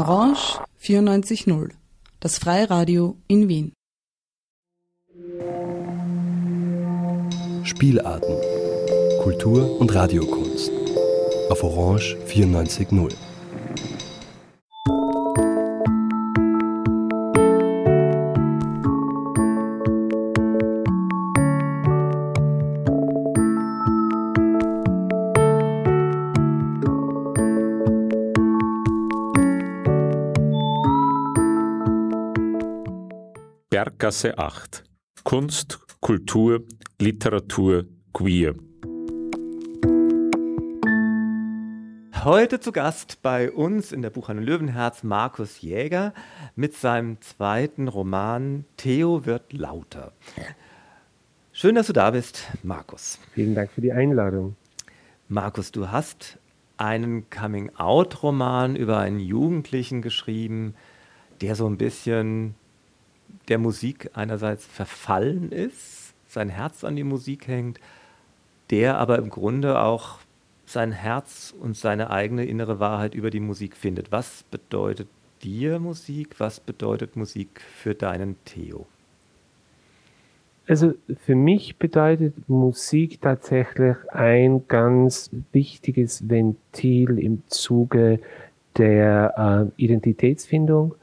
Orange 0.00 0.58
94.0, 0.82 1.72
das 2.20 2.38
Freiradio 2.38 3.18
in 3.28 3.48
Wien. 3.48 3.72
Spielarten, 7.64 8.34
Kultur 9.22 9.78
und 9.78 9.94
Radiokunst 9.94 10.70
auf 11.50 11.62
Orange 11.62 12.16
94.0. 12.26 13.12
Berggasse 34.10 34.38
8. 34.38 34.82
Kunst, 35.22 35.78
Kultur, 36.00 36.64
Literatur, 37.00 37.84
Queer. 38.12 38.56
Heute 42.24 42.58
zu 42.58 42.72
Gast 42.72 43.22
bei 43.22 43.52
uns 43.52 43.92
in 43.92 44.02
der 44.02 44.10
Buchhandlung 44.10 44.44
Löwenherz 44.44 45.04
Markus 45.04 45.60
Jäger 45.60 46.12
mit 46.56 46.74
seinem 46.74 47.20
zweiten 47.20 47.86
Roman 47.86 48.64
Theo 48.76 49.26
wird 49.26 49.52
lauter. 49.52 50.12
Schön, 51.52 51.76
dass 51.76 51.86
du 51.86 51.92
da 51.92 52.10
bist, 52.10 52.48
Markus. 52.64 53.20
Vielen 53.34 53.54
Dank 53.54 53.70
für 53.70 53.80
die 53.80 53.92
Einladung. 53.92 54.56
Markus, 55.28 55.70
du 55.70 55.92
hast 55.92 56.40
einen 56.78 57.30
Coming-out-Roman 57.30 58.74
über 58.74 58.98
einen 58.98 59.20
Jugendlichen 59.20 60.02
geschrieben, 60.02 60.74
der 61.40 61.54
so 61.54 61.68
ein 61.68 61.78
bisschen 61.78 62.56
der 63.50 63.58
Musik 63.58 64.10
einerseits 64.14 64.64
verfallen 64.64 65.52
ist, 65.52 66.14
sein 66.26 66.48
Herz 66.48 66.84
an 66.84 66.96
die 66.96 67.04
Musik 67.04 67.48
hängt, 67.48 67.80
der 68.70 68.98
aber 68.98 69.18
im 69.18 69.28
Grunde 69.28 69.80
auch 69.80 70.18
sein 70.64 70.92
Herz 70.92 71.52
und 71.58 71.76
seine 71.76 72.10
eigene 72.10 72.44
innere 72.44 72.78
Wahrheit 72.78 73.14
über 73.14 73.30
die 73.30 73.40
Musik 73.40 73.76
findet. 73.76 74.12
Was 74.12 74.44
bedeutet 74.44 75.08
dir 75.42 75.80
Musik? 75.80 76.36
Was 76.38 76.60
bedeutet 76.60 77.16
Musik 77.16 77.60
für 77.60 77.94
deinen 77.94 78.36
Theo? 78.44 78.86
Also 80.68 80.94
für 81.24 81.34
mich 81.34 81.78
bedeutet 81.78 82.48
Musik 82.48 83.20
tatsächlich 83.20 83.96
ein 84.10 84.68
ganz 84.68 85.30
wichtiges 85.50 86.28
Ventil 86.28 87.18
im 87.18 87.42
Zuge 87.48 88.20
der 88.76 89.72
äh, 89.76 89.82
Identitätsfindung 89.82 90.94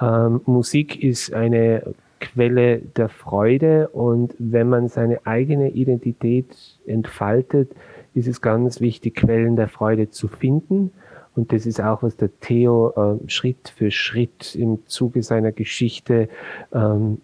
ähm, 0.00 0.40
Musik 0.46 1.02
ist 1.02 1.32
eine 1.32 1.94
Quelle 2.20 2.78
der 2.78 3.08
Freude 3.08 3.88
und 3.88 4.34
wenn 4.38 4.68
man 4.68 4.88
seine 4.88 5.26
eigene 5.26 5.70
Identität 5.70 6.46
entfaltet, 6.86 7.72
ist 8.14 8.28
es 8.28 8.40
ganz 8.40 8.80
wichtig, 8.80 9.16
Quellen 9.16 9.56
der 9.56 9.68
Freude 9.68 10.10
zu 10.10 10.28
finden. 10.28 10.92
Und 11.34 11.52
das 11.52 11.64
ist 11.64 11.80
auch, 11.80 12.02
was 12.02 12.16
der 12.16 12.28
Theo 12.40 12.92
äh, 13.24 13.30
Schritt 13.30 13.72
für 13.74 13.90
Schritt 13.90 14.54
im 14.54 14.80
Zuge 14.86 15.22
seiner 15.22 15.52
Geschichte 15.52 16.28
ähm, 16.74 17.20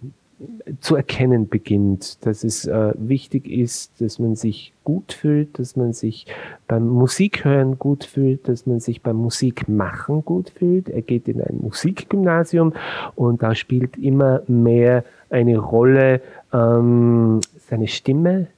zu 0.81 0.97
erkennen 0.97 1.49
beginnt, 1.49 2.25
dass 2.27 2.45
es 2.45 2.67
äh, 2.67 2.93
wichtig 2.97 3.49
ist, 3.49 4.01
dass 4.01 4.19
man 4.19 4.37
sich 4.37 4.73
gut 4.85 5.13
fühlt, 5.13 5.59
dass 5.59 5.77
man 5.77 5.93
sich 5.93 6.27
beim 6.69 6.87
Musikhören 6.87 7.79
gut 7.79 8.05
fühlt, 8.05 8.47
dass 8.49 8.67
man 8.67 8.81
sich 8.81 9.03
beim 9.03 9.17
Musikmachen 9.17 10.25
gut 10.25 10.51
fühlt. 10.51 10.89
Er 10.91 11.03
geht 11.03 11.29
in 11.29 11.41
ein 11.41 11.59
Musikgymnasium 11.63 12.75
und 13.15 13.43
da 13.43 13.55
spielt 13.55 13.97
immer 13.97 14.43
mehr 14.47 15.05
eine 15.31 15.59
Rolle 15.59 16.21
ähm, 16.53 17.41
seine 17.69 17.89
Stimme, 17.89 18.49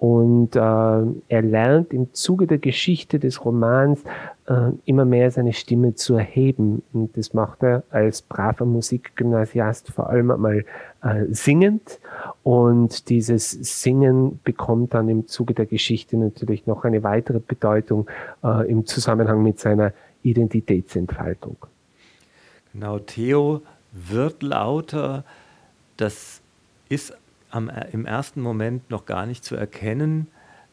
und 0.00 0.56
äh, 0.56 0.58
er 0.58 1.42
lernt 1.42 1.92
im 1.92 2.14
Zuge 2.14 2.46
der 2.46 2.56
Geschichte 2.56 3.18
des 3.18 3.44
Romans 3.44 4.02
äh, 4.46 4.70
immer 4.86 5.04
mehr 5.04 5.30
seine 5.30 5.52
Stimme 5.52 5.94
zu 5.94 6.14
erheben. 6.14 6.82
Und 6.94 7.18
das 7.18 7.34
macht 7.34 7.62
er 7.62 7.82
als 7.90 8.22
braver 8.22 8.64
Musikgymnasiast 8.64 9.90
vor 9.90 10.08
allem 10.08 10.30
einmal 10.30 10.64
äh, 11.02 11.26
singend. 11.28 12.00
Und 12.42 13.10
dieses 13.10 13.50
Singen 13.50 14.40
bekommt 14.42 14.94
dann 14.94 15.10
im 15.10 15.28
Zuge 15.28 15.52
der 15.52 15.66
Geschichte 15.66 16.16
natürlich 16.16 16.66
noch 16.66 16.84
eine 16.84 17.02
weitere 17.02 17.38
Bedeutung 17.38 18.08
äh, 18.42 18.70
im 18.70 18.86
Zusammenhang 18.86 19.42
mit 19.42 19.60
seiner 19.60 19.92
Identitätsentfaltung. 20.22 21.58
Genau, 22.72 23.00
Theo 23.00 23.60
wird 23.92 24.42
lauter. 24.42 25.24
Das 25.98 26.40
ist 26.88 27.14
am, 27.50 27.68
äh, 27.68 27.88
im 27.92 28.06
ersten 28.06 28.40
Moment 28.40 28.90
noch 28.90 29.06
gar 29.06 29.26
nicht 29.26 29.44
zu 29.44 29.56
erkennen, 29.56 30.28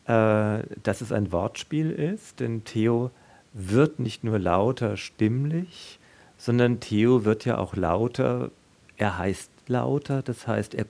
äh, 0.05 0.59
dass 0.83 1.01
es 1.01 1.11
ein 1.11 1.31
Wortspiel 1.31 1.91
ist, 1.91 2.39
denn 2.39 2.63
Theo 2.63 3.11
wird 3.53 3.99
nicht 3.99 4.23
nur 4.23 4.39
lauter 4.39 4.97
stimmlich, 4.97 5.99
sondern 6.37 6.79
Theo 6.79 7.25
wird 7.25 7.45
ja 7.45 7.57
auch 7.57 7.75
lauter, 7.75 8.51
er 8.97 9.17
heißt 9.17 9.51
lauter, 9.67 10.21
das 10.21 10.47
heißt, 10.47 10.75
er, 10.75 10.85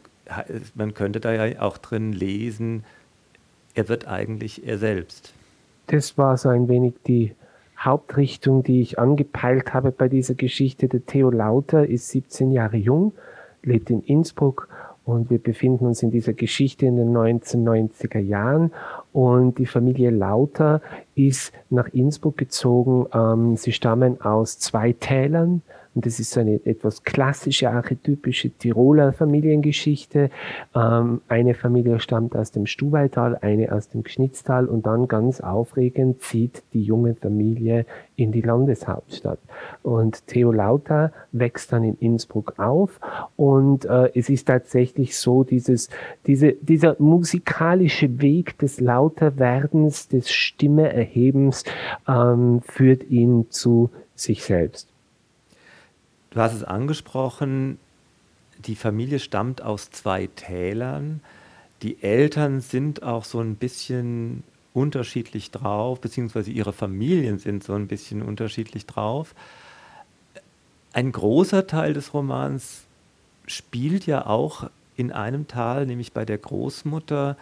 man 0.75 0.93
könnte 0.93 1.19
da 1.19 1.33
ja 1.33 1.61
auch 1.61 1.77
drin 1.77 2.11
lesen, 2.13 2.83
er 3.73 3.89
wird 3.89 4.07
eigentlich 4.07 4.67
er 4.67 4.77
selbst. 4.77 5.33
Das 5.87 6.17
war 6.17 6.37
so 6.37 6.49
ein 6.49 6.67
wenig 6.67 6.95
die 7.07 7.33
Hauptrichtung, 7.79 8.63
die 8.63 8.81
ich 8.81 8.99
angepeilt 8.99 9.73
habe 9.73 9.91
bei 9.91 10.09
dieser 10.09 10.33
Geschichte. 10.33 10.87
Der 10.87 11.05
Theo 11.05 11.29
Lauter 11.29 11.87
ist 11.87 12.09
17 12.09 12.51
Jahre 12.51 12.77
jung, 12.77 13.13
lebt 13.63 13.89
in 13.89 14.01
Innsbruck 14.01 14.67
und 15.07 15.29
wir 15.29 15.39
befinden 15.39 15.85
uns 15.85 16.03
in 16.03 16.11
dieser 16.11 16.33
Geschichte 16.33 16.85
in 16.85 16.97
den 16.97 17.15
1990er 17.15 18.19
Jahren. 18.19 18.73
Und 19.13 19.57
die 19.57 19.65
Familie 19.65 20.09
Lauter 20.09 20.81
ist 21.15 21.53
nach 21.69 21.87
Innsbruck 21.93 22.37
gezogen. 22.37 23.05
Ähm, 23.13 23.55
sie 23.55 23.71
stammen 23.71 24.19
aus 24.19 24.59
zwei 24.59 24.91
Tälern. 24.91 25.61
Und 25.97 26.05
das 26.05 26.19
ist 26.19 26.37
eine 26.37 26.63
etwas 26.63 27.01
klassische, 27.01 27.71
archetypische 27.71 28.51
Tiroler 28.51 29.13
Familiengeschichte. 29.13 30.29
Ähm, 30.75 31.21
eine 31.27 31.55
Familie 31.55 31.99
stammt 31.99 32.35
aus 32.35 32.51
dem 32.51 32.67
Stuweital, 32.67 33.39
eine 33.41 33.71
aus 33.71 33.89
dem 33.89 34.03
Gschnitztal 34.03 34.67
und 34.67 34.85
dann 34.85 35.07
ganz 35.07 35.41
aufregend 35.41 36.21
zieht 36.21 36.61
die 36.73 36.83
junge 36.83 37.15
Familie 37.15 37.87
in 38.15 38.31
die 38.31 38.41
Landeshauptstadt. 38.41 39.39
Und 39.81 40.27
Theo 40.27 40.51
Lauter 40.51 41.13
wächst 41.31 41.73
dann 41.73 41.83
in 41.83 41.95
Innsbruck 41.95 42.59
auf 42.59 42.99
und 43.35 43.85
äh, 43.85 44.11
es 44.13 44.29
ist 44.29 44.47
tatsächlich 44.47 45.17
so, 45.17 45.43
dieses, 45.43 45.89
diese, 46.27 46.51
dieser 46.51 46.95
musikalische 46.99 48.21
Weg 48.21 48.59
des 48.59 48.79
Lauterwerdens, 48.79 50.09
des 50.09 50.29
Stimmeerhebens 50.29 51.63
ähm, 52.07 52.61
führt 52.61 53.09
ihn 53.09 53.47
zu 53.49 53.89
sich 54.13 54.43
selbst. 54.43 54.93
Du 56.37 56.43
hast 56.43 56.53
es 56.53 56.63
angesprochen, 56.63 57.79
die 58.59 58.75
Familie 58.75 59.17
stammt 59.17 59.63
aus 59.63 59.89
zwei 59.89 60.27
Tälern. 60.27 61.19
Die 61.81 62.03
Eltern 62.03 62.61
sind 62.61 63.01
auch 63.01 63.25
so 63.25 63.39
ein 63.39 63.55
bisschen 63.55 64.43
unterschiedlich 64.71 65.49
drauf, 65.49 65.99
beziehungsweise 65.99 66.51
ihre 66.51 66.73
Familien 66.73 67.39
sind 67.39 67.63
so 67.63 67.73
ein 67.73 67.87
bisschen 67.87 68.21
unterschiedlich 68.21 68.85
drauf. 68.85 69.33
Ein 70.93 71.11
großer 71.11 71.65
Teil 71.65 71.95
des 71.95 72.13
Romans 72.13 72.83
spielt 73.47 74.05
ja 74.05 74.27
auch 74.27 74.69
in 74.95 75.11
einem 75.11 75.47
Tal, 75.47 75.87
nämlich 75.87 76.11
bei 76.11 76.23
der 76.23 76.37
Großmutter, 76.37 77.35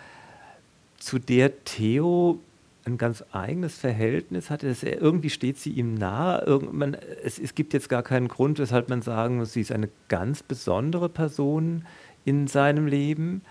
zu 0.99 1.19
der 1.19 1.65
Theo 1.65 2.39
ein 2.85 2.97
ganz 2.97 3.23
eigenes 3.31 3.77
Verhältnis 3.77 4.49
hatte. 4.49 4.67
Das, 4.67 4.83
irgendwie 4.83 5.29
steht 5.29 5.57
sie 5.57 5.71
ihm 5.71 5.95
nahe. 5.95 6.59
Man, 6.71 6.95
es, 7.23 7.39
es, 7.39 7.55
gibt 7.55 7.73
jetzt 7.73 7.89
gar 7.89 8.03
keinen 8.03 8.27
Grund, 8.27 8.59
weshalb 8.59 8.89
man 8.89 9.01
sagen 9.01 9.37
muss, 9.37 9.53
sie 9.53 9.61
ist 9.61 9.71
eine 9.71 9.89
ganz 10.07 10.43
besondere 10.43 11.09
Person 11.09 11.85
in 12.25 12.47
seinem 12.47 12.87
Leben. 12.87 13.41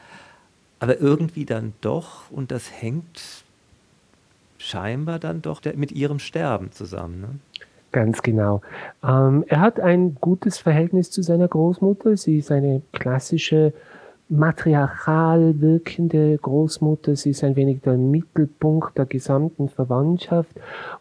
Aber 0.79 1.01
irgendwie 1.01 1.45
dann 1.45 1.73
doch, 1.81 2.31
und 2.31 2.51
das 2.51 2.71
hängt 2.71 3.45
scheinbar 4.59 5.19
dann 5.19 5.43
doch 5.43 5.63
mit 5.75 5.93
ihrem 5.93 6.19
Sterben 6.19 6.73
zusammen. 6.73 7.21
Ne? 7.21 7.29
Ganz 7.93 8.23
genau. 8.23 8.61
Ähm, 9.05 9.45
er 9.47 9.61
hat 9.61 9.79
ein 9.79 10.17
gutes 10.21 10.59
Verhältnis 10.59 11.11
zu 11.11 11.23
seiner 11.23 11.49
Großmutter. 11.49 12.17
Sie 12.17 12.39
ist 12.39 12.51
eine 12.51 12.83
klassische 12.93 13.73
matriarchal 14.29 15.61
wirkende 15.61 16.37
Großmutter. 16.39 17.15
Sie 17.15 17.31
ist 17.31 17.45
ein 17.45 17.57
wenig 17.57 17.83
der 17.83 17.97
Mittelpunkt 17.97 18.97
der 18.97 19.07
gesamten 19.07 19.69
Verwandtschaft. 19.69 20.51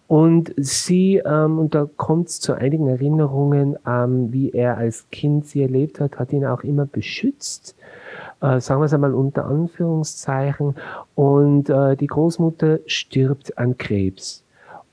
Und 0.07 0.53
sie, 0.57 1.21
ähm, 1.25 1.59
und 1.59 1.73
da 1.73 1.87
kommt 1.95 2.29
es 2.29 2.39
zu 2.39 2.53
einigen 2.53 2.87
Erinnerungen, 2.87 3.77
ähm, 3.87 4.31
wie 4.33 4.51
er 4.51 4.77
als 4.77 5.09
Kind 5.09 5.47
sie 5.47 5.61
erlebt 5.61 5.99
hat, 5.99 6.19
hat 6.19 6.33
ihn 6.33 6.45
auch 6.45 6.63
immer 6.63 6.85
beschützt. 6.85 7.75
Äh, 8.41 8.59
sagen 8.59 8.81
wir 8.81 8.85
es 8.85 8.93
einmal 8.93 9.13
unter 9.13 9.45
Anführungszeichen. 9.45 10.75
Und 11.15 11.69
äh, 11.69 11.95
die 11.95 12.07
Großmutter 12.07 12.79
stirbt 12.85 13.57
an 13.57 13.77
Krebs. 13.77 14.43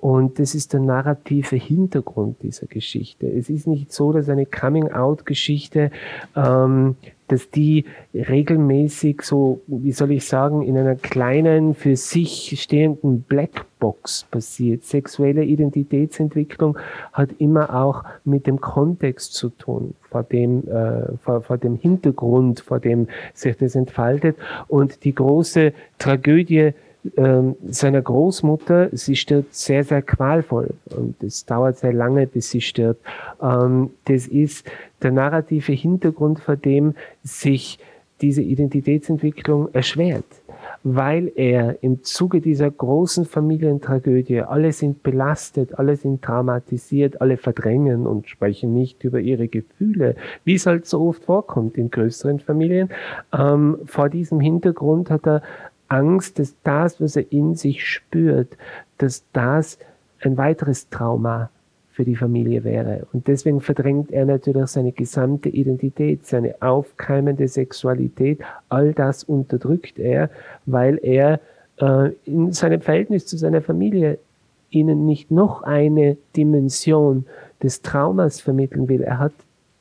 Und 0.00 0.38
das 0.38 0.55
ist 0.55 0.73
der 0.73 0.81
narrative 0.81 1.56
Hintergrund 1.56 2.43
dieser 2.43 2.67
Geschichte. 2.67 3.27
Es 3.27 3.50
ist 3.50 3.67
nicht 3.67 3.93
so, 3.93 4.12
dass 4.12 4.31
eine 4.31 4.47
Coming-out-Geschichte, 4.47 5.91
ähm, 6.35 6.97
dass 7.31 7.50
die 7.50 7.85
regelmäßig 8.15 9.23
so, 9.23 9.61
wie 9.67 9.93
soll 9.93 10.12
ich 10.12 10.27
sagen, 10.27 10.62
in 10.62 10.77
einer 10.77 10.97
kleinen, 10.97 11.75
für 11.75 11.97
sich 11.97 12.61
stehenden 12.61 13.23
Blackbox 13.23 14.27
passiert. 14.31 14.85
Sexuelle 14.85 15.44
Identitätsentwicklung 15.44 16.79
hat 17.12 17.31
immer 17.38 17.75
auch 17.75 18.05
mit 18.25 18.47
dem 18.47 18.61
Kontext 18.61 19.35
zu 19.35 19.50
tun, 19.50 19.94
vor 20.11 20.25
dem, 20.25 20.67
äh, 20.69 21.17
vor, 21.19 21.43
vor 21.43 21.59
dem 21.59 21.77
Hintergrund, 21.77 22.61
vor 22.61 22.81
dem 22.81 23.06
sich 23.32 23.56
das 23.56 23.77
entfaltet. 23.77 24.37
Und 24.67 25.05
die 25.05 25.15
große 25.15 25.73
Tragödie 25.99 26.73
ähm, 27.17 27.56
seiner 27.67 28.02
Großmutter, 28.02 28.91
sie 28.93 29.17
stirbt 29.17 29.55
sehr, 29.55 29.85
sehr 29.85 30.02
qualvoll 30.02 30.70
und 30.94 31.23
es 31.23 31.47
dauert 31.47 31.79
sehr 31.79 31.93
lange, 31.93 32.26
bis 32.26 32.50
sie 32.50 32.61
stirbt. 32.61 33.00
Ähm, 33.43 33.91
das 34.05 34.26
ist 34.26 34.70
der 35.02 35.12
narrative 35.12 35.73
Hintergrund, 35.73 36.41
vor 36.41 36.56
dem 36.56 36.94
sich 37.23 37.79
diese 38.20 38.43
Identitätsentwicklung 38.43 39.73
erschwert, 39.73 40.25
weil 40.82 41.32
er 41.37 41.82
im 41.82 42.02
Zuge 42.02 42.41
dieser 42.41 42.70
großen 42.70 43.25
Familientragödie, 43.25 44.43
alle 44.43 44.73
sind 44.73 45.03
belastet, 45.03 45.79
alle 45.79 45.96
sind 45.96 46.23
traumatisiert, 46.23 47.20
alle 47.20 47.37
verdrängen 47.37 48.06
und 48.06 48.29
sprechen 48.29 48.75
nicht 48.75 49.05
über 49.05 49.20
ihre 49.20 49.49
Gefühle, 49.49 50.17
wie 50.44 50.55
es 50.55 50.67
halt 50.67 50.87
so 50.87 51.00
oft 51.00 51.25
vorkommt 51.25 51.79
in 51.79 51.91
größeren 51.91 52.41
Familien. 52.41 52.91
Ähm, 53.37 53.79
vor 53.87 54.08
diesem 54.08 54.41
Hintergrund 54.41 55.11
hat 55.11 55.26
er 55.26 55.43
Angst, 55.90 56.38
dass 56.38 56.54
das, 56.62 57.00
was 57.00 57.16
er 57.16 57.31
in 57.31 57.54
sich 57.54 57.87
spürt, 57.87 58.56
dass 58.98 59.25
das 59.32 59.78
ein 60.22 60.37
weiteres 60.37 60.88
Trauma 60.88 61.50
für 61.90 62.04
die 62.04 62.16
Familie 62.16 62.64
wäre. 62.64 63.06
Und 63.12 63.26
deswegen 63.26 63.60
verdrängt 63.60 64.10
er 64.12 64.25
natürlich 64.25 64.69
seine 64.69 64.92
gesamte 64.92 65.48
Identität, 65.48 66.25
seine 66.25 66.54
aufkeimende 66.60 67.48
Sexualität. 67.48 68.40
All 68.69 68.94
das 68.94 69.25
unterdrückt 69.25 69.98
er, 69.98 70.31
weil 70.66 70.98
er 71.02 71.40
äh, 71.78 72.10
in 72.25 72.52
seinem 72.52 72.81
Verhältnis 72.81 73.26
zu 73.26 73.36
seiner 73.36 73.60
Familie 73.60 74.19
ihnen 74.70 75.04
nicht 75.04 75.31
noch 75.31 75.62
eine 75.62 76.16
Dimension 76.36 77.26
des 77.62 77.82
Traumas 77.82 78.40
vermitteln 78.40 78.88
will. 78.88 79.02
Er 79.02 79.19
hat, 79.19 79.32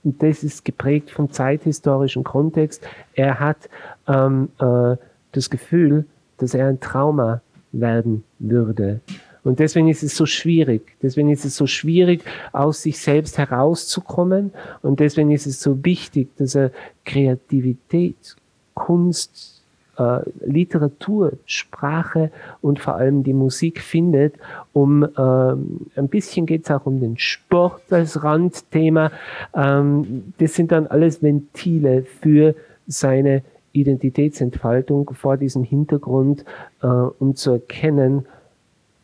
und 0.04 0.22
das 0.24 0.44
ist 0.44 0.66
geprägt 0.66 1.12
vom 1.12 1.32
zeithistorischen 1.32 2.24
Kontext, 2.24 2.86
er 3.14 3.40
hat 3.40 3.70
ähm, 4.08 4.50
äh, 4.60 4.98
das 5.32 5.50
Gefühl, 5.50 6.06
dass 6.38 6.54
er 6.54 6.68
ein 6.68 6.80
Trauma 6.80 7.42
werden 7.72 8.24
würde. 8.40 9.02
Und 9.44 9.60
deswegen 9.60 9.88
ist 9.88 10.04
es 10.04 10.16
so 10.16 10.26
schwierig. 10.26 10.96
Deswegen 11.02 11.30
ist 11.30 11.46
es 11.46 11.56
so 11.56 11.66
schwierig, 11.66 12.24
aus 12.52 12.82
sich 12.84 13.00
selbst 13.00 13.38
herauszukommen. 13.38 14.52
Und 14.82 15.00
deswegen 15.00 15.32
ist 15.32 15.48
es 15.48 15.62
so 15.62 15.84
wichtig, 15.86 16.30
dass 16.38 16.56
er 16.56 16.72
Kreativität, 17.06 18.36
Kunst, 18.74 19.64
äh, 19.98 20.20
Literatur, 20.46 21.34
Sprache 21.46 22.32
und 22.62 22.80
vor 22.80 22.96
allem 22.96 23.24
die 23.24 23.34
Musik 23.34 23.82
findet. 23.82 24.36
Um 24.74 25.08
ähm, 25.18 25.88
ein 25.96 26.08
bisschen 26.10 26.46
geht 26.46 26.66
es 26.66 26.72
auch 26.72 26.86
um 26.86 27.00
den 27.00 27.18
Sport 27.18 27.82
als 27.92 28.24
Randthema. 28.24 29.12
Ähm, 29.56 30.34
das 30.38 30.54
sind 30.56 30.72
dann 30.72 30.88
alles 30.88 31.22
Ventile 31.24 32.04
für 32.04 32.56
seine 32.88 33.44
Identitätsentfaltung 33.80 35.12
vor 35.14 35.38
diesem 35.38 35.64
Hintergrund, 35.64 36.46
äh, 36.82 36.88
um 36.88 37.36
zu 37.36 37.52
erkennen, 37.52 38.26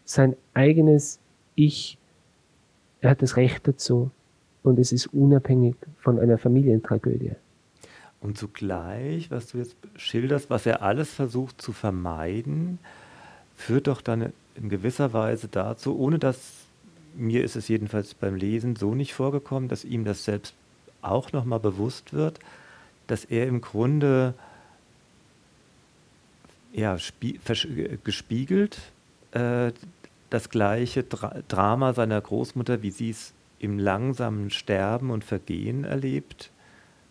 sein 0.04 0.36
eigenes 0.54 1.20
Ich, 1.56 1.98
er 3.02 3.12
hat 3.12 3.22
das 3.22 3.38
Recht 3.38 3.68
dazu 3.68 4.12
und 4.64 4.80
es 4.80 4.92
ist 4.92 5.08
unabhängig 5.08 5.76
von 6.00 6.20
einer 6.20 6.38
Familientragödie. 6.38 7.32
Und 8.22 8.38
zugleich, 8.38 9.30
was 9.30 9.48
du 9.48 9.60
jetzt 9.60 9.76
schilderst, 9.96 10.50
was 10.50 10.66
er 10.66 10.82
alles 10.82 11.14
versucht 11.14 11.62
zu 11.62 11.74
vermeiden, 11.74 12.80
führt 13.56 13.88
doch 13.88 14.02
dann 14.02 14.34
in 14.56 14.70
gewisser 14.70 15.14
Weise 15.14 15.48
dazu, 15.48 15.98
ohne 15.98 16.18
dass 16.18 16.66
mir 17.16 17.44
ist 17.44 17.56
es 17.56 17.68
jedenfalls 17.68 18.14
beim 18.14 18.36
Lesen 18.36 18.76
so 18.76 18.96
nicht 18.96 19.14
vorgekommen, 19.14 19.70
dass 19.70 19.86
ihm 19.86 20.04
das 20.04 20.26
selbst 20.26 20.54
auch 21.02 21.32
nochmal 21.32 21.60
bewusst 21.60 22.14
wird, 22.14 22.40
dass 23.08 23.26
er 23.26 23.48
im 23.48 23.62
Grunde 23.62 24.34
ja, 26.76 26.98
gespiegelt 28.04 28.78
äh, 29.32 29.72
das 30.30 30.50
gleiche 30.50 31.04
Dra 31.04 31.36
Drama 31.48 31.94
seiner 31.94 32.20
Großmutter, 32.20 32.82
wie 32.82 32.92
sie 32.92 33.12
es 33.12 33.34
im 33.60 33.80
langsamen 33.80 34.50
Sterben 34.50 35.10
und 35.10 35.24
Vergehen 35.24 35.86
erlebt, 35.86 36.52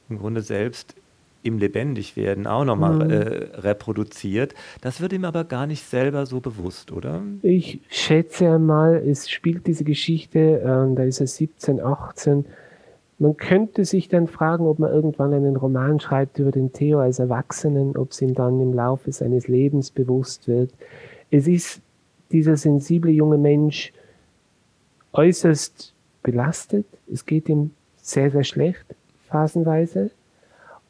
im 0.09 0.19
Grunde 0.19 0.43
selbst 0.43 0.95
im 1.43 1.59
Lebendigwerden 1.59 2.47
auch 2.47 2.65
nochmal 2.65 3.05
mhm. 3.05 3.11
äh, 3.11 3.17
reproduziert. 3.61 4.55
Das 4.81 5.01
wird 5.01 5.13
ihm 5.13 5.25
aber 5.25 5.45
gar 5.45 5.67
nicht 5.67 5.85
selber 5.85 6.25
so 6.27 6.41
bewusst, 6.41 6.91
oder? 6.91 7.23
Ich 7.43 7.81
schätze 7.89 8.51
einmal, 8.51 8.97
es 8.97 9.31
spielt 9.31 9.67
diese 9.67 9.85
Geschichte, 9.85 10.39
äh, 10.39 10.95
da 10.95 11.03
ist 11.03 11.21
er 11.21 11.27
17, 11.27 11.81
18, 11.81 12.47
man 13.19 13.37
könnte 13.37 13.85
sich 13.85 14.09
dann 14.09 14.27
fragen, 14.27 14.67
ob 14.67 14.79
man 14.79 14.93
irgendwann 14.93 15.33
einen 15.33 15.57
Roman 15.57 16.01
schreibt 16.01 16.39
über 16.39 16.51
den 16.51 16.73
Theo 16.73 16.99
als 16.99 17.19
Erwachsenen, 17.19 17.97
ob 17.97 18.11
es 18.11 18.21
ihm 18.21 18.35
dann 18.35 18.61
im 18.61 18.73
Laufe 18.73 19.13
seines 19.13 19.47
Lebens 19.49 19.91
bewusst 19.91 20.49
wird. 20.49 20.71
Es 21.31 21.47
ist 21.47 21.81
dieser 22.33 22.57
sensible 22.57 23.13
junge 23.13 23.39
Mensch 23.39 23.93
äußerst 25.13 25.95
belastet. 26.23 26.87
Es 27.13 27.25
geht 27.25 27.49
ihm 27.49 27.71
sehr, 27.97 28.31
sehr 28.31 28.45
schlecht, 28.45 28.85
phasenweise. 29.29 30.11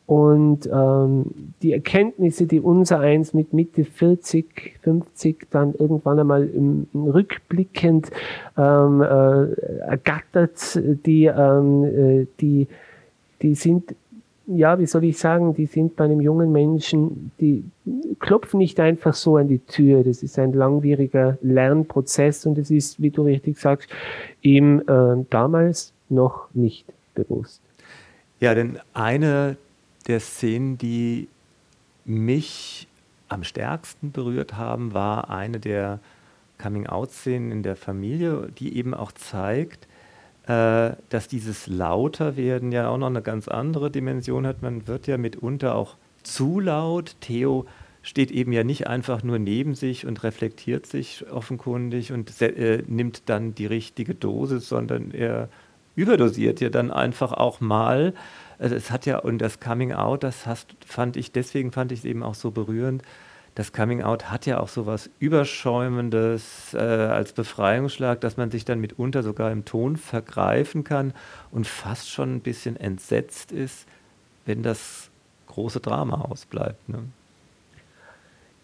Und 0.07 0.69
ähm, 0.71 1.55
die 1.63 1.73
Erkenntnisse, 1.73 2.47
die 2.47 2.61
unser 2.61 3.01
eins 3.01 3.33
mit 3.33 3.55
Mitte 3.55 3.85
40, 3.85 4.79
50 4.83 5.47
dann 5.51 5.75
irgendwann 5.75 6.19
einmal 6.19 6.47
im, 6.47 6.87
im 6.93 7.05
rückblickend 7.05 8.11
ähm, 8.59 9.01
äh, 9.01 9.53
ergattert, 9.81 10.79
die, 11.07 11.25
ähm, 11.25 11.85
äh, 11.85 12.27
die, 12.39 12.67
die 13.41 13.55
sind, 13.55 13.95
ja, 14.47 14.79
wie 14.79 14.85
soll 14.85 15.05
ich 15.05 15.17
sagen, 15.17 15.55
die 15.55 15.65
sind 15.65 15.97
bei 15.97 16.05
einem 16.05 16.21
jungen 16.21 16.53
Menschen, 16.53 17.33
die 17.41 17.65
klopfen 18.21 18.59
nicht 18.59 18.79
einfach 18.81 19.15
so 19.15 19.39
an 19.39 19.49
die 19.49 19.61
Tür. 19.61 20.05
Das 20.05 20.23
ist 20.23 20.39
ein 20.39 20.53
langwieriger 20.53 21.39
Lernprozess 21.41 22.45
und 22.45 22.59
es 22.59 22.71
ist, 22.71 23.01
wie 23.01 23.09
du 23.09 23.23
richtig 23.23 23.59
sagst, 23.59 23.89
ihm 24.43 24.83
äh, 24.87 25.25
damals 25.31 25.95
noch 26.11 26.49
nicht 26.53 26.85
bewusst. 27.15 27.63
Ja, 28.41 28.55
denn 28.55 28.79
eine 28.93 29.57
der 30.07 30.21
Szenen, 30.21 30.79
die 30.79 31.29
mich 32.05 32.89
am 33.29 33.45
stärksten 33.45 34.13
berührt 34.13 34.57
haben, 34.57 34.95
war 34.95 35.31
eine 35.31 35.59
der 35.59 36.01
Coming-out-Szenen 36.59 37.51
in 37.51 37.63
der 37.63 37.77
Familie, 37.77 38.49
die 38.59 38.77
eben 38.77 38.95
auch 38.95 39.13
zeigt, 39.13 39.89
äh, 40.47 40.93
dass 41.09 41.29
dieses 41.29 41.67
Lauterwerden 41.67 42.71
ja 42.71 42.89
auch 42.89 42.99
noch 42.99 43.07
eine 43.09 43.23
ganz 43.23 43.49
andere 43.49 43.91
Dimension 43.91 44.47
hat. 44.47 44.63
Man 44.63 44.87
wird 44.87 45.07
ja 45.07 45.17
mitunter 45.17 45.75
auch 45.75 45.97
zu 46.23 46.61
laut. 46.61 47.17
Theo 47.21 47.67
steht 48.03 48.31
eben 48.31 48.53
ja 48.53 48.63
nicht 48.63 48.87
einfach 48.87 49.23
nur 49.23 49.39
neben 49.39 49.75
sich 49.75 50.07
und 50.07 50.23
reflektiert 50.23 50.87
sich 50.87 51.25
offenkundig 51.31 52.13
und 52.13 52.41
äh, 52.43 52.83
nimmt 52.87 53.29
dann 53.31 53.55
die 53.55 53.67
richtige 53.67 54.15
Dosis, 54.15 54.69
sondern 54.69 55.11
er 55.11 55.49
überdosiert 55.95 56.61
ja 56.61 56.71
dann 56.71 56.91
einfach 56.91 57.33
auch 57.33 57.61
mal 57.61 58.15
also 58.59 58.75
es 58.77 58.91
hat 58.91 59.07
ja, 59.07 59.19
und 59.19 59.39
das 59.39 59.61
Coming 59.61 59.93
Out, 59.93 60.23
das 60.23 60.47
hast, 60.47 60.75
fand 60.87 61.17
ich, 61.17 61.33
deswegen 61.33 61.73
fand 61.73 61.93
ich 61.93 62.01
es 62.01 62.05
eben 62.05 62.23
auch 62.23 62.35
so 62.35 62.51
berührend. 62.51 63.03
Das 63.55 63.73
Coming 63.73 64.03
Out 64.03 64.31
hat 64.31 64.47
ja 64.47 64.59
auch 64.59 64.69
so 64.69 64.87
was 64.87 65.11
Überschäumendes 65.21 66.75
äh, 66.75 66.79
als 66.79 67.33
Befreiungsschlag, 67.33 68.21
dass 68.21 68.37
man 68.37 68.51
sich 68.51 68.65
dann 68.65 68.81
mitunter 68.81 69.23
sogar 69.23 69.53
im 69.53 69.65
Ton 69.65 69.97
vergreifen 69.97 70.83
kann 70.83 71.13
und 71.53 71.67
fast 71.67 72.11
schon 72.11 72.37
ein 72.37 72.41
bisschen 72.41 72.77
entsetzt 72.77 73.53
ist, 73.53 73.87
wenn 74.45 74.63
das 74.63 75.11
große 75.47 75.81
Drama 75.81 76.23
ausbleibt. 76.23 76.89
Ne? 76.89 77.05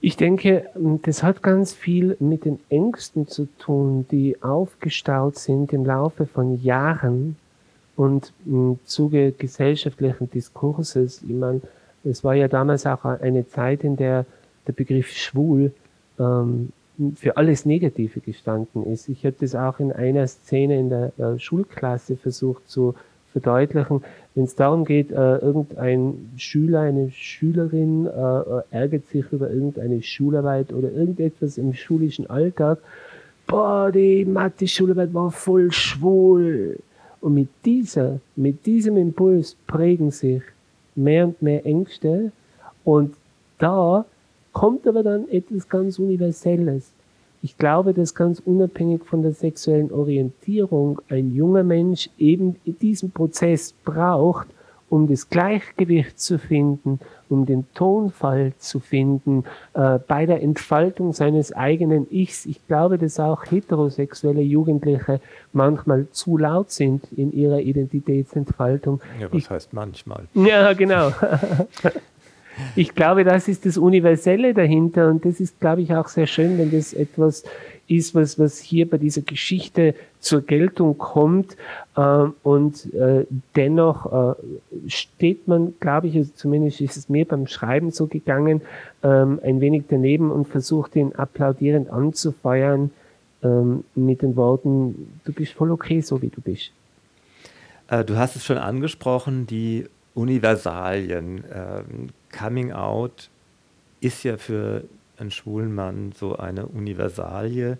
Ich 0.01 0.17
denke, 0.17 0.67
das 1.03 1.23
hat 1.23 1.43
ganz 1.43 1.75
viel 1.75 2.17
mit 2.21 2.45
den 2.45 2.59
Ängsten 2.71 3.29
zu 3.29 3.47
tun, 3.59 4.07
die 4.11 4.43
aufgestaut 4.43 5.37
sind 5.39 5.73
im 5.73 5.85
Laufe 5.85 6.27
von 6.27 6.63
Jahren 6.63 7.37
und 7.97 8.33
im 8.47 8.79
Zuge 8.85 9.33
gesellschaftlichen 9.33 10.31
Diskurses, 10.31 11.23
ich 11.23 11.35
meine, 11.35 11.61
es 12.03 12.25
war 12.25 12.35
ja 12.35 12.49
damals 12.49 12.87
auch 12.87 13.05
eine 13.05 13.47
Zeit, 13.47 13.85
in 13.85 13.97
der 13.97 14.25
der 14.67 14.73
Begriff 14.73 15.11
schwul 15.11 15.73
ähm, 16.19 16.73
für 17.17 17.37
alles 17.37 17.65
Negative 17.65 18.21
gestanden 18.21 18.85
ist. 18.85 19.09
Ich 19.09 19.25
habe 19.25 19.37
das 19.41 19.55
auch 19.55 19.81
in 19.81 19.93
einer 19.93 20.27
Szene 20.27 20.79
in 20.79 20.91
der 20.91 21.19
äh, 21.19 21.39
Schulklasse 21.39 22.17
versucht 22.17 22.69
zu 22.69 22.95
verdeutlichen. 23.33 24.03
Wenn 24.35 24.45
es 24.45 24.55
darum 24.55 24.85
geht, 24.85 25.11
äh, 25.11 25.39
irgendein 25.39 26.31
Schüler, 26.37 26.81
eine 26.83 27.11
Schülerin 27.11 28.07
äh, 28.07 28.63
ärgert 28.71 29.09
sich 29.09 29.25
über 29.33 29.51
irgendeine 29.51 30.03
Schularbeit 30.03 30.73
oder 30.73 30.93
irgendetwas 30.93 31.59
im 31.59 31.75
schulischen 31.75 32.31
Alltag, 32.31 32.79
boah, 33.47 33.91
die 33.91 34.25
Mathe-Schularbeit 34.25 35.13
war 35.13 35.33
voll 35.33 35.73
schwul. 35.73 36.79
Und 37.21 37.35
mit 37.35 37.49
dieser, 37.65 38.21
mit 38.37 38.65
diesem 38.67 38.97
Impuls 38.97 39.57
prägen 39.67 40.11
sich 40.11 40.43
mehr 40.95 41.27
und 41.27 41.43
mehr 41.43 41.67
Ängste. 41.67 42.33
Und 42.85 43.15
da 43.59 44.05
kommt 44.53 44.87
aber 44.87 45.03
dann 45.03 45.29
etwas 45.29 45.69
ganz 45.69 45.99
Universelles. 45.99 46.93
Ich 47.43 47.57
glaube, 47.57 47.95
dass 47.95 48.15
ganz 48.15 48.41
unabhängig 48.41 49.05
von 49.05 49.23
der 49.23 49.33
sexuellen 49.33 49.91
Orientierung 49.93 51.01
ein 51.09 51.35
junger 51.35 51.65
Mensch 51.65 52.11
eben 52.19 52.57
diesen 52.67 53.13
Prozess 53.13 53.73
braucht, 53.85 54.49
um 54.91 55.07
das 55.07 55.31
Gleichgewicht 55.31 56.19
zu 56.21 56.39
finden, 56.39 56.99
um 57.29 57.47
den 57.47 57.65
Tonfall 57.75 58.53
zu 58.59 58.81
finden, 58.81 59.45
äh, 59.73 60.01
bei 60.01 60.27
der 60.27 60.43
Entfaltung 60.43 61.13
seines 61.13 61.53
eigenen 61.53 62.09
Ichs. 62.11 62.45
Ich 62.45 62.67
glaube, 62.67 62.99
dass 62.99 63.21
auch 63.21 63.45
heterosexuelle 63.51 64.43
Jugendliche 64.43 65.21
manchmal 65.53 66.09
zu 66.11 66.37
laut 66.37 66.73
sind 66.73 67.05
in 67.13 67.33
ihrer 67.33 67.61
Identitätsentfaltung. 67.61 69.01
Ja, 69.21 69.29
was 69.33 69.39
ich, 69.39 69.51
heißt 69.51 69.73
manchmal? 69.73 70.25
Ja, 70.35 70.73
genau. 70.73 71.13
ich 72.77 72.95
glaube, 72.95 73.25
das 73.25 73.49
ist 73.49 73.67
das 73.67 73.79
Universelle 73.79 74.55
dahinter 74.55 75.09
und 75.09 75.25
das 75.25 75.41
ist, 75.41 75.61
glaube 75.61 75.83
ich, 75.83 75.95
auch 75.95 76.09
sehr 76.09 76.27
schön, 76.27 76.59
wenn 76.59 76.71
das 76.71 76.93
etwas 76.93 77.45
ist, 77.91 78.15
was, 78.15 78.39
was 78.39 78.59
hier 78.61 78.89
bei 78.89 78.99
dieser 78.99 79.23
Geschichte 79.23 79.95
zur 80.21 80.43
Geltung 80.43 80.97
kommt. 80.97 81.57
Äh, 81.97 82.27
und 82.43 82.93
äh, 82.95 83.27
dennoch 83.57 84.37
äh, 84.37 84.89
steht 84.89 85.49
man, 85.49 85.75
glaube 85.81 86.07
ich, 86.07 86.17
also 86.17 86.31
zumindest 86.35 86.81
ist 86.81 86.97
es 86.97 87.09
mir 87.09 87.25
beim 87.25 87.47
Schreiben 87.49 87.91
so 87.91 88.07
gegangen, 88.07 88.63
ähm, 89.03 89.41
ein 89.43 89.61
wenig 89.61 89.85
daneben 89.89 90.31
und 90.31 90.47
versucht 90.47 90.95
ihn 90.95 91.15
applaudierend 91.15 91.91
anzufeuern 91.91 92.91
ähm, 93.43 93.85
mit 93.97 94.23
den 94.23 94.37
Worten, 94.37 95.19
du 95.25 95.33
bist 95.33 95.53
voll 95.53 95.73
okay, 95.73 96.01
so 96.01 96.23
wie 96.23 96.29
du 96.29 96.41
bist. 96.41 96.73
Du 98.07 98.17
hast 98.17 98.37
es 98.37 98.45
schon 98.45 98.57
angesprochen, 98.57 99.49
die 99.49 99.85
Universalien. 100.15 101.43
Coming 102.37 102.73
Out 102.73 103.31
ist 104.01 104.23
ja 104.25 104.37
für 104.37 104.85
einen 105.17 105.31
schwulen 105.31 105.75
Mann 105.75 106.13
so 106.13 106.37
eine 106.37 106.67
Universalie. 106.67 107.79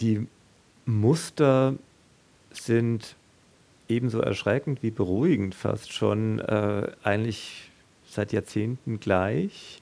Die 0.00 0.26
Muster 0.84 1.74
sind 2.50 3.16
ebenso 3.88 4.20
erschreckend 4.20 4.82
wie 4.82 4.90
beruhigend 4.90 5.54
fast 5.54 5.92
schon 5.92 6.38
äh, 6.40 6.92
eigentlich 7.02 7.70
seit 8.04 8.32
Jahrzehnten 8.32 9.00
gleich. 9.00 9.80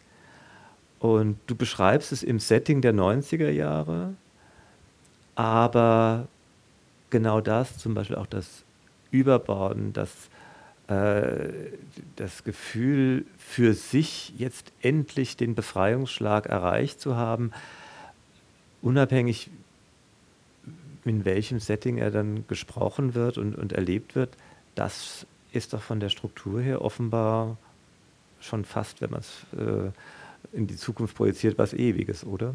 Und 0.98 1.38
du 1.46 1.54
beschreibst 1.54 2.12
es 2.12 2.22
im 2.22 2.38
Setting 2.38 2.82
der 2.82 2.92
90er 2.92 3.48
Jahre, 3.48 4.14
aber 5.34 6.28
genau 7.08 7.40
das, 7.40 7.78
zum 7.78 7.94
Beispiel 7.94 8.16
auch 8.16 8.26
das 8.26 8.64
Überborden, 9.10 9.92
das 9.92 10.28
das 12.16 12.42
Gefühl, 12.42 13.24
für 13.38 13.74
sich 13.74 14.32
jetzt 14.36 14.72
endlich 14.82 15.36
den 15.36 15.54
Befreiungsschlag 15.54 16.46
erreicht 16.46 17.00
zu 17.00 17.16
haben, 17.16 17.52
unabhängig 18.82 19.50
in 21.04 21.24
welchem 21.24 21.60
Setting 21.60 21.98
er 21.98 22.10
dann 22.10 22.46
gesprochen 22.48 23.14
wird 23.14 23.38
und, 23.38 23.54
und 23.54 23.72
erlebt 23.72 24.14
wird, 24.14 24.36
das 24.74 25.26
ist 25.52 25.72
doch 25.72 25.82
von 25.82 26.00
der 26.00 26.08
Struktur 26.08 26.60
her 26.60 26.82
offenbar 26.82 27.56
schon 28.40 28.64
fast, 28.64 29.00
wenn 29.00 29.10
man 29.10 29.20
es 29.20 29.46
äh, 29.58 29.90
in 30.56 30.66
die 30.66 30.76
Zukunft 30.76 31.16
projiziert, 31.16 31.56
was 31.56 31.72
Ewiges, 31.72 32.24
oder? 32.24 32.54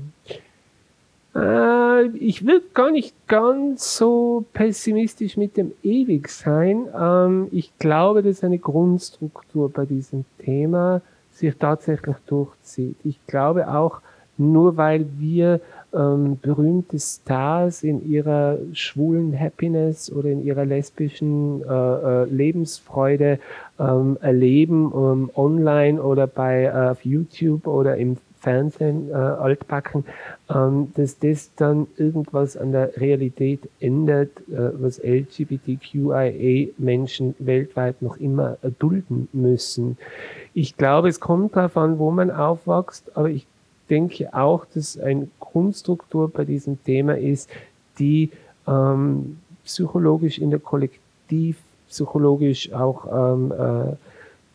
Äh, 1.36 2.08
ich 2.18 2.46
will 2.46 2.62
gar 2.74 2.92
nicht 2.92 3.14
ganz 3.28 3.98
so 3.98 4.46
pessimistisch 4.54 5.38
mit 5.38 5.58
dem 5.58 5.74
ewig 5.84 6.30
sein. 6.30 6.88
Ähm, 6.98 7.48
ich 7.52 7.78
glaube, 7.78 8.24
dass 8.24 8.44
eine 8.44 8.58
Grundstruktur 8.58 9.70
bei 9.70 9.86
diesem 9.86 10.26
Thema 10.40 11.02
sich 11.32 11.56
tatsächlich 11.58 12.16
durchzieht. 12.28 12.96
Ich 13.04 13.20
glaube 13.28 13.68
auch, 13.68 14.02
nur 14.38 14.78
weil 14.78 15.06
wir 15.18 15.60
ähm, 15.94 16.38
berühmte 16.42 17.00
Stars 17.00 17.84
in 17.84 18.10
ihrer 18.10 18.58
schwulen 18.74 19.38
Happiness 19.38 20.12
oder 20.12 20.30
in 20.30 20.44
ihrer 20.44 20.66
lesbischen 20.66 21.64
äh, 21.64 21.74
äh, 21.74 22.26
Lebensfreude 22.26 23.40
ähm, 23.80 24.18
erleben, 24.22 25.30
online 25.36 26.02
oder 26.02 26.28
bei 26.28 26.92
auf 26.92 27.04
YouTube 27.06 27.68
oder 27.68 27.96
im 27.98 28.18
Fernsehen 28.46 29.10
äh, 29.10 29.16
altbacken, 29.16 30.06
ähm, 30.54 30.92
dass 30.96 31.18
das 31.18 31.50
dann 31.56 31.88
irgendwas 31.98 32.56
an 32.56 32.72
der 32.72 32.96
Realität 32.98 33.62
ändert, 33.80 34.30
äh, 34.50 34.70
was 34.80 35.00
LGBTQIA-Menschen 35.00 37.34
weltweit 37.40 38.04
noch 38.04 38.18
immer 38.18 38.58
erdulden 38.62 39.28
müssen. 39.34 39.98
Ich 40.54 40.78
glaube, 40.78 41.10
es 41.10 41.20
kommt 41.20 41.56
darauf 41.56 41.76
an, 41.76 41.98
wo 41.98 42.12
man 42.12 42.30
aufwächst, 42.30 43.18
aber 43.18 43.30
ich 43.30 43.48
denke 43.90 44.32
auch, 44.32 44.66
dass 44.76 45.00
eine 45.00 45.28
Grundstruktur 45.40 46.30
bei 46.30 46.46
diesem 46.46 46.78
Thema 46.84 47.18
ist, 47.18 47.50
die 47.98 48.30
ähm, 48.68 49.40
psychologisch 49.64 50.38
in 50.38 50.52
der 50.52 50.60
Kollektiv, 50.60 51.58
psychologisch 51.88 52.72
auch 52.74 53.08
ähm, 53.12 53.52
äh, 53.52 53.96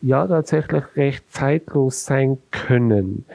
ja 0.01 0.27
tatsächlich 0.27 0.83
recht 0.95 1.31
zeitlos 1.31 2.05
sein 2.05 2.37
können. 2.51 3.25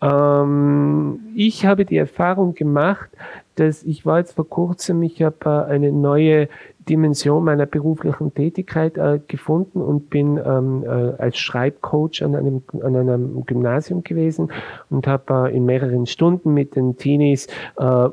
Ähm, 0.00 1.20
ich 1.34 1.66
habe 1.66 1.84
die 1.84 1.96
Erfahrung 1.96 2.54
gemacht, 2.54 3.10
dass 3.56 3.82
ich 3.82 4.06
war 4.06 4.18
jetzt 4.18 4.34
vor 4.34 4.48
kurzem, 4.48 5.02
ich 5.02 5.22
habe 5.22 5.36
äh, 5.44 5.72
eine 5.72 5.92
neue 5.92 6.48
Dimension 6.88 7.44
meiner 7.44 7.66
beruflichen 7.66 8.34
Tätigkeit 8.34 8.96
äh, 8.96 9.20
gefunden 9.26 9.80
und 9.80 10.10
bin 10.10 10.38
ähm, 10.38 10.84
äh, 10.84 10.88
als 10.88 11.38
Schreibcoach 11.38 12.22
an 12.22 12.34
einem, 12.34 12.62
an 12.82 12.96
einem 12.96 13.44
Gymnasium 13.46 14.02
gewesen 14.02 14.50
und 14.90 15.06
habe 15.06 15.50
äh, 15.50 15.56
in 15.56 15.64
mehreren 15.64 16.06
Stunden 16.06 16.54
mit 16.54 16.76
den 16.76 16.96
Teenies 16.96 17.46
äh, 17.78 18.08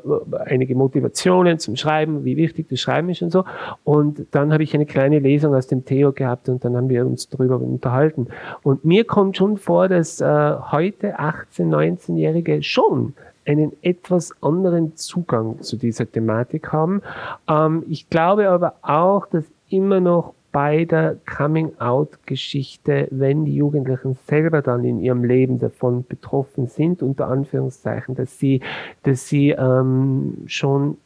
einige 0.46 0.74
Motivationen 0.74 1.58
zum 1.58 1.76
Schreiben, 1.76 2.24
wie 2.24 2.36
wichtig 2.36 2.68
das 2.68 2.80
Schreiben 2.80 3.08
ist 3.10 3.22
und 3.22 3.30
so. 3.30 3.44
Und 3.84 4.26
dann 4.30 4.52
habe 4.52 4.62
ich 4.62 4.74
eine 4.74 4.86
kleine 4.86 5.18
Lesung 5.18 5.54
aus 5.54 5.66
dem 5.66 5.84
Theo 5.84 6.12
gehabt 6.12 6.48
und 6.48 6.64
dann 6.64 6.76
haben 6.76 6.88
wir 6.88 7.04
uns 7.06 7.28
darüber 7.28 7.60
unterhalten. 7.60 8.28
Und 8.62 8.84
mir 8.84 9.04
kommt 9.04 9.36
schon 9.36 9.56
vor, 9.56 9.88
dass 9.88 10.20
äh, 10.20 10.54
heute 10.70 11.18
18, 11.18 11.70
19-Jährige 11.74 12.62
schon 12.62 13.14
einen 13.46 13.72
etwas 13.82 14.32
anderen 14.42 14.96
Zugang 14.96 15.60
zu 15.62 15.76
dieser 15.76 16.10
Thematik 16.10 16.72
haben. 16.72 17.02
Ähm, 17.48 17.84
ich 17.88 18.08
glaube 18.10 18.48
aber 18.48 18.74
auch, 18.82 19.26
dass 19.26 19.44
immer 19.68 20.00
noch 20.00 20.34
bei 20.52 20.84
der 20.84 21.16
Coming-out-Geschichte, 21.26 23.06
wenn 23.10 23.44
die 23.44 23.54
Jugendlichen 23.54 24.16
selber 24.26 24.62
dann 24.62 24.84
in 24.84 25.00
ihrem 25.00 25.22
Leben 25.22 25.58
davon 25.58 26.04
betroffen 26.04 26.66
sind, 26.66 27.02
unter 27.02 27.28
Anführungszeichen, 27.28 28.16
dass 28.16 28.38
sie, 28.38 28.60
dass 29.04 29.28
sie 29.28 29.50
ähm, 29.50 30.38
schon 30.46 30.96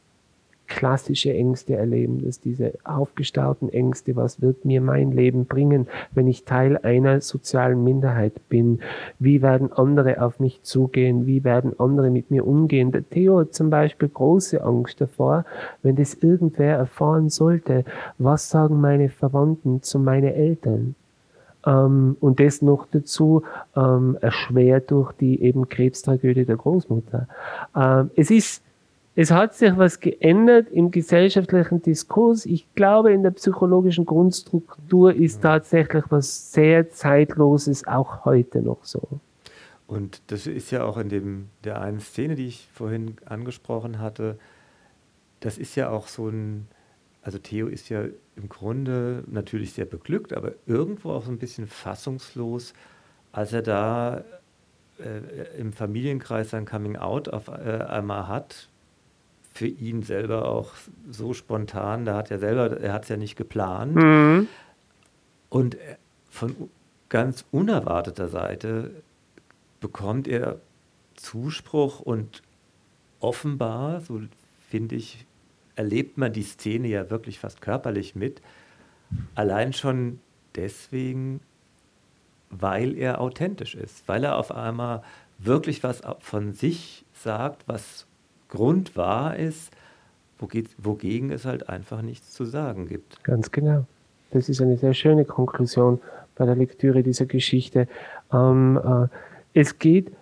klassische 0.67 1.33
Ängste 1.33 1.77
erleben, 1.77 2.25
dass 2.25 2.41
diese 2.41 2.73
aufgestauten 2.85 3.69
Ängste, 3.69 4.17
was 4.17 4.41
wird 4.41 4.65
mir 4.65 4.81
mein 4.81 5.13
Leben 5.13 5.45
bringen, 5.47 5.87
wenn 6.13 6.27
ich 6.27 6.45
Teil 6.45 6.79
einer 6.79 7.21
sozialen 7.21 7.85
Minderheit 7.85 8.49
bin? 8.49 8.81
Wie 9.19 9.43
werden 9.43 9.73
andere 9.73 10.23
auf 10.23 10.41
mich 10.41 10.63
zugehen? 10.63 11.27
Wie 11.27 11.45
werden 11.45 11.79
andere 11.79 12.11
mit 12.11 12.31
mir 12.31 12.47
umgehen? 12.47 12.93
Der 12.93 13.09
Theo 13.09 13.41
hat 13.41 13.55
zum 13.55 13.71
Beispiel 13.71 14.09
große 14.09 14.63
Angst 14.63 15.01
davor, 15.01 15.45
wenn 15.83 15.97
das 15.97 16.15
irgendwer 16.15 16.77
erfahren 16.77 17.29
sollte, 17.29 17.85
was 18.19 18.51
sagen 18.51 18.81
meine 18.81 19.09
Verwandten 19.09 19.83
zu 19.83 19.99
meinen 19.99 20.33
Eltern? 20.33 20.95
Ähm, 21.67 22.17
und 22.21 22.41
das 22.41 22.63
noch 22.63 22.87
dazu 22.91 23.43
ähm, 23.77 24.19
erschwert 24.21 24.91
durch 24.91 25.13
die 25.13 25.43
eben 25.43 25.69
Krebstragödie 25.69 26.45
der 26.45 26.57
Großmutter. 26.57 27.29
Ähm, 27.77 28.11
es 28.17 28.31
ist 28.31 28.63
es 29.17 29.31
hat 29.31 29.55
sich 29.55 29.77
was 29.77 30.01
geändert 30.01 30.69
im 30.71 30.91
gesellschaftlichen 30.91 31.81
Diskurs. 31.81 32.47
Ich 32.47 32.67
glaube, 32.75 33.13
in 33.13 33.23
der 33.23 33.31
psychologischen 33.31 34.07
Grundstruktur 34.07 35.15
ist 35.15 35.43
tatsächlich 35.43 36.05
was 36.09 36.53
sehr 36.53 36.91
Zeitloses 36.91 37.87
auch 37.87 38.25
heute 38.25 38.61
noch 38.61 38.83
so. 38.83 39.03
Und 39.87 40.21
das 40.29 40.47
ist 40.47 40.71
ja 40.73 40.85
auch 40.85 40.97
in 40.97 41.09
dem, 41.09 41.49
der 41.63 41.81
einen 41.81 42.01
Szene, 42.01 42.35
die 42.35 42.47
ich 42.47 42.69
vorhin 42.73 43.17
angesprochen 43.25 44.01
hatte, 44.01 44.39
das 45.41 45.59
ist 45.59 45.77
ja 45.77 45.91
auch 45.91 46.09
so 46.09 46.29
ein, 46.29 46.67
also 47.23 47.39
Theo 47.39 47.69
ist 47.69 47.91
ja 47.91 48.05
im 48.35 48.49
Grunde 48.49 49.23
natürlich 49.27 49.75
sehr 49.75 49.85
beglückt, 49.85 50.33
aber 50.33 50.53
irgendwo 50.67 51.11
auch 51.11 51.25
so 51.25 51.31
ein 51.31 51.39
bisschen 51.39 51.67
fassungslos, 51.67 52.73
als 53.31 53.53
er 53.53 53.63
da 53.63 54.25
äh, 54.99 55.59
im 55.59 55.73
Familienkreis 55.73 56.51
sein 56.51 56.65
Coming 56.65 56.97
Out 56.97 57.29
auf 57.29 57.49
äh, 57.49 57.53
einmal 57.53 58.27
hat, 58.27 58.69
für 59.55 59.69
ihn 59.69 60.03
selber 60.03 60.49
auch 60.49 60.73
so 61.09 61.33
spontan. 61.33 62.05
Da 62.05 62.17
hat 62.17 62.31
er 62.31 62.41
selber, 62.41 62.81
er 62.81 62.93
hat 62.93 63.05
es 63.05 63.09
ja 63.09 63.17
nicht 63.17 63.37
geplant. 63.37 63.95
Mhm. 63.95 64.49
Und 65.49 65.77
von 66.29 66.69
ganz 67.09 67.45
unerwarteter 67.53 68.29
Seite 68.29 68.91
bekommt 69.81 70.27
er 70.27 70.61
Zuspruch 71.15 72.01
und 72.01 72.43
offenbar, 73.21 74.01
so 74.01 74.21
finde 74.69 74.97
ich, 74.97 75.25
erlebt 75.77 76.19
man 76.19 76.33
die 76.33 76.43
Szene 76.43 76.89
ja 76.89 77.11
wirklich 77.11 77.39
fast 77.39 77.61
körperlich 77.61 78.17
mit. 78.17 78.43
Allein 79.37 79.73
schon 79.73 80.19
deswegen, 80.57 81.41
weil 82.51 82.97
er 82.99 83.21
authentisch 83.21 83.77
ist, 83.77 84.09
weil 84.09 84.25
er 84.25 84.37
auf 84.37 84.51
einmal 84.51 85.05
wirklich 85.39 85.85
was 85.85 86.03
von 86.19 86.53
sich 86.53 87.05
sagt, 87.13 87.69
was 87.69 88.07
grundwahr 88.55 89.37
ist, 89.37 89.73
wogegen 90.79 91.31
es 91.31 91.45
halt 91.45 91.69
einfach 91.69 92.03
nichts 92.03 92.33
zu 92.33 92.45
sagen 92.45 92.87
gibt. 92.87 93.23
Ganz 93.25 93.51
genau. 93.51 93.87
Das 94.31 94.49
ist 94.49 94.61
eine 94.61 94.77
sehr 94.77 94.95
schöne 94.95 95.25
Konklusion 95.25 96.01
bei 96.37 96.45
der 96.45 96.57
Lektüre 96.57 97.03
dieser 97.03 97.27
Geschichte. 97.27 97.89
Ähm, 98.33 98.81
äh, 98.85 99.59
es 99.59 99.79
geht, 99.79 100.13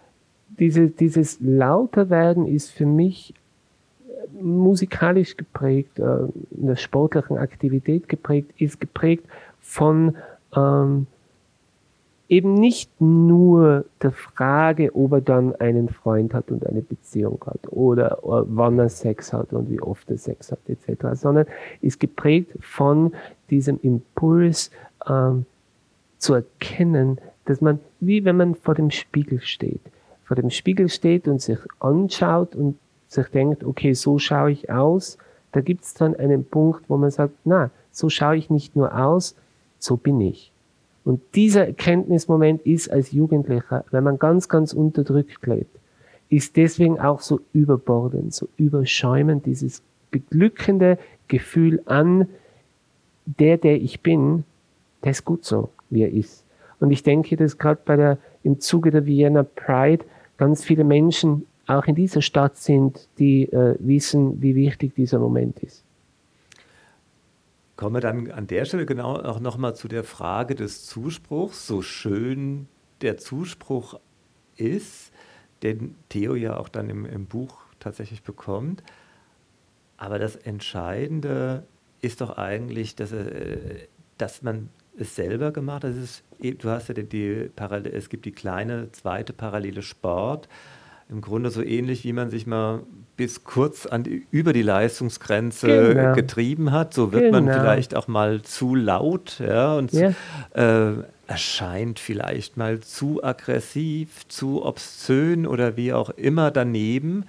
diese, 0.59 0.89
dieses 0.89 1.39
Lauterwerden 1.41 2.47
ist 2.47 2.71
für 2.71 2.87
mich 2.87 3.35
musikalisch 4.41 5.37
geprägt, 5.37 5.99
äh, 5.99 6.03
in 6.51 6.67
der 6.67 6.77
sportlichen 6.77 7.39
Aktivität 7.39 8.09
geprägt, 8.09 8.51
ist 8.59 8.81
geprägt 8.81 9.25
von 9.61 10.17
ähm, 10.55 11.07
eben 12.33 12.55
nicht 12.55 12.91
nur 12.99 13.85
der 14.01 14.11
Frage, 14.11 14.97
ob 14.97 15.13
er 15.13 15.21
dann 15.21 15.55
einen 15.57 15.91
Freund 15.91 16.33
hat 16.33 16.51
und 16.51 16.67
eine 16.67 16.81
Beziehung 16.81 17.39
hat 17.45 17.71
oder, 17.71 18.19
wann 18.23 18.79
er 18.79 18.89
Sex 18.89 19.35
hat 19.35 19.53
und 19.53 19.69
wie 19.69 19.83
oft 19.83 20.11
er 20.11 20.17
Sex 20.17 20.51
hat 20.51 20.61
etc., 20.67 21.09
sondern 21.13 21.45
ist 21.83 22.01
geprägt 22.01 22.57
von 22.61 23.13
diesem 23.51 23.79
Impuls 23.83 24.71
ähm, 25.07 25.45
zu 26.17 26.33
erkennen, 26.33 27.21
dass 27.45 27.61
man, 27.61 27.81
wie 28.01 28.25
wenn 28.25 28.39
man 28.39 28.55
vor 28.55 28.77
dem 28.77 28.91
Spiegel 28.91 29.43
steht, 29.43 29.83
vor 30.25 30.35
dem 30.35 30.49
Spiegel 30.49 30.89
steht 30.89 31.29
und 31.29 31.43
sich 31.43 31.59
anschaut 31.81 32.57
und 32.57 32.79
sich 33.09 33.27
denkt, 33.27 33.63
okay, 33.63 33.93
so 33.93 34.19
schaue 34.19 34.53
ich 34.53 34.71
aus, 34.71 35.19
da 35.53 35.61
gibt 35.61 35.85
es 35.85 35.93
dann 35.93 36.17
einen 36.17 36.47
Punkt, 36.47 36.89
wo 36.89 36.97
man 36.97 37.11
sagt, 37.11 37.35
na, 37.45 37.71
so 37.91 38.09
schaue 38.09 38.37
ich 38.37 38.49
nicht 38.49 38.75
nur 38.75 38.99
aus, 38.99 39.37
so 39.79 39.99
bin 39.99 40.19
ich. 40.23 40.52
Und 41.05 41.21
dieser 41.35 41.67
Erkenntnismoment 41.67 42.63
ist 42.63 42.91
als 42.91 43.13
Jugendlicher, 43.13 43.85
wenn 43.91 44.05
man 44.05 44.19
ganz, 44.19 44.49
ganz 44.49 44.73
unterdrückt 44.73 45.47
lebt, 45.47 45.77
ist 46.29 46.57
deswegen 46.57 46.99
auch 46.99 47.21
so 47.21 47.41
überbordend, 47.53 48.33
so 48.33 48.49
überschäumend, 48.57 49.47
dieses 49.47 49.83
beglückende 50.11 50.99
Gefühl 51.29 51.83
an, 51.87 52.29
der, 53.27 53.59
der 53.59 53.81
ich 53.81 54.01
bin, 54.01 54.45
der 55.05 55.11
ist 55.11 55.25
gut 55.25 55.45
so, 55.45 55.71
wie 55.91 56.03
er 56.03 56.13
ist. 56.13 56.45
Und 56.81 56.91
ich 56.91 57.03
denke, 57.03 57.37
dass 57.37 57.59
gerade 57.59 57.81
bei 57.85 57.97
der, 57.97 58.19
im 58.43 58.61
Zuge 58.61 58.91
der 58.91 59.07
Vienna 59.07 59.43
Pride 59.43 60.05
ganz 60.37 60.65
viele 60.65 60.85
Menschen 60.85 61.47
auch 61.67 61.87
in 61.87 61.95
dieser 61.95 62.23
Stadt 62.23 62.57
sind, 62.57 63.09
die 63.19 63.45
äh, 63.53 63.77
wissen, 63.79 64.43
wie 64.43 64.55
wichtig 64.55 64.95
dieser 64.95 65.19
Moment 65.19 65.61
ist. 65.61 65.82
Kommen 67.83 67.97
wir 67.97 68.01
dann 68.01 68.31
an 68.31 68.47
der 68.47 68.65
Stelle 68.65 68.87
genau 68.87 69.17
auch 69.17 69.41
nochmal 69.41 69.75
zu 69.75 69.89
der 69.89 70.05
Frage 70.05 70.55
des 70.55 70.87
Zuspruchs, 70.87 71.67
so 71.67 71.83
schön 71.83 72.69
der 73.01 73.17
Zuspruch 73.17 73.99
ist, 74.55 75.11
den 75.65 75.97
Theo 76.09 76.37
ja 76.37 76.59
auch 76.59 76.69
dann 76.69 76.89
im, 76.89 77.05
im 77.05 77.27
Buch 77.27 77.59
tatsächlich 77.81 78.23
bekommt. 78.23 78.85
Aber 79.97 80.21
das 80.21 80.37
Entscheidende 80.37 81.67
ist 82.01 82.21
doch 82.21 82.39
eigentlich, 82.39 82.95
dass, 82.95 83.11
äh, 83.11 83.89
dass 84.17 84.43
man 84.43 84.69
es 84.97 85.17
selber 85.17 85.51
gemacht 85.51 85.83
hat. 85.83 85.95
du 86.39 86.71
hast 86.71 86.87
ja 86.87 86.95
die, 86.95 87.09
die 87.09 87.51
Parallel, 87.57 87.97
es 87.97 88.09
gibt 88.09 88.27
die 88.27 88.33
kleine 88.33 88.93
zweite 88.93 89.33
parallele 89.33 89.83
Sport, 89.83 90.49
im 91.13 91.21
Grunde 91.21 91.51
so 91.51 91.63
ähnlich, 91.63 92.05
wie 92.05 92.13
man 92.13 92.31
sich 92.31 92.47
mal 92.47 92.81
bis 93.17 93.45
kurz 93.45 93.87
an 93.87 94.05
die, 94.05 94.27
über 94.31 94.53
die 94.53 94.63
Leistungsgrenze 94.63 95.95
genau. 95.95 96.15
getrieben 96.15 96.73
hat. 96.73 96.95
So 96.95 97.13
wird 97.13 97.25
genau. 97.25 97.41
man 97.43 97.53
vielleicht 97.53 97.95
auch 97.95 98.09
mal 98.09 98.43
zu 98.43 98.75
laut 98.75 99.39
ja, 99.39 99.75
und 99.75 99.93
ja. 99.93 100.13
Äh, 100.55 101.05
erscheint 101.27 101.99
vielleicht 101.99 102.57
mal 102.57 102.81
zu 102.81 103.23
aggressiv, 103.23 104.27
zu 104.29 104.65
obszön 104.65 105.47
oder 105.47 105.77
wie 105.77 105.93
auch 105.93 106.11
immer 106.11 106.51
daneben. 106.51 107.27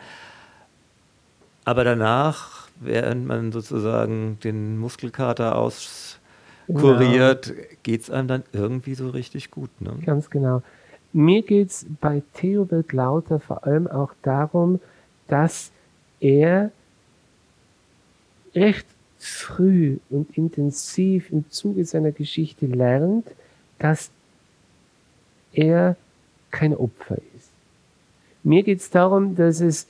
Aber 1.66 1.84
danach, 1.84 2.68
während 2.80 3.28
man 3.28 3.52
sozusagen 3.52 4.40
den 4.44 4.78
Muskelkater 4.78 5.56
auskuriert, 5.58 7.48
genau. 7.48 7.68
geht 7.84 8.02
es 8.02 8.10
einem 8.10 8.28
dann 8.28 8.44
irgendwie 8.52 8.96
so 8.96 9.10
richtig 9.10 9.52
gut. 9.52 9.70
Ne? 9.80 9.94
Ganz 10.06 10.30
genau. 10.30 10.62
Mir 11.14 11.44
geht 11.44 11.70
es 11.70 11.86
bei 12.02 12.24
Theobald 12.34 12.92
Lauter 12.92 13.40
vor 13.40 13.66
allem 13.66 13.88
auch 13.88 14.14
darum, 14.24 14.80
dass 15.28 15.72
er 16.20 16.72
recht 18.56 18.88
früh 19.20 20.00
und 20.10 20.36
intensiv 20.38 21.32
im 21.32 21.50
Zuge 21.50 21.86
seiner 21.86 22.12
Geschichte 22.12 22.66
lernt, 22.66 23.28
dass 23.78 24.10
er 25.54 25.96
kein 26.50 26.76
Opfer 26.76 27.18
ist. 27.36 27.52
Mir 28.44 28.64
geht 28.64 28.80
es 28.80 28.90
darum, 28.90 29.36
dass 29.36 29.62
es 29.62 29.88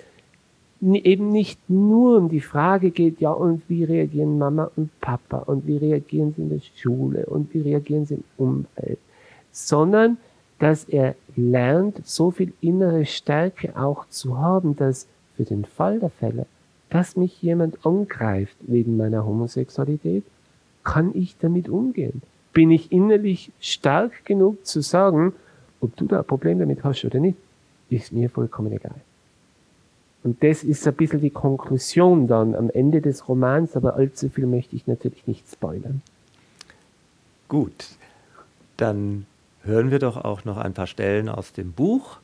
eben 0.81 1.29
nicht 1.29 1.57
nur 1.69 2.17
um 2.17 2.29
die 2.29 2.41
Frage 2.41 2.91
geht, 2.91 3.21
ja, 3.21 3.31
und 3.31 3.63
wie 3.69 3.86
reagieren 3.86 4.38
Mama 4.38 4.69
und 4.75 4.89
Papa 4.99 5.38
und 5.38 5.65
wie 5.65 5.77
reagieren 5.77 6.33
sie 6.36 6.41
in 6.41 6.49
der 6.49 6.62
Schule 6.75 7.25
und 7.25 7.53
wie 7.53 7.62
reagieren 7.62 8.05
sie 8.05 8.15
im 8.15 8.23
Umfeld, 8.38 8.99
sondern 9.51 10.17
dass 10.63 10.86
er 10.86 11.15
lernt, 11.36 12.08
so 12.08 12.32
viel 12.32 12.54
innere 12.62 13.06
Stärke 13.06 13.76
auch 13.76 14.08
zu 14.08 14.38
haben, 14.38 14.78
dass 14.78 15.08
für 15.36 15.43
den 15.43 15.65
Fall 15.65 15.99
der 15.99 16.10
Fälle, 16.10 16.45
dass 16.89 17.17
mich 17.17 17.41
jemand 17.41 17.86
angreift 17.86 18.56
wegen 18.62 18.95
meiner 18.95 19.26
Homosexualität, 19.26 20.23
kann 20.86 21.12
ich 21.15 21.36
damit 21.38 21.67
umgehen? 21.67 22.21
Bin 22.54 22.71
ich 22.71 22.93
innerlich 22.93 23.52
stark 23.60 24.23
genug 24.23 24.65
zu 24.65 24.80
sagen, 24.80 25.34
ob 25.82 25.97
du 25.97 26.06
da 26.06 26.19
ein 26.19 26.26
Problem 26.26 26.60
damit 26.60 26.82
hast 26.86 27.04
oder 27.04 27.19
nicht, 27.19 27.38
ist 27.89 28.13
mir 28.13 28.30
vollkommen 28.30 28.71
egal. 28.71 28.95
Und 30.23 30.41
das 30.43 30.63
ist 30.63 30.88
ein 30.88 30.93
bisschen 30.93 31.19
die 31.19 31.30
Konklusion 31.30 32.26
dann 32.26 32.56
am 32.56 32.69
Ende 32.69 33.02
des 33.02 33.28
Romans, 33.28 33.76
aber 33.76 33.95
allzu 33.95 34.30
viel 34.30 34.45
möchte 34.45 34.78
ich 34.78 34.88
natürlich 34.88 35.28
nicht 35.28 35.45
spoilern. 35.52 36.02
Gut, 37.49 37.97
dann 38.78 39.26
hören 39.63 39.91
wir 39.91 39.99
doch 39.99 40.17
auch 40.17 40.45
noch 40.45 40.58
ein 40.58 40.73
paar 40.73 40.88
Stellen 40.88 41.30
aus 41.30 41.54
dem 41.54 41.71
Buch. 41.71 42.19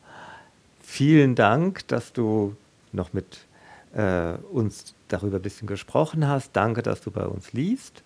Vielen 0.82 1.36
Dank, 1.36 1.88
dass 1.88 2.13
du 2.13 2.56
noch 2.91 3.13
mit 3.13 3.45
äh, 3.93 4.34
uns 4.52 4.95
darüber 5.08 5.38
ein 5.38 5.41
bisschen 5.41 5.67
gesprochen 5.67 6.28
hast. 6.28 6.56
Danke, 6.56 6.82
dass 6.82 7.02
du 7.02 7.12
bei 7.12 7.25
uns 7.25 7.54
liest. 7.54 8.04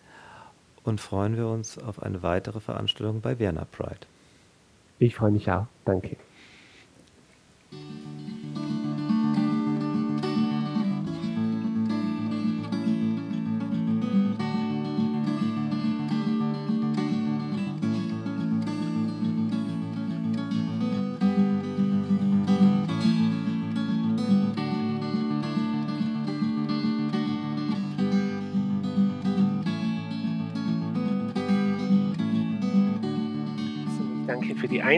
Und 0.84 1.00
freuen 1.00 1.38
wir 1.38 1.48
uns 1.48 1.78
auf 1.78 2.04
eine 2.04 2.24
weitere 2.24 2.60
Veranstaltung 2.60 3.22
bei 3.22 3.39
Werner 3.39 3.65
Pride. 3.65 4.06
Ich 5.00 5.15
freue 5.15 5.32
mich 5.32 5.50
auch. 5.50 5.65
Danke. 5.86 6.17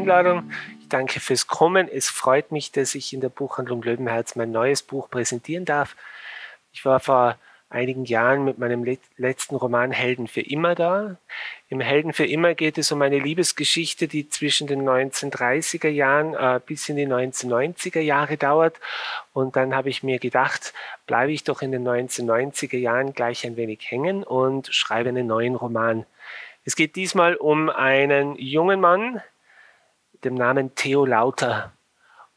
Einladung. 0.05 0.51
Ich 0.81 0.89
danke 0.89 1.19
fürs 1.19 1.47
Kommen. 1.47 1.89
Es 1.91 2.09
freut 2.09 2.51
mich, 2.51 2.71
dass 2.71 2.93
ich 2.93 3.11
in 3.11 3.21
der 3.21 3.29
Buchhandlung 3.29 3.81
Löwenherz 3.81 4.35
mein 4.35 4.51
neues 4.51 4.83
Buch 4.83 5.09
präsentieren 5.09 5.65
darf. 5.65 5.95
Ich 6.71 6.85
war 6.85 6.99
vor 6.99 7.37
einigen 7.69 8.05
Jahren 8.05 8.45
mit 8.45 8.59
meinem 8.59 8.85
letzten 9.17 9.55
Roman 9.55 9.91
Helden 9.91 10.27
für 10.27 10.41
immer 10.41 10.75
da. 10.75 11.17
Im 11.69 11.81
Helden 11.81 12.13
für 12.13 12.27
immer 12.27 12.53
geht 12.53 12.77
es 12.77 12.91
um 12.91 13.01
eine 13.01 13.17
Liebesgeschichte, 13.17 14.07
die 14.07 14.29
zwischen 14.29 14.67
den 14.67 14.83
1930er 14.83 15.89
Jahren 15.89 16.35
äh, 16.35 16.59
bis 16.63 16.87
in 16.87 16.97
die 16.97 17.07
1990er 17.07 17.99
Jahre 17.99 18.37
dauert. 18.37 18.79
Und 19.33 19.55
dann 19.55 19.75
habe 19.75 19.89
ich 19.89 20.03
mir 20.03 20.19
gedacht, 20.19 20.75
bleibe 21.07 21.31
ich 21.31 21.43
doch 21.43 21.63
in 21.63 21.71
den 21.71 21.83
1990er 21.83 22.77
Jahren 22.77 23.13
gleich 23.13 23.43
ein 23.43 23.57
wenig 23.57 23.89
hängen 23.89 24.23
und 24.23 24.67
schreibe 24.71 25.09
einen 25.09 25.25
neuen 25.25 25.55
Roman. 25.55 26.05
Es 26.63 26.75
geht 26.75 26.95
diesmal 26.95 27.35
um 27.35 27.69
einen 27.69 28.35
jungen 28.37 28.79
Mann, 28.79 29.21
dem 30.25 30.35
Namen 30.35 30.75
Theo 30.75 31.05
Lauter. 31.05 31.71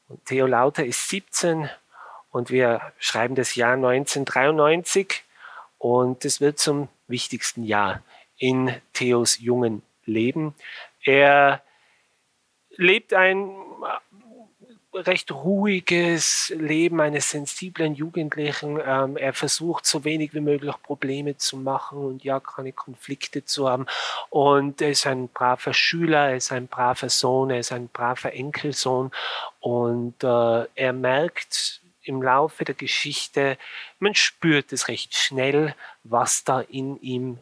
Und 0.08 0.24
Theo 0.26 0.46
Lauter 0.46 0.84
ist 0.84 1.08
17 1.08 1.68
und 2.30 2.50
wir 2.50 2.80
schreiben 2.98 3.34
das 3.34 3.54
Jahr 3.54 3.74
1993 3.74 5.24
und 5.78 6.24
es 6.24 6.40
wird 6.40 6.58
zum 6.58 6.88
wichtigsten 7.06 7.64
Jahr 7.64 8.02
in 8.36 8.74
Theos 8.92 9.38
jungen 9.40 9.82
Leben. 10.04 10.54
Er 11.02 11.62
lebt 12.76 13.14
ein 13.14 13.50
recht 15.06 15.30
ruhiges 15.32 16.52
Leben 16.56 17.00
eines 17.00 17.30
sensiblen 17.30 17.94
Jugendlichen. 17.94 18.80
Ähm, 18.84 19.16
er 19.16 19.32
versucht 19.32 19.86
so 19.86 20.04
wenig 20.04 20.34
wie 20.34 20.40
möglich 20.40 20.74
Probleme 20.82 21.36
zu 21.36 21.56
machen 21.56 21.98
und 21.98 22.24
ja 22.24 22.40
keine 22.40 22.72
Konflikte 22.72 23.44
zu 23.44 23.68
haben. 23.68 23.86
Und 24.30 24.80
er 24.80 24.90
ist 24.90 25.06
ein 25.06 25.28
braver 25.28 25.74
Schüler, 25.74 26.30
er 26.30 26.36
ist 26.36 26.52
ein 26.52 26.66
braver 26.66 27.08
Sohn, 27.08 27.50
er 27.50 27.60
ist 27.60 27.72
ein 27.72 27.88
braver 27.88 28.32
Enkelsohn. 28.32 29.10
Und 29.60 30.22
äh, 30.22 30.64
er 30.74 30.92
merkt 30.92 31.80
im 32.02 32.22
Laufe 32.22 32.64
der 32.64 32.74
Geschichte, 32.74 33.58
man 33.98 34.14
spürt 34.14 34.72
es 34.72 34.88
recht 34.88 35.14
schnell, 35.14 35.74
was 36.04 36.44
da 36.44 36.60
in 36.60 37.00
ihm 37.00 37.38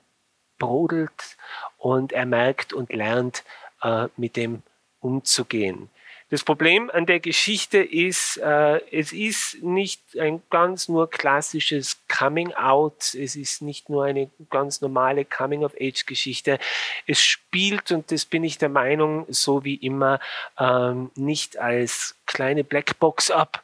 brodelt. 0.58 1.36
Und 1.78 2.12
er 2.12 2.26
merkt 2.26 2.72
und 2.72 2.92
lernt 2.92 3.44
äh, 3.82 4.08
mit 4.16 4.36
dem 4.36 4.62
umzugehen. 5.00 5.88
Das 6.36 6.44
Problem 6.44 6.90
an 6.90 7.06
der 7.06 7.18
Geschichte 7.18 7.78
ist, 7.78 8.36
äh, 8.36 8.82
es 8.92 9.14
ist 9.14 9.62
nicht 9.62 10.02
ein 10.20 10.42
ganz 10.50 10.86
nur 10.86 11.08
klassisches 11.08 11.96
Coming 12.08 12.52
Out, 12.52 13.14
es 13.14 13.36
ist 13.36 13.62
nicht 13.62 13.88
nur 13.88 14.04
eine 14.04 14.28
ganz 14.50 14.82
normale 14.82 15.24
Coming 15.24 15.64
of 15.64 15.72
Age 15.80 16.04
Geschichte. 16.04 16.58
Es 17.06 17.22
spielt, 17.22 17.90
und 17.90 18.12
das 18.12 18.26
bin 18.26 18.44
ich 18.44 18.58
der 18.58 18.68
Meinung, 18.68 19.24
so 19.30 19.64
wie 19.64 19.76
immer, 19.76 20.20
ähm, 20.58 21.10
nicht 21.14 21.56
als 21.56 22.14
kleine 22.26 22.64
Blackbox 22.64 23.30
ab, 23.30 23.62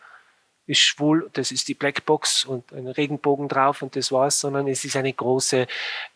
ist 0.66 0.80
schwul, 0.80 1.28
das 1.32 1.50
ist 1.50 1.68
die 1.68 1.74
Blackbox 1.74 2.44
und 2.44 2.72
ein 2.72 2.86
Regenbogen 2.86 3.48
drauf 3.48 3.82
und 3.82 3.96
das 3.96 4.12
war's, 4.12 4.40
sondern 4.40 4.68
es 4.68 4.84
ist 4.84 4.96
eine 4.96 5.12
große, 5.12 5.66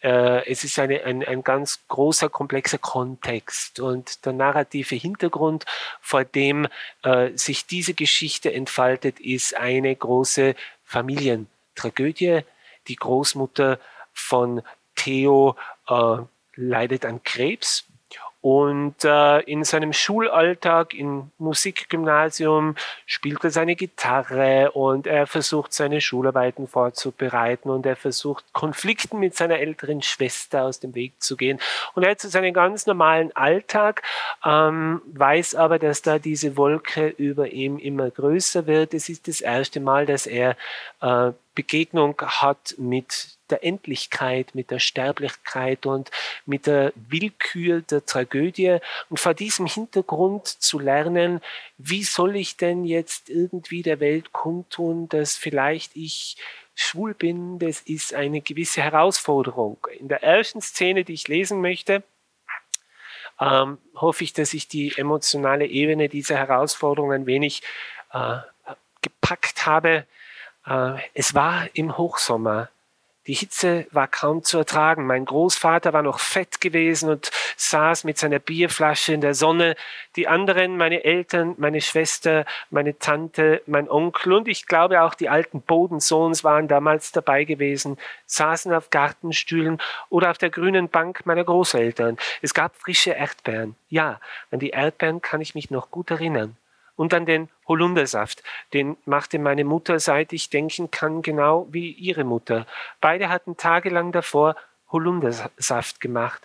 äh, 0.02 0.50
es 0.50 0.62
ist 0.62 0.78
eine, 0.78 1.02
ein, 1.04 1.24
ein 1.24 1.42
ganz 1.42 1.80
großer, 1.88 2.28
komplexer 2.28 2.78
Kontext 2.78 3.80
und 3.80 4.24
der 4.24 4.32
narrative 4.32 4.94
Hintergrund, 4.94 5.64
vor 6.00 6.24
dem 6.24 6.68
äh, 7.02 7.30
sich 7.36 7.66
diese 7.66 7.94
Geschichte 7.94 8.52
entfaltet, 8.52 9.18
ist 9.18 9.56
eine 9.56 9.94
große 9.94 10.54
Familientragödie. 10.84 12.40
Die 12.86 12.96
Großmutter 12.96 13.80
von 14.12 14.62
Theo 14.94 15.56
äh, 15.88 16.18
leidet 16.54 17.04
an 17.04 17.22
Krebs 17.24 17.84
und 18.46 19.02
äh, 19.02 19.40
in 19.40 19.64
seinem 19.64 19.92
Schulalltag 19.92 20.94
im 20.94 21.32
Musikgymnasium 21.36 22.76
spielt 23.04 23.42
er 23.42 23.50
seine 23.50 23.74
Gitarre 23.74 24.70
und 24.70 25.08
er 25.08 25.26
versucht 25.26 25.72
seine 25.72 26.00
Schularbeiten 26.00 26.68
vorzubereiten 26.68 27.70
und 27.70 27.84
er 27.86 27.96
versucht 27.96 28.44
Konflikten 28.52 29.18
mit 29.18 29.34
seiner 29.34 29.58
älteren 29.58 30.00
Schwester 30.00 30.62
aus 30.62 30.78
dem 30.78 30.94
Weg 30.94 31.20
zu 31.20 31.36
gehen. 31.36 31.58
Und 31.94 32.04
er 32.04 32.12
hat 32.12 32.20
so 32.20 32.28
seinen 32.28 32.54
ganz 32.54 32.86
normalen 32.86 33.34
Alltag, 33.34 34.04
ähm, 34.44 35.02
weiß 35.06 35.56
aber, 35.56 35.80
dass 35.80 36.02
da 36.02 36.20
diese 36.20 36.56
Wolke 36.56 37.08
über 37.08 37.48
ihm 37.48 37.78
immer 37.78 38.10
größer 38.10 38.68
wird. 38.68 38.94
Es 38.94 39.08
ist 39.08 39.26
das 39.26 39.40
erste 39.40 39.80
Mal, 39.80 40.06
dass 40.06 40.24
er 40.24 40.56
äh, 41.00 41.32
Begegnung 41.56 42.14
hat 42.20 42.76
mit 42.78 43.35
der 43.50 43.64
Endlichkeit, 43.64 44.54
mit 44.54 44.70
der 44.70 44.78
Sterblichkeit 44.78 45.86
und 45.86 46.10
mit 46.44 46.66
der 46.66 46.92
Willkür 46.94 47.80
der 47.82 48.04
Tragödie. 48.04 48.78
Und 49.08 49.20
vor 49.20 49.34
diesem 49.34 49.66
Hintergrund 49.66 50.46
zu 50.46 50.78
lernen, 50.78 51.40
wie 51.78 52.04
soll 52.04 52.36
ich 52.36 52.56
denn 52.56 52.84
jetzt 52.84 53.30
irgendwie 53.30 53.82
der 53.82 54.00
Welt 54.00 54.32
kundtun, 54.32 55.08
dass 55.08 55.36
vielleicht 55.36 55.96
ich 55.96 56.36
schwul 56.74 57.14
bin, 57.14 57.58
das 57.58 57.80
ist 57.80 58.14
eine 58.14 58.42
gewisse 58.42 58.82
Herausforderung. 58.82 59.78
In 59.98 60.08
der 60.08 60.22
ersten 60.22 60.60
Szene, 60.60 61.04
die 61.04 61.14
ich 61.14 61.26
lesen 61.26 61.60
möchte, 61.60 62.02
ähm, 63.40 63.78
hoffe 63.94 64.24
ich, 64.24 64.32
dass 64.32 64.54
ich 64.54 64.68
die 64.68 64.96
emotionale 64.96 65.66
Ebene 65.66 66.08
dieser 66.08 66.36
Herausforderung 66.36 67.12
ein 67.12 67.26
wenig 67.26 67.62
äh, 68.12 68.36
gepackt 69.02 69.66
habe. 69.66 70.06
Äh, 70.66 70.94
es 71.14 71.34
war 71.34 71.68
im 71.74 71.96
Hochsommer. 71.96 72.68
Die 73.26 73.34
Hitze 73.34 73.86
war 73.90 74.06
kaum 74.06 74.44
zu 74.44 74.58
ertragen. 74.58 75.06
Mein 75.06 75.24
Großvater 75.24 75.92
war 75.92 76.02
noch 76.02 76.20
fett 76.20 76.60
gewesen 76.60 77.10
und 77.10 77.30
saß 77.56 78.04
mit 78.04 78.18
seiner 78.18 78.38
Bierflasche 78.38 79.12
in 79.14 79.20
der 79.20 79.34
Sonne. 79.34 79.74
Die 80.14 80.28
anderen, 80.28 80.76
meine 80.76 81.02
Eltern, 81.04 81.54
meine 81.58 81.80
Schwester, 81.80 82.44
meine 82.70 82.98
Tante, 82.98 83.62
mein 83.66 83.90
Onkel 83.90 84.32
und 84.32 84.48
ich 84.48 84.66
glaube 84.66 85.02
auch 85.02 85.14
die 85.14 85.28
alten 85.28 85.60
Bodensohns 85.60 86.44
waren 86.44 86.68
damals 86.68 87.10
dabei 87.10 87.44
gewesen, 87.44 87.98
saßen 88.26 88.72
auf 88.72 88.90
Gartenstühlen 88.90 89.78
oder 90.08 90.30
auf 90.30 90.38
der 90.38 90.50
grünen 90.50 90.88
Bank 90.88 91.26
meiner 91.26 91.44
Großeltern. 91.44 92.18
Es 92.42 92.54
gab 92.54 92.76
frische 92.76 93.10
Erdbeeren. 93.10 93.74
Ja, 93.88 94.20
an 94.50 94.60
die 94.60 94.70
Erdbeeren 94.70 95.20
kann 95.20 95.40
ich 95.40 95.54
mich 95.54 95.70
noch 95.70 95.90
gut 95.90 96.10
erinnern 96.10 96.56
und 96.96 97.14
an 97.14 97.26
den 97.26 97.48
Holundersaft. 97.68 98.42
Den 98.72 98.96
machte 99.04 99.38
meine 99.38 99.64
Mutter, 99.64 100.00
seit 100.00 100.32
ich 100.32 100.50
denken 100.50 100.90
kann, 100.90 101.22
genau 101.22 101.68
wie 101.70 101.92
ihre 101.92 102.24
Mutter. 102.24 102.66
Beide 103.00 103.28
hatten 103.28 103.56
tagelang 103.56 104.12
davor 104.12 104.56
Holundersaft 104.90 106.00
gemacht. 106.00 106.42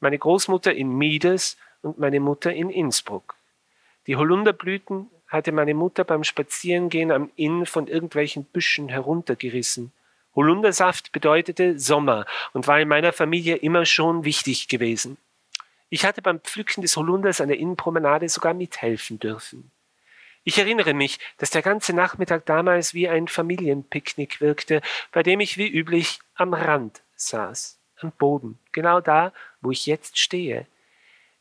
Meine 0.00 0.18
Großmutter 0.18 0.72
in 0.72 0.96
Miedes 0.96 1.56
und 1.82 1.98
meine 1.98 2.20
Mutter 2.20 2.52
in 2.52 2.70
Innsbruck. 2.70 3.34
Die 4.06 4.16
Holunderblüten 4.16 5.10
hatte 5.28 5.52
meine 5.52 5.74
Mutter 5.74 6.04
beim 6.04 6.24
Spazierengehen 6.24 7.12
am 7.12 7.30
Inn 7.36 7.66
von 7.66 7.86
irgendwelchen 7.86 8.44
Büschen 8.44 8.88
heruntergerissen. 8.88 9.92
Holundersaft 10.34 11.12
bedeutete 11.12 11.78
Sommer 11.78 12.24
und 12.52 12.66
war 12.66 12.80
in 12.80 12.88
meiner 12.88 13.12
Familie 13.12 13.56
immer 13.56 13.84
schon 13.84 14.24
wichtig 14.24 14.68
gewesen. 14.68 15.16
Ich 15.88 16.04
hatte 16.04 16.22
beim 16.22 16.40
Pflücken 16.40 16.82
des 16.82 16.96
Holunders 16.96 17.40
an 17.40 17.48
der 17.48 17.58
Innenpromenade 17.58 18.28
sogar 18.28 18.54
mithelfen 18.54 19.18
dürfen. 19.18 19.70
Ich 20.42 20.58
erinnere 20.58 20.94
mich, 20.94 21.18
dass 21.36 21.50
der 21.50 21.60
ganze 21.60 21.92
Nachmittag 21.92 22.46
damals 22.46 22.94
wie 22.94 23.08
ein 23.08 23.28
Familienpicknick 23.28 24.40
wirkte, 24.40 24.80
bei 25.12 25.22
dem 25.22 25.40
ich 25.40 25.58
wie 25.58 25.68
üblich 25.68 26.18
am 26.34 26.54
Rand 26.54 27.02
saß, 27.14 27.78
am 28.00 28.12
Boden, 28.12 28.58
genau 28.72 29.00
da, 29.00 29.34
wo 29.60 29.70
ich 29.70 29.84
jetzt 29.84 30.18
stehe. 30.18 30.66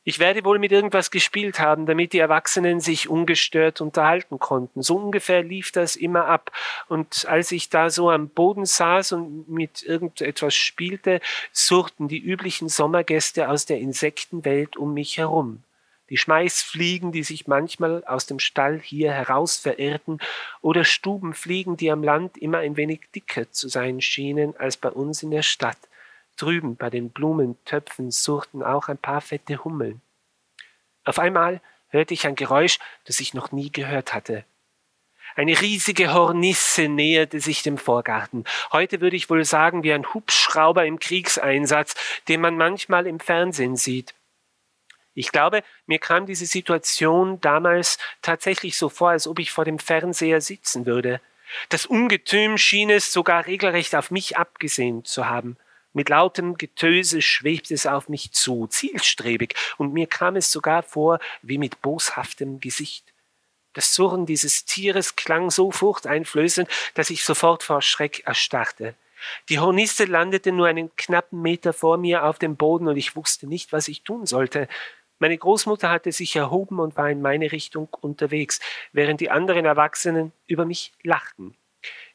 Ich 0.04 0.20
werde 0.20 0.44
wohl 0.44 0.60
mit 0.60 0.72
irgendwas 0.72 1.12
gespielt 1.12 1.60
haben, 1.60 1.86
damit 1.86 2.14
die 2.14 2.20
Erwachsenen 2.20 2.80
sich 2.80 3.10
ungestört 3.10 3.80
unterhalten 3.80 4.40
konnten. 4.40 4.82
So 4.82 4.96
ungefähr 4.98 5.44
lief 5.44 5.72
das 5.72 5.96
immer 5.96 6.26
ab. 6.26 6.52
Und 6.88 7.26
als 7.28 7.52
ich 7.52 7.70
da 7.70 7.90
so 7.90 8.10
am 8.10 8.30
Boden 8.30 8.66
saß 8.66 9.12
und 9.12 9.50
mit 9.50 9.84
irgendetwas 9.84 10.56
spielte, 10.56 11.22
surrten 11.54 12.08
die 12.08 12.20
üblichen 12.20 12.70
Sommergäste 12.70 13.50
aus 13.50 13.66
der 13.66 13.80
Insektenwelt 13.80 14.78
um 14.78 14.94
mich 14.94 15.18
herum 15.18 15.64
die 16.10 16.18
Schmeißfliegen, 16.18 17.12
die 17.12 17.24
sich 17.24 17.48
manchmal 17.48 18.04
aus 18.06 18.26
dem 18.26 18.40
Stall 18.40 18.80
hier 18.80 19.12
heraus 19.12 19.58
verirrten, 19.58 20.20
oder 20.62 20.84
Stubenfliegen, 20.84 21.78
die 21.78 21.92
am 21.92 22.04
Land 22.04 22.38
immer 22.38 22.60
ein 22.60 22.78
wenig 22.78 23.02
dicker 23.16 23.52
zu 23.52 23.70
sein 23.70 24.02
schienen 24.02 24.56
als 24.58 24.78
bei 24.78 24.90
uns 24.90 25.24
in 25.24 25.32
der 25.32 25.44
Stadt. 25.44 25.78
Drüben 26.38 26.76
bei 26.76 26.90
den 26.90 27.10
Blumentöpfen 27.10 28.12
surrten 28.12 28.64
auch 28.64 28.88
ein 28.88 28.98
paar 28.98 29.22
fette 29.22 29.64
Hummeln. 29.64 30.02
Auf 31.04 31.20
einmal 31.20 31.62
hörte 31.90 32.14
ich 32.14 32.26
ein 32.26 32.36
Geräusch, 32.36 32.80
das 33.06 33.20
ich 33.20 33.34
noch 33.34 33.52
nie 33.52 33.72
gehört 33.72 34.14
hatte. 34.14 34.46
Eine 35.36 35.60
riesige 35.62 36.14
Hornisse 36.14 36.88
näherte 36.88 37.40
sich 37.40 37.62
dem 37.62 37.78
Vorgarten. 37.78 38.46
Heute 38.72 39.00
würde 39.00 39.16
ich 39.16 39.30
wohl 39.30 39.46
sagen, 39.46 39.84
wie 39.84 39.94
ein 39.94 40.14
Hubschrauber 40.14 40.86
im 40.86 41.00
Kriegseinsatz, 41.00 41.96
den 42.28 42.42
man 42.42 42.58
manchmal 42.58 43.06
im 43.06 43.20
Fernsehen 43.20 43.76
sieht. 43.76 44.16
Ich 45.20 45.34
glaube, 45.34 45.64
mir 45.86 46.00
kam 46.00 46.28
diese 46.28 46.46
Situation 46.46 47.42
damals 47.42 47.98
tatsächlich 48.22 48.78
so 48.78 48.88
vor, 48.88 49.10
als 49.10 49.28
ob 49.28 49.40
ich 49.40 49.52
vor 49.52 49.66
dem 49.66 49.78
Fernseher 49.78 50.40
sitzen 50.40 50.86
würde. 50.86 51.20
Das 51.68 51.86
Ungetüm 51.86 52.58
schien 52.58 52.90
es 52.90 53.12
sogar 53.12 53.46
regelrecht 53.46 53.96
auf 53.96 54.12
mich 54.12 54.38
abgesehen 54.38 55.04
zu 55.04 55.28
haben. 55.28 55.58
Mit 55.92 56.08
lautem 56.08 56.58
Getöse 56.58 57.22
schwebte 57.22 57.74
es 57.74 57.86
auf 57.86 58.08
mich 58.08 58.32
zu, 58.32 58.68
zielstrebig, 58.68 59.56
und 59.78 59.92
mir 59.92 60.08
kam 60.08 60.38
es 60.38 60.54
sogar 60.54 60.84
vor 60.84 61.20
wie 61.42 61.58
mit 61.58 61.82
boshaftem 61.82 62.62
Gesicht. 62.62 63.04
Das 63.74 63.94
Surren 63.94 64.26
dieses 64.26 64.64
Tieres 64.64 65.18
klang 65.18 65.52
so 65.52 65.72
furchteinflößend, 65.72 66.70
dass 66.94 67.10
ich 67.10 67.26
sofort 67.26 67.64
vor 67.64 67.82
Schreck 67.82 68.26
erstarrte. 68.26 68.96
Die 69.50 69.60
Hornisse 69.60 70.06
landete 70.06 70.54
nur 70.54 70.68
einen 70.68 70.96
knappen 70.96 71.42
Meter 71.42 71.74
vor 71.74 71.98
mir 71.98 72.24
auf 72.24 72.40
dem 72.40 72.56
Boden 72.56 72.88
und 72.88 72.96
ich 72.96 73.18
wusste 73.18 73.48
nicht, 73.48 73.74
was 73.74 73.90
ich 73.90 74.04
tun 74.04 74.26
sollte. 74.26 74.70
Meine 75.20 75.38
Großmutter 75.38 75.90
hatte 75.90 76.12
sich 76.12 76.36
erhoben 76.36 76.80
und 76.80 76.98
war 76.98 77.10
in 77.10 77.22
meine 77.22 77.52
Richtung 77.52 77.90
unterwegs, 78.02 78.60
während 78.94 79.22
die 79.22 79.30
anderen 79.30 79.66
Erwachsenen 79.66 80.32
über 80.48 80.66
mich 80.66 80.94
lachten. 81.04 81.56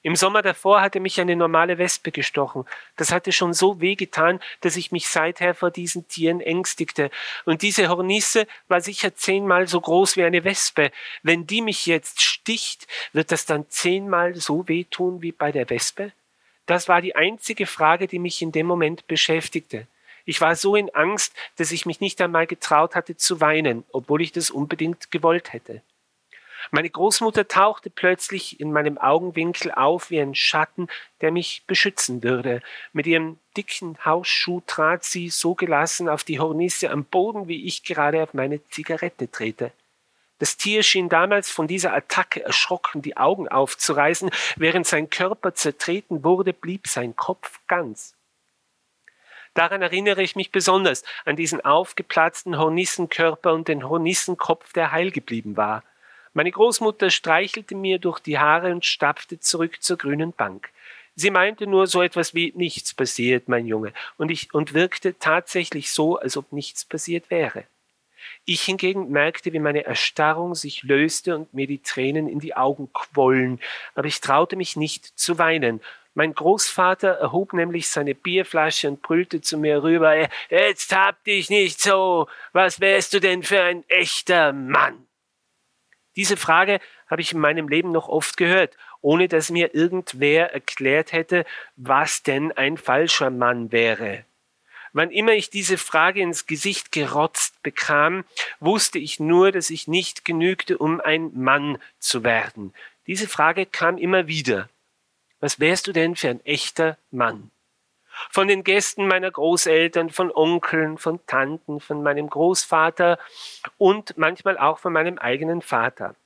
Im 0.02 0.16
Sommer 0.16 0.42
davor 0.42 0.82
hatte 0.82 1.00
mich 1.00 1.18
eine 1.18 1.34
normale 1.34 1.78
Wespe 1.78 2.12
gestochen. 2.12 2.66
Das 2.96 3.10
hatte 3.10 3.32
schon 3.32 3.54
so 3.54 3.80
wehgetan, 3.80 4.38
dass 4.60 4.76
ich 4.76 4.92
mich 4.92 5.08
seither 5.08 5.54
vor 5.54 5.70
diesen 5.70 6.06
Tieren 6.08 6.42
ängstigte. 6.42 7.10
Und 7.46 7.62
diese 7.62 7.88
Hornisse 7.88 8.46
war 8.68 8.82
sicher 8.82 9.14
zehnmal 9.14 9.66
so 9.66 9.80
groß 9.80 10.18
wie 10.18 10.24
eine 10.24 10.44
Wespe. 10.44 10.92
Wenn 11.22 11.46
die 11.46 11.62
mich 11.62 11.86
jetzt 11.86 12.20
sticht, 12.20 12.86
wird 13.14 13.32
das 13.32 13.46
dann 13.46 13.64
zehnmal 13.70 14.34
so 14.34 14.68
wehtun 14.68 15.22
wie 15.22 15.32
bei 15.32 15.52
der 15.52 15.70
Wespe? 15.70 16.12
Das 16.66 16.86
war 16.86 17.00
die 17.00 17.16
einzige 17.16 17.66
Frage, 17.66 18.06
die 18.06 18.18
mich 18.18 18.42
in 18.42 18.52
dem 18.52 18.66
Moment 18.66 19.06
beschäftigte. 19.06 19.86
Ich 20.24 20.40
war 20.40 20.56
so 20.56 20.74
in 20.74 20.94
Angst, 20.94 21.34
dass 21.56 21.70
ich 21.70 21.86
mich 21.86 22.00
nicht 22.00 22.20
einmal 22.20 22.46
getraut 22.46 22.94
hatte 22.94 23.16
zu 23.16 23.40
weinen, 23.40 23.84
obwohl 23.92 24.22
ich 24.22 24.32
das 24.32 24.50
unbedingt 24.50 25.10
gewollt 25.10 25.52
hätte. 25.52 25.82
Meine 26.70 26.88
Großmutter 26.88 27.46
tauchte 27.46 27.90
plötzlich 27.90 28.58
in 28.58 28.72
meinem 28.72 28.96
Augenwinkel 28.96 29.70
auf 29.72 30.10
wie 30.10 30.20
ein 30.20 30.34
Schatten, 30.34 30.88
der 31.20 31.30
mich 31.30 31.62
beschützen 31.66 32.22
würde. 32.22 32.62
Mit 32.92 33.06
ihrem 33.06 33.38
dicken 33.56 33.98
Hausschuh 34.04 34.62
trat 34.66 35.04
sie 35.04 35.28
so 35.28 35.54
gelassen 35.54 36.08
auf 36.08 36.24
die 36.24 36.40
Hornisse 36.40 36.90
am 36.90 37.04
Boden, 37.04 37.48
wie 37.48 37.66
ich 37.66 37.84
gerade 37.84 38.22
auf 38.22 38.34
meine 38.34 38.64
Zigarette 38.68 39.30
trete. 39.30 39.72
Das 40.38 40.56
Tier 40.56 40.82
schien 40.82 41.08
damals 41.08 41.50
von 41.50 41.68
dieser 41.68 41.94
Attacke 41.94 42.42
erschrocken 42.42 43.02
die 43.02 43.16
Augen 43.16 43.48
aufzureißen, 43.48 44.30
während 44.56 44.86
sein 44.86 45.08
Körper 45.08 45.54
zertreten 45.54 46.24
wurde, 46.24 46.52
blieb 46.52 46.88
sein 46.88 47.14
Kopf 47.14 47.60
ganz. 47.68 48.16
Daran 49.54 49.82
erinnere 49.82 50.22
ich 50.22 50.36
mich 50.36 50.50
besonders 50.50 51.04
an 51.24 51.36
diesen 51.36 51.64
aufgeplatzten 51.64 52.58
Hornissenkörper 52.58 53.54
und 53.54 53.68
den 53.68 53.88
Hornissenkopf, 53.88 54.72
der 54.72 54.92
heil 54.92 55.10
geblieben 55.12 55.56
war. 55.56 55.84
Meine 56.32 56.50
Großmutter 56.50 57.10
streichelte 57.10 57.76
mir 57.76 58.00
durch 58.00 58.18
die 58.18 58.38
Haare 58.38 58.72
und 58.72 58.84
stapfte 58.84 59.38
zurück 59.38 59.80
zur 59.80 59.96
grünen 59.96 60.32
Bank. 60.32 60.70
Sie 61.14 61.30
meinte 61.30 61.68
nur 61.68 61.86
so 61.86 62.02
etwas 62.02 62.34
wie 62.34 62.52
nichts 62.56 62.92
passiert, 62.92 63.48
mein 63.48 63.66
Junge, 63.66 63.92
und 64.16 64.32
ich 64.32 64.52
und 64.52 64.74
wirkte 64.74 65.16
tatsächlich 65.16 65.92
so, 65.92 66.18
als 66.18 66.36
ob 66.36 66.52
nichts 66.52 66.84
passiert 66.84 67.30
wäre. 67.30 67.64
Ich 68.44 68.62
hingegen 68.62 69.10
merkte, 69.10 69.52
wie 69.52 69.60
meine 69.60 69.84
Erstarrung 69.84 70.56
sich 70.56 70.82
löste 70.82 71.36
und 71.36 71.54
mir 71.54 71.68
die 71.68 71.82
Tränen 71.82 72.28
in 72.28 72.40
die 72.40 72.56
Augen 72.56 72.92
quollen, 72.92 73.60
aber 73.94 74.08
ich 74.08 74.20
traute 74.20 74.56
mich 74.56 74.74
nicht 74.76 75.18
zu 75.18 75.38
weinen. 75.38 75.80
Mein 76.14 76.32
Großvater 76.32 77.08
erhob 77.08 77.52
nämlich 77.52 77.88
seine 77.88 78.14
Bierflasche 78.14 78.88
und 78.88 79.02
brüllte 79.02 79.40
zu 79.40 79.58
mir 79.58 79.82
rüber, 79.82 80.14
äh, 80.14 80.28
jetzt 80.48 80.94
hab 80.94 81.22
dich 81.24 81.50
nicht 81.50 81.80
so, 81.80 82.28
was 82.52 82.80
wärst 82.80 83.14
du 83.14 83.20
denn 83.20 83.42
für 83.42 83.60
ein 83.60 83.84
echter 83.88 84.52
Mann? 84.52 85.06
Diese 86.16 86.36
Frage 86.36 86.80
habe 87.08 87.20
ich 87.20 87.32
in 87.32 87.40
meinem 87.40 87.68
Leben 87.68 87.90
noch 87.90 88.08
oft 88.08 88.36
gehört, 88.36 88.76
ohne 89.00 89.26
dass 89.26 89.50
mir 89.50 89.74
irgendwer 89.74 90.52
erklärt 90.52 91.12
hätte, 91.12 91.44
was 91.76 92.22
denn 92.22 92.52
ein 92.52 92.78
falscher 92.78 93.30
Mann 93.30 93.72
wäre. 93.72 94.24
Wann 94.92 95.10
immer 95.10 95.32
ich 95.32 95.50
diese 95.50 95.76
Frage 95.76 96.20
ins 96.20 96.46
Gesicht 96.46 96.92
gerotzt 96.92 97.60
bekam, 97.64 98.24
wusste 98.60 99.00
ich 99.00 99.18
nur, 99.18 99.50
dass 99.50 99.70
ich 99.70 99.88
nicht 99.88 100.24
genügte, 100.24 100.78
um 100.78 101.00
ein 101.00 101.32
Mann 101.34 101.78
zu 101.98 102.22
werden. 102.22 102.72
Diese 103.08 103.26
Frage 103.26 103.66
kam 103.66 103.98
immer 103.98 104.28
wieder. 104.28 104.68
Was 105.44 105.60
wärst 105.60 105.86
du 105.86 105.92
denn 105.92 106.16
für 106.16 106.30
ein 106.30 106.42
echter 106.46 106.96
Mann? 107.10 107.50
Von 108.30 108.48
den 108.48 108.64
Gästen 108.64 109.06
meiner 109.06 109.30
Großeltern, 109.30 110.08
von 110.08 110.32
Onkeln, 110.34 110.96
von 110.96 111.20
Tanten, 111.26 111.80
von 111.80 112.02
meinem 112.02 112.30
Großvater 112.30 113.18
und 113.76 114.16
manchmal 114.16 114.56
auch 114.56 114.78
von 114.78 114.94
meinem 114.94 115.18
eigenen 115.18 115.60
Vater. 115.60 116.16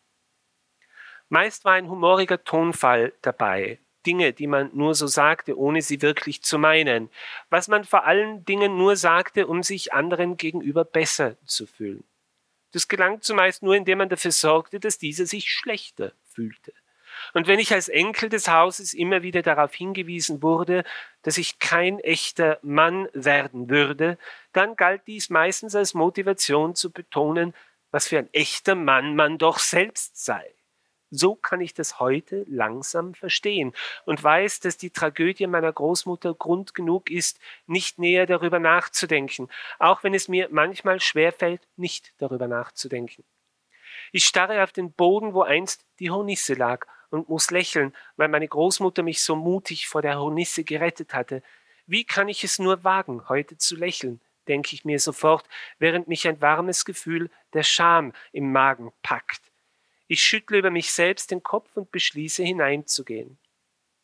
Meist 1.31 1.65
war 1.65 1.73
ein 1.73 1.91
humoriger 1.91 2.45
Tonfall 2.45 3.13
dabei, 3.21 3.81
Dinge, 4.07 4.33
die 4.33 4.47
man 4.47 4.71
nur 4.73 4.95
so 4.95 5.09
sagte, 5.09 5.59
ohne 5.59 5.83
sie 5.83 6.01
wirklich 6.01 6.45
zu 6.45 6.57
meinen, 6.57 7.11
was 7.51 7.67
man 7.67 7.83
vor 7.83 8.05
allen 8.05 8.45
Dingen 8.45 8.79
nur 8.79 8.95
sagte, 8.95 9.49
um 9.49 9.65
sich 9.65 9.93
anderen 9.93 10.37
gegenüber 10.37 10.85
besser 10.85 11.35
zu 11.45 11.67
fühlen. 11.67 12.05
Das 12.71 12.87
gelang 12.87 13.21
zumeist 13.21 13.65
nur, 13.65 13.75
indem 13.75 13.99
man 13.99 14.11
dafür 14.11 14.31
sorgte, 14.31 14.79
dass 14.79 14.97
dieser 14.97 15.27
sich 15.27 15.51
schlechter 15.51 16.13
fühlte. 16.33 16.73
Und 17.35 17.47
wenn 17.47 17.59
ich 17.59 17.73
als 17.73 17.89
Enkel 17.89 18.29
des 18.29 18.49
Hauses 18.49 18.95
immer 18.95 19.23
wieder 19.23 19.43
darauf 19.43 19.75
hingewiesen 19.75 20.43
wurde, 20.43 20.85
dass 21.23 21.39
ich 21.39 21.59
kein 21.59 21.99
echter 22.01 22.59
Mann 22.63 23.09
werden 23.13 23.71
würde, 23.71 24.19
dann 24.53 24.77
galt 24.77 25.03
dies 25.07 25.31
meistens 25.31 25.75
als 25.75 25.95
Motivation 25.95 26.75
zu 26.75 26.91
betonen, 26.91 27.55
was 27.91 28.09
für 28.09 28.19
ein 28.19 28.33
echter 28.33 28.75
Mann 28.75 29.17
man 29.17 29.39
doch 29.39 29.59
selbst 29.59 30.25
sei. 30.25 30.55
So 31.11 31.35
kann 31.35 31.63
ich 31.63 31.73
das 31.73 32.01
heute 32.01 32.45
langsam 32.49 33.15
verstehen 33.15 33.73
und 34.05 34.23
weiß, 34.23 34.61
dass 34.61 34.77
die 34.77 34.91
Tragödie 34.91 35.47
meiner 35.47 35.73
Großmutter 35.73 36.35
Grund 36.35 36.75
genug 36.75 37.11
ist, 37.11 37.41
nicht 37.67 37.99
näher 37.99 38.27
darüber 38.27 38.59
nachzudenken, 38.59 39.49
auch 39.79 40.05
wenn 40.05 40.13
es 40.13 40.29
mir 40.29 40.49
manchmal 40.51 41.01
schwerfällt, 41.01 41.63
nicht 41.77 42.13
darüber 42.19 42.47
nachzudenken. 42.47 43.25
Ich 44.13 44.27
starre 44.27 44.63
auf 44.63 44.73
den 44.73 44.93
Boden, 44.93 45.33
wo 45.33 45.43
einst 45.43 45.87
die 45.99 46.11
Hornisse 46.11 46.55
lag, 46.55 46.87
und 47.11 47.29
muss 47.29 47.51
lächeln, 47.51 47.95
weil 48.17 48.29
meine 48.29 48.49
Großmutter 48.49 49.03
mich 49.03 49.23
so 49.23 49.37
mutig 49.37 49.87
vor 49.87 50.03
der 50.03 50.19
Hornisse 50.19 50.65
gerettet 50.65 51.15
hatte. 51.15 51.43
Wie 51.87 52.05
kann 52.05 52.29
ich 52.29 52.45
es 52.45 52.59
nur 52.59 52.85
wagen, 52.85 53.29
heute 53.29 53.57
zu 53.57 53.77
lächeln, 53.77 54.21
denke 54.47 54.75
ich 54.75 54.85
mir 54.85 54.99
sofort, 54.99 55.49
während 55.79 56.09
mich 56.09 56.27
ein 56.29 56.41
warmes 56.41 56.85
Gefühl 56.85 57.31
der 57.53 57.63
Scham 57.63 58.13
im 58.33 58.53
Magen 58.53 58.93
packt. 59.03 59.41
Ich 60.07 60.23
schüttle 60.23 60.59
über 60.59 60.71
mich 60.71 60.93
selbst 60.93 61.31
den 61.31 61.43
Kopf 61.43 61.77
und 61.77 61.91
beschließe 61.91 62.43
hineinzugehen. 62.43 63.39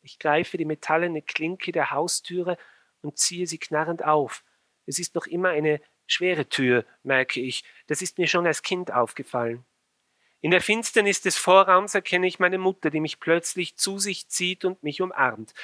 Ich 0.02 0.18
greife 0.18 0.58
die 0.58 0.66
metallene 0.66 1.22
Klinke 1.22 1.72
der 1.72 1.90
Haustüre 1.90 2.58
und 3.00 3.18
ziehe 3.18 3.46
sie 3.46 3.58
knarrend 3.58 4.04
auf. 4.04 4.44
Es 4.86 4.98
ist 4.98 5.14
noch 5.14 5.26
immer 5.26 5.50
eine 5.50 5.80
schwere 6.06 6.46
Tür, 6.48 6.84
merke 7.02 7.40
ich. 7.40 7.64
Das 7.86 8.02
ist 8.02 8.18
mir 8.18 8.26
schon 8.26 8.46
als 8.46 8.62
Kind 8.62 8.92
aufgefallen. 8.92 9.64
In 10.44 10.50
der 10.50 10.60
Finsternis 10.60 11.22
des 11.22 11.38
Vorraums 11.38 11.94
erkenne 11.94 12.26
ich 12.26 12.38
meine 12.38 12.58
Mutter, 12.58 12.90
die 12.90 13.00
mich 13.00 13.18
plötzlich 13.18 13.78
zu 13.78 13.98
sich 13.98 14.28
zieht 14.28 14.66
und 14.66 14.82
mich 14.82 15.00
umarmt. 15.00 15.54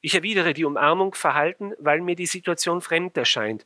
Ich 0.00 0.16
erwidere 0.16 0.54
die 0.54 0.64
Umarmung 0.64 1.14
verhalten, 1.14 1.72
weil 1.78 2.00
mir 2.00 2.16
die 2.16 2.26
Situation 2.26 2.80
fremd 2.80 3.16
erscheint. 3.16 3.64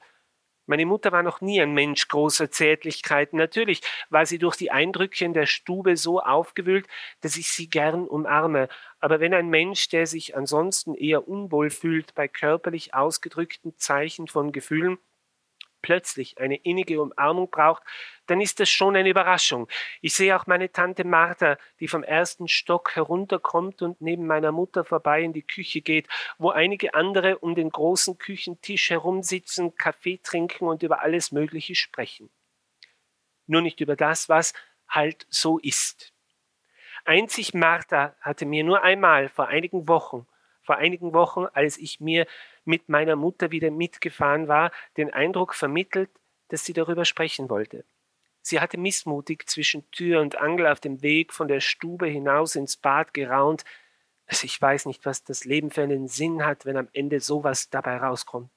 Meine 0.67 0.85
Mutter 0.85 1.11
war 1.11 1.23
noch 1.23 1.41
nie 1.41 1.59
ein 1.63 1.73
Mensch 1.73 2.07
großer 2.09 2.51
Zärtlichkeiten. 2.51 3.39
Natürlich 3.39 3.81
war 4.11 4.27
sie 4.27 4.39
durch 4.39 4.57
die 4.57 4.71
Eindrücke 4.71 5.25
in 5.25 5.33
der 5.33 5.47
Stube 5.47 5.97
so 5.97 6.21
aufgewühlt, 6.21 6.87
dass 7.23 7.39
ich 7.39 7.49
sie 7.49 7.71
gern 7.71 8.07
umarme. 8.07 8.69
Aber 9.01 9.21
wenn 9.21 9.33
ein 9.33 9.49
Mensch, 9.49 9.89
der 9.89 10.07
sich 10.07 10.37
ansonsten 10.37 10.95
eher 10.95 11.27
unwohl 11.27 11.71
fühlt 11.71 12.15
bei 12.15 12.29
körperlich 12.29 12.93
ausgedrückten 12.93 13.79
Zeichen 13.79 14.29
von 14.29 14.53
Gefühlen, 14.53 14.99
plötzlich 15.89 16.37
eine 16.37 16.57
innige 16.57 17.01
Umarmung 17.01 17.49
braucht, 17.51 17.83
dann 18.27 18.43
ist 18.43 18.61
das 18.61 18.69
schon 18.69 18.95
eine 18.95 19.09
Überraschung. 19.09 19.69
Ich 20.03 20.13
sehe 20.13 20.37
auch 20.37 20.47
meine 20.47 20.71
Tante 20.71 21.03
Martha, 21.03 21.57
die 21.81 21.89
vom 21.89 22.03
ersten 22.03 22.47
Stock 22.47 22.95
herunterkommt 22.95 23.81
und 23.81 24.03
neben 24.03 24.27
meiner 24.27 24.53
Mutter 24.53 24.85
vorbei 24.85 25.23
in 25.23 25.33
die 25.33 25.47
Küche 25.47 25.81
geht, 25.81 26.07
wo 26.37 26.51
einige 26.51 26.93
andere 26.93 27.39
um 27.39 27.55
den 27.55 27.71
großen 27.71 28.19
Küchentisch 28.19 28.91
herumsitzen, 28.91 29.77
Kaffee 29.77 30.21
trinken 30.23 30.67
und 30.67 30.83
über 30.83 31.01
alles 31.01 31.33
Mögliche 31.33 31.75
sprechen. 31.75 32.29
Nur 33.47 33.63
nicht 33.63 33.81
über 33.81 33.97
das, 33.97 34.29
was 34.29 34.53
halt 34.91 35.27
so 35.31 35.59
ist. 35.59 36.13
Einzig 37.07 37.55
Martha 37.55 38.15
hatte 38.21 38.45
mir 38.45 38.63
nur 38.63 38.83
einmal 38.83 39.31
vor 39.31 39.49
einigen 39.49 39.89
Wochen, 39.89 40.27
vor 40.69 40.77
einigen 40.77 41.15
Wochen, 41.15 41.47
als 41.55 41.79
ich 41.79 41.99
mir 41.99 42.27
mit 42.67 42.91
meiner 42.91 43.17
Mutter 43.17 43.51
wieder 43.51 43.71
mitgefahren 43.71 44.49
war, 44.49 44.71
den 44.99 45.11
Eindruck 45.11 45.55
vermittelt, 45.55 46.11
dass 46.49 46.63
sie 46.67 46.75
darüber 46.75 47.07
sprechen 47.07 47.49
wollte. 47.49 47.87
Sie 48.43 48.61
hatte 48.61 48.77
missmutig 48.77 49.49
zwischen 49.49 49.91
Tür 49.93 50.21
und 50.21 50.37
Angel 50.37 50.67
auf 50.67 50.79
dem 50.79 51.01
Weg 51.01 51.33
von 51.33 51.49
der 51.49 51.61
Stube 51.61 52.07
hinaus 52.07 52.55
ins 52.55 52.77
Bad 52.77 53.15
geraunt. 53.15 53.65
Also 54.27 54.45
ich 54.45 54.61
weiß 54.61 54.85
nicht, 54.85 55.07
was 55.07 55.25
das 55.25 55.47
Leben 55.47 55.71
für 55.71 55.85
einen 55.85 56.07
Sinn 56.07 56.45
hat, 56.45 56.67
wenn 56.67 56.77
am 56.77 56.91
Ende 56.93 57.21
sowas 57.21 57.71
dabei 57.71 57.97
rauskommt. 57.97 58.51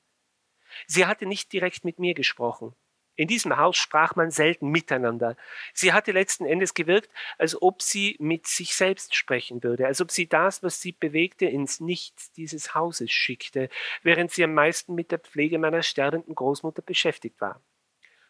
Sie 0.88 1.06
hatte 1.06 1.26
nicht 1.26 1.54
direkt 1.54 1.86
mit 1.86 1.98
mir 1.98 2.14
gesprochen. 2.14 2.76
In 3.16 3.28
diesem 3.28 3.58
Haus 3.58 3.78
sprach 3.78 4.16
man 4.16 4.32
selten 4.32 4.70
miteinander. 4.70 5.36
Sie 5.74 5.92
hatte 5.92 6.12
letzten 6.12 6.46
Endes 6.46 6.74
gewirkt, 6.74 7.10
als 7.38 7.62
ob 7.62 7.82
sie 7.82 8.16
mit 8.20 8.48
sich 8.48 8.76
selbst 8.76 9.16
sprechen 9.16 9.64
würde, 9.64 9.86
als 9.86 10.00
ob 10.02 10.12
sie 10.12 10.28
das, 10.28 10.64
was 10.64 10.82
sie 10.82 10.94
bewegte, 10.94 11.46
ins 11.46 11.82
Nichts 11.82 12.32
dieses 12.32 12.74
Hauses 12.74 13.12
schickte, 13.12 13.70
während 14.02 14.32
sie 14.32 14.44
am 14.44 14.54
meisten 14.54 14.96
mit 14.96 15.12
der 15.12 15.20
Pflege 15.20 15.60
meiner 15.60 15.84
sterbenden 15.84 16.36
Großmutter 16.36 16.82
beschäftigt 16.82 17.42
war. 17.42 17.62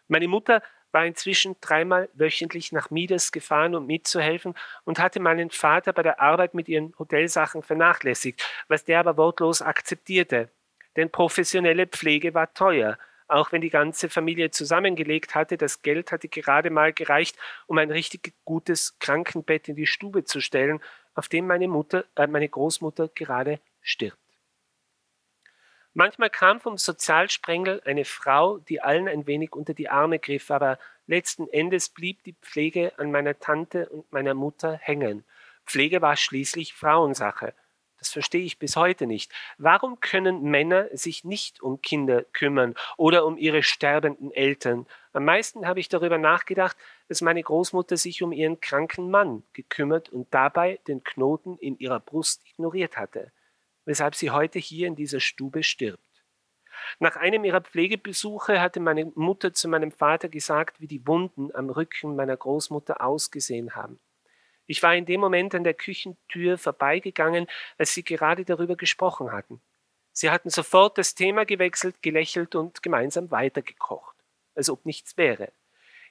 Meine 0.07 0.27
Mutter 0.27 0.63
war 0.91 1.05
inzwischen 1.05 1.55
dreimal 1.61 2.09
wöchentlich 2.13 2.71
nach 2.71 2.89
Midas 2.89 3.31
gefahren, 3.31 3.75
um 3.75 3.85
mitzuhelfen 3.85 4.55
und 4.83 4.99
hatte 4.99 5.19
meinen 5.19 5.51
Vater 5.51 5.93
bei 5.93 6.03
der 6.03 6.19
Arbeit 6.19 6.53
mit 6.53 6.67
ihren 6.67 6.93
Hotelsachen 6.99 7.63
vernachlässigt, 7.63 8.43
was 8.67 8.83
der 8.83 8.99
aber 8.99 9.15
wortlos 9.15 9.61
akzeptierte. 9.61 10.49
Denn 10.97 11.09
professionelle 11.09 11.87
Pflege 11.87 12.33
war 12.33 12.53
teuer 12.53 12.97
auch 13.31 13.51
wenn 13.51 13.61
die 13.61 13.69
ganze 13.69 14.09
Familie 14.09 14.51
zusammengelegt 14.51 15.35
hatte. 15.35 15.57
Das 15.57 15.81
Geld 15.81 16.11
hatte 16.11 16.27
gerade 16.27 16.69
mal 16.69 16.93
gereicht, 16.93 17.37
um 17.67 17.77
ein 17.77 17.91
richtig 17.91 18.33
gutes 18.45 18.97
Krankenbett 18.99 19.69
in 19.69 19.75
die 19.75 19.87
Stube 19.87 20.23
zu 20.23 20.41
stellen, 20.41 20.81
auf 21.13 21.27
dem 21.27 21.47
meine 21.47 21.67
Mutter, 21.67 22.05
äh, 22.15 22.27
meine 22.27 22.49
Großmutter 22.49 23.09
gerade 23.09 23.59
stirbt. 23.81 24.17
Manchmal 25.93 26.29
kam 26.29 26.61
vom 26.61 26.77
Sozialsprengel 26.77 27.81
eine 27.83 28.05
Frau, 28.05 28.59
die 28.59 28.81
allen 28.81 29.09
ein 29.09 29.27
wenig 29.27 29.53
unter 29.53 29.73
die 29.73 29.89
Arme 29.89 30.19
griff, 30.19 30.49
aber 30.49 30.79
letzten 31.05 31.49
Endes 31.49 31.89
blieb 31.89 32.23
die 32.23 32.35
Pflege 32.41 32.97
an 32.97 33.11
meiner 33.11 33.37
Tante 33.39 33.89
und 33.89 34.09
meiner 34.11 34.33
Mutter 34.33 34.77
hängen. 34.77 35.25
Pflege 35.65 36.01
war 36.01 36.15
schließlich 36.15 36.73
Frauensache. 36.73 37.53
Das 38.01 38.09
verstehe 38.09 38.41
ich 38.41 38.57
bis 38.57 38.77
heute 38.77 39.05
nicht. 39.05 39.31
Warum 39.59 39.99
können 39.99 40.41
Männer 40.41 40.87
sich 40.91 41.23
nicht 41.23 41.61
um 41.61 41.83
Kinder 41.83 42.23
kümmern 42.23 42.73
oder 42.97 43.27
um 43.27 43.37
ihre 43.37 43.61
sterbenden 43.61 44.31
Eltern? 44.31 44.87
Am 45.13 45.23
meisten 45.23 45.67
habe 45.67 45.79
ich 45.79 45.87
darüber 45.87 46.17
nachgedacht, 46.17 46.75
dass 47.09 47.21
meine 47.21 47.43
Großmutter 47.43 47.97
sich 47.97 48.23
um 48.23 48.31
ihren 48.31 48.59
kranken 48.59 49.11
Mann 49.11 49.43
gekümmert 49.53 50.09
und 50.09 50.33
dabei 50.33 50.79
den 50.87 51.03
Knoten 51.03 51.59
in 51.59 51.77
ihrer 51.77 51.99
Brust 51.99 52.41
ignoriert 52.49 52.97
hatte, 52.97 53.31
weshalb 53.85 54.15
sie 54.15 54.31
heute 54.31 54.57
hier 54.57 54.87
in 54.87 54.95
dieser 54.95 55.19
Stube 55.19 55.61
stirbt. 55.61 56.23
Nach 56.97 57.17
einem 57.17 57.43
ihrer 57.43 57.61
Pflegebesuche 57.61 58.59
hatte 58.59 58.79
meine 58.79 59.11
Mutter 59.13 59.53
zu 59.53 59.67
meinem 59.67 59.91
Vater 59.91 60.27
gesagt, 60.27 60.81
wie 60.81 60.87
die 60.87 61.05
Wunden 61.05 61.53
am 61.53 61.69
Rücken 61.69 62.15
meiner 62.15 62.35
Großmutter 62.35 63.05
ausgesehen 63.05 63.75
haben. 63.75 63.99
Ich 64.67 64.81
war 64.83 64.95
in 64.95 65.05
dem 65.05 65.19
Moment 65.19 65.55
an 65.55 65.63
der 65.63 65.73
Küchentür 65.73 66.57
vorbeigegangen, 66.57 67.47
als 67.77 67.93
sie 67.93 68.03
gerade 68.03 68.45
darüber 68.45 68.75
gesprochen 68.75 69.31
hatten. 69.31 69.61
Sie 70.13 70.29
hatten 70.29 70.49
sofort 70.49 70.97
das 70.97 71.15
Thema 71.15 71.45
gewechselt, 71.45 72.01
gelächelt 72.01 72.55
und 72.55 72.83
gemeinsam 72.83 73.31
weitergekocht, 73.31 74.15
als 74.55 74.69
ob 74.69 74.85
nichts 74.85 75.17
wäre. 75.17 75.51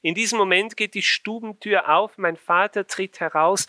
In 0.02 0.14
diesem 0.14 0.38
Moment 0.38 0.76
geht 0.76 0.94
die 0.94 1.02
Stubentür 1.02 1.94
auf, 1.94 2.16
mein 2.16 2.36
Vater 2.36 2.86
tritt 2.86 3.20
heraus, 3.20 3.66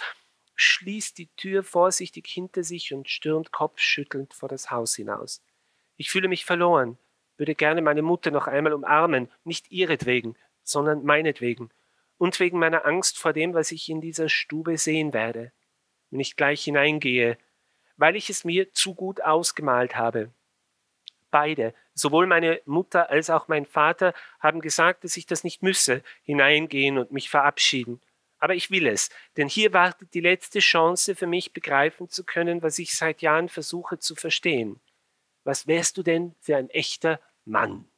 schließt 0.56 1.18
die 1.18 1.28
Tür 1.36 1.64
vorsichtig 1.64 2.28
hinter 2.28 2.64
sich 2.64 2.94
und 2.94 3.10
stürmt 3.10 3.52
kopfschüttelnd 3.52 4.34
vor 4.34 4.48
das 4.48 4.72
Haus 4.72 4.96
hinaus. 4.96 5.44
Ich 5.98 6.10
fühle 6.10 6.30
mich 6.30 6.46
verloren, 6.46 6.98
würde 7.38 7.56
gerne 7.56 7.82
meine 7.82 8.02
Mutter 8.02 8.32
noch 8.32 8.48
einmal 8.48 8.74
umarmen, 8.74 9.30
nicht 9.44 9.72
ihretwegen, 9.72 10.38
sondern 10.64 11.04
meinetwegen, 11.04 11.72
und 12.22 12.40
wegen 12.40 12.60
meiner 12.60 12.86
Angst 12.86 13.18
vor 13.18 13.34
dem, 13.34 13.56
was 13.56 13.72
ich 13.72 13.90
in 13.90 14.00
dieser 14.00 14.30
Stube 14.30 14.78
sehen 14.78 15.12
werde, 15.12 15.52
wenn 16.12 16.20
ich 16.20 16.36
gleich 16.36 16.64
hineingehe, 16.64 17.36
weil 17.98 18.16
ich 18.16 18.30
es 18.30 18.46
mir 18.46 18.72
zu 18.74 18.94
gut 18.94 19.22
ausgemalt 19.22 19.96
habe. 19.96 20.30
Beide, 21.32 21.74
sowohl 21.96 22.28
meine 22.28 22.62
Mutter 22.66 23.10
als 23.10 23.32
auch 23.32 23.48
mein 23.48 23.66
Vater, 23.66 24.14
haben 24.40 24.62
gesagt, 24.62 25.04
dass 25.04 25.18
ich 25.18 25.26
das 25.26 25.44
nicht 25.44 25.64
müsse, 25.64 26.04
hineingehen 26.22 27.00
und 27.00 27.12
mich 27.12 27.28
verabschieden. 27.28 28.00
Aber 28.38 28.54
ich 28.54 28.70
will 28.70 28.86
es, 28.86 29.10
denn 29.36 29.48
hier 29.48 29.74
wartet 29.74 30.14
die 30.14 30.22
letzte 30.22 30.60
Chance 30.60 31.16
für 31.16 31.26
mich 31.26 31.54
begreifen 31.54 32.08
zu 32.08 32.24
können, 32.24 32.62
was 32.62 32.78
ich 32.78 32.96
seit 32.96 33.24
Jahren 33.24 33.50
versuche 33.50 33.98
zu 33.98 34.14
verstehen. 34.14 34.80
Was 35.44 35.66
wärst 35.66 35.98
du 35.98 36.04
denn 36.04 36.36
für 36.40 36.56
ein 36.56 36.70
echter 36.70 37.20
Mann? 37.46 37.91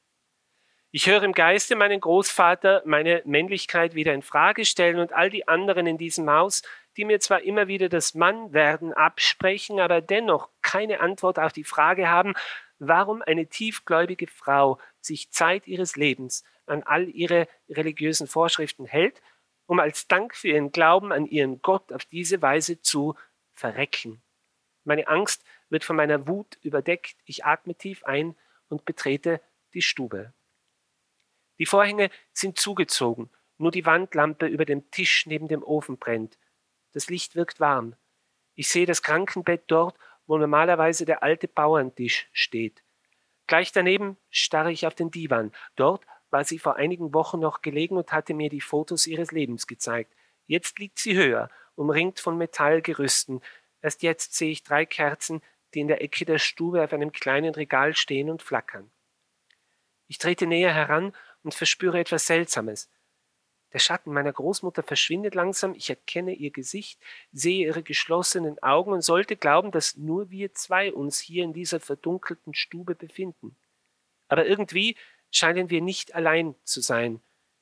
Ich 0.96 1.08
höre 1.08 1.24
im 1.24 1.32
Geiste 1.32 1.76
meinen 1.76 2.00
Großvater 2.00 2.84
meine 2.86 3.24
Männlichkeit 3.26 3.96
wieder 3.96 4.14
in 4.14 4.22
Frage 4.22 4.64
stellen 4.64 5.00
und 5.00 5.12
all 5.12 5.32
die 5.32 5.48
anderen 5.48 5.88
in 5.88 5.98
diesem 5.98 6.30
Haus, 6.30 6.62
die 6.98 7.04
mir 7.04 7.20
zwar 7.20 7.42
immer 7.42 7.68
wieder 7.68 7.90
das 7.90 8.14
Mannwerden 8.14 8.94
absprechen, 8.94 9.80
aber 9.80 10.02
dennoch 10.02 10.50
keine 10.62 11.00
Antwort 11.00 11.40
auf 11.40 11.52
die 11.52 11.64
Frage 11.64 12.10
haben, 12.10 12.36
warum 12.78 13.24
eine 13.24 13.48
tiefgläubige 13.48 14.28
Frau 14.28 14.78
sich 15.02 15.32
Zeit 15.32 15.66
ihres 15.66 15.96
Lebens 15.96 16.44
an 16.68 16.84
all 16.84 17.10
ihre 17.10 17.48
religiösen 17.70 18.28
Vorschriften 18.28 18.86
hält, 18.86 19.20
um 19.66 19.80
als 19.80 20.08
Dank 20.08 20.36
für 20.36 20.50
ihren 20.50 20.72
Glauben 20.72 21.12
an 21.12 21.26
ihren 21.26 21.64
Gott 21.64 21.92
auf 21.92 22.06
diese 22.06 22.44
Weise 22.44 22.84
zu 22.84 23.16
verrecken. 23.56 24.22
Meine 24.84 25.08
Angst 25.08 25.44
wird 25.70 25.84
von 25.84 25.96
meiner 25.96 26.28
Wut 26.28 26.60
überdeckt, 26.62 27.16
ich 27.26 27.46
atme 27.46 27.74
tief 27.74 28.04
ein 28.04 28.36
und 28.70 28.86
betrete 28.86 29.42
die 29.74 29.82
Stube. 29.82 30.34
Die 31.64 31.68
Vorhänge 31.68 32.10
sind 32.34 32.60
zugezogen, 32.60 33.30
nur 33.58 33.72
die 33.72 33.86
Wandlampe 33.86 34.48
über 34.48 34.66
dem 34.66 34.92
Tisch 34.92 35.26
neben 35.28 35.48
dem 35.48 35.64
Ofen 35.64 35.98
brennt. 35.98 36.38
Das 36.92 37.10
Licht 37.10 37.38
wirkt 37.38 37.62
warm. 37.62 37.96
Ich 38.54 38.68
sehe 38.68 38.86
das 38.86 39.02
Krankenbett 39.02 39.64
dort, 39.68 39.98
wo 40.28 40.38
normalerweise 40.38 41.06
der 41.06 41.24
alte 41.24 41.48
Bauerntisch 41.48 42.28
steht. 42.34 42.84
Gleich 43.48 43.72
daneben 43.72 44.18
starre 44.30 44.74
ich 44.74 44.86
auf 44.86 44.94
den 44.94 45.10
Divan. 45.10 45.54
Dort 45.78 46.06
war 46.32 46.44
sie 46.44 46.60
vor 46.60 46.76
einigen 46.76 47.14
Wochen 47.14 47.40
noch 47.40 47.62
gelegen 47.62 47.96
und 47.96 48.12
hatte 48.12 48.34
mir 48.34 48.50
die 48.50 48.60
Fotos 48.60 49.08
ihres 49.08 49.32
Lebens 49.32 49.66
gezeigt. 49.66 50.14
Jetzt 50.48 50.80
liegt 50.80 51.00
sie 51.00 51.16
höher, 51.16 51.50
umringt 51.76 52.20
von 52.20 52.38
Metallgerüsten. 52.38 53.40
Erst 53.82 54.04
jetzt 54.04 54.34
sehe 54.36 54.52
ich 54.52 54.64
drei 54.64 54.86
Kerzen, 54.86 55.42
die 55.74 55.80
in 55.80 55.88
der 55.88 56.02
Ecke 56.02 56.26
der 56.26 56.40
Stube 56.40 56.84
auf 56.84 56.92
einem 56.92 57.14
kleinen 57.14 57.56
Regal 57.56 57.96
stehen 57.96 58.30
und 58.30 58.42
flackern. 58.42 58.92
Ich 60.08 60.18
trete 60.18 60.46
näher 60.46 60.74
heran 60.74 61.14
und 61.44 61.54
verspüre 61.54 62.00
etwas 62.00 62.26
Seltsames. 62.26 62.90
Der 63.74 63.80
Schatten 63.80 64.14
meiner 64.14 64.32
Großmutter 64.32 64.84
verschwindet 64.84 65.34
langsam, 65.34 65.74
ich 65.74 65.90
erkenne 65.90 66.34
ihr 66.34 66.52
Gesicht, 66.52 67.00
sehe 67.32 67.66
ihre 67.66 67.82
geschlossenen 67.82 68.62
Augen 68.62 68.92
und 68.92 69.02
sollte 69.02 69.36
glauben, 69.36 69.72
dass 69.72 69.98
nur 69.98 70.30
wir 70.30 70.54
zwei 70.54 70.94
uns 70.94 71.20
hier 71.20 71.44
in 71.44 71.54
dieser 71.54 71.80
verdunkelten 71.80 72.54
Stube 72.54 72.94
befinden. 72.94 73.56
Aber 74.28 74.46
irgendwie 74.46 74.96
scheinen 75.32 75.72
wir 75.72 75.82
nicht 75.82 76.14
allein 76.14 76.54
zu 76.64 76.82
sein. 76.82 77.20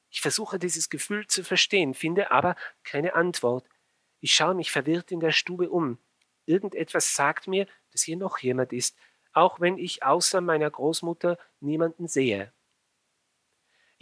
Ich 0.10 0.20
versuche 0.20 0.60
dieses 0.60 0.90
Gefühl 0.90 1.28
zu 1.28 1.44
verstehen, 1.46 1.94
finde 1.94 2.32
aber 2.32 2.58
keine 2.84 3.16
Antwort. 3.16 3.66
Ich 4.20 4.36
schaue 4.36 4.54
mich 4.54 4.70
verwirrt 4.70 5.12
in 5.12 5.22
der 5.22 5.32
Stube 5.32 5.70
um. 5.70 5.98
Irgendetwas 6.46 7.16
sagt 7.16 7.48
mir, 7.48 7.66
dass 7.94 8.04
hier 8.04 8.18
noch 8.18 8.38
jemand 8.40 8.74
ist, 8.74 8.98
auch 9.32 9.62
wenn 9.62 9.78
ich 9.78 10.04
außer 10.04 10.42
meiner 10.42 10.70
Großmutter 10.70 11.38
niemanden 11.62 12.10
sehe. 12.10 12.52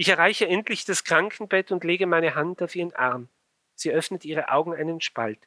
Ich 0.01 0.07
erreiche 0.07 0.47
endlich 0.47 0.85
das 0.85 1.03
Krankenbett 1.03 1.73
und 1.73 1.83
lege 1.83 2.07
meine 2.07 2.33
Hand 2.33 2.61
auf 2.61 2.73
ihren 2.73 2.95
Arm. 2.95 3.27
Sie 3.75 3.91
öffnet 3.91 4.23
ihre 4.23 4.47
Augen 4.47 4.73
einen 4.73 5.01
Spalt. 5.01 5.45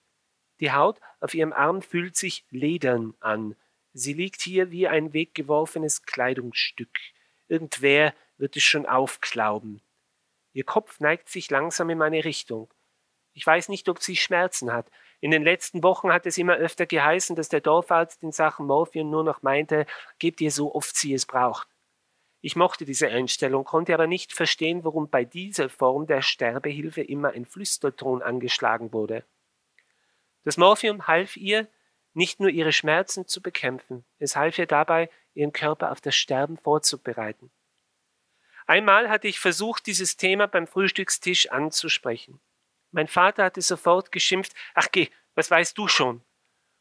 Die 0.61 0.73
Haut 0.73 1.01
auf 1.21 1.33
ihrem 1.33 1.55
Arm 1.55 1.81
fühlt 1.81 2.17
sich 2.17 2.45
ledern 2.51 3.15
an. 3.21 3.57
Sie 3.95 4.13
liegt 4.13 4.43
hier 4.43 4.71
wie 4.71 4.87
ein 4.89 5.15
weggeworfenes 5.15 6.03
Kleidungsstück. 6.03 6.91
Irgendwer 7.49 8.13
wird 8.37 8.55
es 8.55 8.63
schon 8.63 8.85
aufklauben. 8.85 9.81
Ihr 10.53 10.65
Kopf 10.65 11.01
neigt 11.01 11.31
sich 11.31 11.51
langsam 11.51 11.89
in 11.89 11.97
meine 11.97 12.23
Richtung. 12.27 12.69
Ich 13.33 13.47
weiß 13.47 13.71
nicht, 13.71 13.89
ob 13.89 14.03
sie 14.03 14.17
Schmerzen 14.17 14.71
hat. 14.71 14.91
In 15.21 15.31
den 15.31 15.45
letzten 15.45 15.83
Wochen 15.83 16.13
hat 16.13 16.27
es 16.27 16.37
immer 16.37 16.57
öfter 16.57 16.85
geheißen, 16.85 17.37
dass 17.37 17.49
der 17.49 17.63
Dorfarzt 17.63 18.23
in 18.23 18.33
Sachen 18.33 18.67
Morphium 18.67 19.09
nur 19.09 19.25
noch 19.25 19.41
meinte, 19.41 19.87
gebt 20.19 20.43
ihr 20.43 20.51
so 20.51 20.75
oft 20.75 20.95
sie 20.95 21.15
es 21.15 21.25
braucht. 21.25 21.72
Ich 22.45 22.57
mochte 22.57 22.85
diese 22.85 23.07
Einstellung, 23.07 23.65
konnte 23.65 23.95
aber 23.95 24.09
nicht 24.09 24.33
verstehen, 24.33 24.83
warum 24.83 25.09
bei 25.09 25.25
dieser 25.25 25.69
Form 25.69 26.09
der 26.09 26.23
Sterbehilfe 26.23 27.01
immer 27.01 27.31
ein 27.31 27.47
Flüsterton 27.47 28.21
angeschlagen 28.21 28.93
wurde. 28.93 29.25
Das 30.43 30.57
Morphium 30.57 31.07
half 31.07 31.37
ihr, 31.37 31.69
nicht 32.15 32.41
nur 32.41 32.51
ihre 32.51 32.73
Schmerzen 32.73 33.29
zu 33.29 33.41
bekämpfen, 33.41 34.05
es 34.19 34.35
half 34.35 34.59
ihr 34.59 34.67
dabei, 34.67 35.09
ihren 35.35 35.53
Körper 35.53 35.93
auf 35.93 36.01
das 36.01 36.17
Sterben 36.17 36.59
vorzubereiten. 36.59 37.53
Einmal 38.67 39.09
hatte 39.09 39.29
ich 39.29 39.39
versucht, 39.39 39.87
dieses 39.87 40.17
Thema 40.17 40.49
beim 40.49 40.67
Frühstückstisch 40.67 41.49
anzusprechen. 41.49 42.41
Mein 42.91 43.07
Vater 43.07 43.45
hatte 43.45 43.63
sofort 43.63 44.11
geschimpft, 44.11 44.53
ach 44.75 44.89
geh, 44.91 45.09
was 45.37 45.49
weißt 45.49 45.79
du 45.79 45.87
schon? 45.87 46.23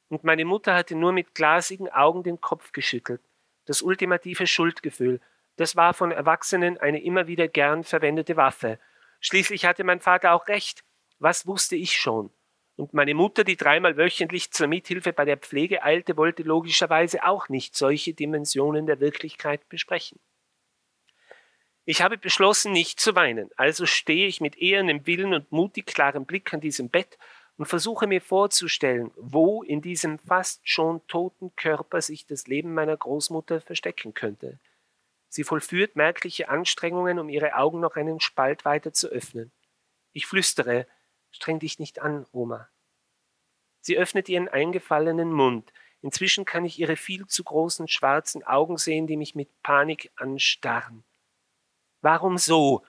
Und 0.09 0.23
meine 0.23 0.43
Mutter 0.43 0.73
hatte 0.73 0.95
nur 0.95 1.13
mit 1.13 1.35
glasigen 1.35 1.87
Augen 1.89 2.23
den 2.23 2.41
Kopf 2.41 2.71
geschüttelt. 2.71 3.21
Das 3.65 3.83
ultimative 3.83 4.47
Schuldgefühl, 4.47 5.21
das 5.57 5.75
war 5.75 5.93
von 5.93 6.11
Erwachsenen 6.11 6.77
eine 6.77 7.03
immer 7.03 7.27
wieder 7.27 7.47
gern 7.47 7.83
verwendete 7.83 8.35
Waffe. 8.37 8.79
Schließlich 9.19 9.65
hatte 9.65 9.83
mein 9.83 9.99
Vater 9.99 10.33
auch 10.33 10.47
recht. 10.47 10.83
Was 11.19 11.45
wusste 11.45 11.75
ich 11.75 11.97
schon? 11.97 12.31
Und 12.75 12.93
meine 12.93 13.13
Mutter, 13.13 13.43
die 13.43 13.57
dreimal 13.57 13.97
wöchentlich 13.97 14.51
zur 14.51 14.67
Mithilfe 14.67 15.13
bei 15.13 15.25
der 15.25 15.37
Pflege 15.37 15.83
eilte, 15.83 16.17
wollte 16.17 16.41
logischerweise 16.43 17.23
auch 17.25 17.47
nicht 17.47 17.75
solche 17.75 18.13
Dimensionen 18.13 18.87
der 18.87 18.99
Wirklichkeit 18.99 19.69
besprechen. 19.69 20.19
Ich 21.85 22.01
habe 22.01 22.17
beschlossen, 22.17 22.71
nicht 22.71 22.99
zu 22.99 23.15
weinen, 23.15 23.49
also 23.57 23.85
stehe 23.85 24.27
ich 24.27 24.39
mit 24.39 24.57
ehernem 24.57 25.05
Willen 25.05 25.33
und 25.33 25.51
mutig 25.51 25.87
klarem 25.87 26.25
Blick 26.25 26.53
an 26.53 26.61
diesem 26.61 26.89
Bett 26.89 27.17
und 27.57 27.65
versuche 27.65 28.07
mir 28.07 28.21
vorzustellen, 28.21 29.11
wo 29.15 29.61
in 29.61 29.81
diesem 29.81 30.17
fast 30.17 30.67
schon 30.67 31.05
toten 31.07 31.55
Körper 31.55 32.01
sich 32.01 32.25
das 32.25 32.47
Leben 32.47 32.73
meiner 32.73 32.97
Großmutter 32.97 33.61
verstecken 33.61 34.13
könnte. 34.13 34.59
Sie 35.33 35.45
vollführt 35.45 35.95
merkliche 35.95 36.49
Anstrengungen, 36.49 37.17
um 37.17 37.29
ihre 37.29 37.55
Augen 37.55 37.79
noch 37.79 37.95
einen 37.95 38.19
Spalt 38.19 38.65
weiter 38.65 38.91
zu 38.91 39.07
öffnen. 39.07 39.53
Ich 40.11 40.25
flüstere, 40.25 40.85
streng 41.31 41.57
dich 41.57 41.79
nicht 41.79 41.99
an, 42.01 42.25
Oma. 42.33 42.67
Sie 43.79 43.97
öffnet 43.97 44.27
ihren 44.27 44.49
eingefallenen 44.49 45.31
Mund. 45.31 45.71
Inzwischen 46.01 46.43
kann 46.43 46.65
ich 46.65 46.79
ihre 46.79 46.97
viel 46.97 47.27
zu 47.27 47.45
großen 47.45 47.87
schwarzen 47.87 48.43
Augen 48.43 48.77
sehen, 48.77 49.07
die 49.07 49.15
mich 49.15 49.33
mit 49.33 49.47
Panik 49.63 50.11
anstarren. 50.17 51.05
Warum 52.01 52.37
so? 52.37 52.85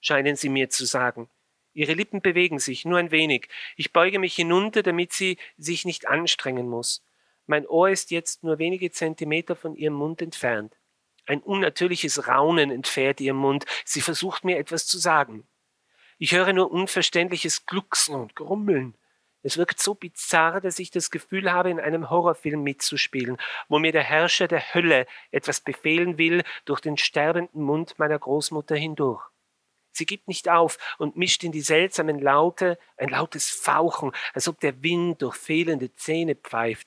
scheinen 0.00 0.36
sie 0.36 0.48
mir 0.48 0.70
zu 0.70 0.84
sagen. 0.84 1.28
Ihre 1.72 1.94
Lippen 1.94 2.22
bewegen 2.22 2.60
sich, 2.60 2.84
nur 2.84 3.00
ein 3.00 3.10
wenig. 3.10 3.48
Ich 3.76 3.92
beuge 3.92 4.20
mich 4.20 4.36
hinunter, 4.36 4.84
damit 4.84 5.12
sie 5.12 5.38
sich 5.58 5.84
nicht 5.84 6.06
anstrengen 6.06 6.68
muss. 6.68 7.04
Mein 7.46 7.66
Ohr 7.66 7.90
ist 7.90 8.12
jetzt 8.12 8.44
nur 8.44 8.60
wenige 8.60 8.92
Zentimeter 8.92 9.56
von 9.56 9.74
ihrem 9.74 9.94
Mund 9.94 10.22
entfernt. 10.22 10.76
Ein 11.26 11.40
unnatürliches 11.42 12.28
Raunen 12.28 12.70
entfährt 12.70 13.20
ihr 13.20 13.34
Mund. 13.34 13.64
Sie 13.84 14.00
versucht 14.00 14.44
mir 14.44 14.58
etwas 14.58 14.86
zu 14.86 14.98
sagen. 14.98 15.46
Ich 16.18 16.32
höre 16.32 16.52
nur 16.52 16.70
unverständliches 16.70 17.66
Glucksen 17.66 18.14
und 18.14 18.36
Grummeln. 18.36 18.94
Es 19.42 19.56
wirkt 19.56 19.80
so 19.80 19.94
bizarr, 19.94 20.60
dass 20.60 20.78
ich 20.78 20.90
das 20.90 21.10
Gefühl 21.10 21.50
habe, 21.50 21.70
in 21.70 21.80
einem 21.80 22.10
Horrorfilm 22.10 22.62
mitzuspielen, 22.62 23.38
wo 23.68 23.78
mir 23.78 23.92
der 23.92 24.02
Herrscher 24.02 24.46
der 24.46 24.74
Hölle 24.74 25.06
etwas 25.30 25.62
befehlen 25.62 26.18
will 26.18 26.42
durch 26.66 26.80
den 26.80 26.98
sterbenden 26.98 27.62
Mund 27.62 27.98
meiner 27.98 28.18
Großmutter 28.18 28.76
hindurch. 28.76 29.22
Sie 29.92 30.06
gibt 30.06 30.28
nicht 30.28 30.48
auf 30.48 30.78
und 30.98 31.16
mischt 31.16 31.42
in 31.42 31.52
die 31.52 31.62
seltsamen 31.62 32.20
Laute 32.20 32.78
ein 32.96 33.08
lautes 33.08 33.50
Fauchen, 33.50 34.12
als 34.34 34.46
ob 34.46 34.60
der 34.60 34.82
Wind 34.82 35.22
durch 35.22 35.36
fehlende 35.36 35.94
Zähne 35.94 36.36
pfeift. 36.36 36.86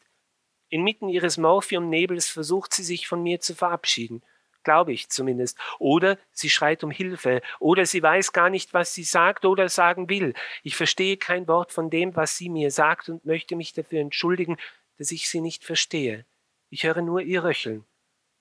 Inmitten 0.74 1.08
ihres 1.08 1.38
Morphiumnebels 1.38 2.30
versucht 2.30 2.74
sie 2.74 2.82
sich 2.82 3.08
von 3.08 3.22
mir 3.22 3.40
zu 3.40 3.54
verabschieden. 3.54 4.24
Glaube 4.64 4.92
ich 4.92 5.08
zumindest. 5.08 5.56
Oder 5.78 6.18
sie 6.32 6.50
schreit 6.50 6.84
um 6.84 6.90
Hilfe. 6.90 7.44
Oder 7.60 7.86
sie 7.86 8.02
weiß 8.02 8.34
gar 8.34 8.50
nicht, 8.50 8.74
was 8.74 8.92
sie 8.96 9.04
sagt 9.04 9.46
oder 9.46 9.70
sagen 9.70 10.10
will. 10.10 10.34
Ich 10.64 10.76
verstehe 10.76 11.18
kein 11.18 11.48
Wort 11.48 11.72
von 11.72 11.92
dem, 11.92 12.16
was 12.16 12.38
sie 12.38 12.50
mir 12.50 12.72
sagt 12.72 13.08
und 13.08 13.24
möchte 13.24 13.56
mich 13.56 13.74
dafür 13.74 14.00
entschuldigen, 14.00 14.58
dass 14.98 15.12
ich 15.12 15.30
sie 15.30 15.42
nicht 15.42 15.64
verstehe. 15.64 16.26
Ich 16.72 16.86
höre 16.86 17.04
nur 17.04 17.22
ihr 17.22 17.44
Röcheln 17.44 17.86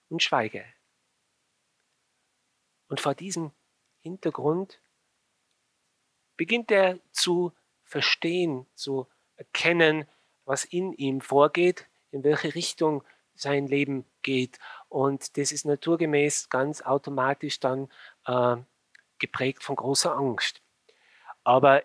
und 0.08 0.22
schweige. 0.22 0.64
Und 2.88 2.98
vor 2.98 3.14
diesem 3.14 3.50
Hintergrund 4.00 4.80
beginnt 6.38 6.70
er 6.70 6.98
zu 7.10 7.52
verstehen, 7.84 8.64
zu 8.74 9.06
erkennen, 9.36 10.06
was 10.46 10.64
in 10.64 10.94
ihm 10.94 11.20
vorgeht, 11.20 11.86
in 12.12 12.22
welche 12.22 12.54
Richtung 12.54 13.02
sein 13.34 13.66
Leben 13.66 14.04
geht. 14.22 14.58
Und 14.88 15.36
das 15.36 15.52
ist 15.52 15.64
naturgemäß 15.64 16.48
ganz 16.48 16.82
automatisch 16.82 17.58
dann 17.60 17.88
äh, 18.26 18.56
geprägt 19.18 19.64
von 19.64 19.76
großer 19.76 20.14
Angst. 20.14 20.62
Aber 21.44 21.82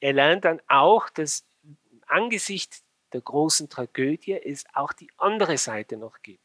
er 0.00 0.12
lernt 0.12 0.44
dann 0.44 0.60
auch, 0.66 1.08
dass 1.10 1.44
angesichts 2.06 2.84
der 3.12 3.20
großen 3.20 3.68
Tragödie 3.68 4.32
es 4.32 4.64
auch 4.74 4.92
die 4.92 5.10
andere 5.16 5.58
Seite 5.58 5.96
noch 5.96 6.20
gibt. 6.22 6.42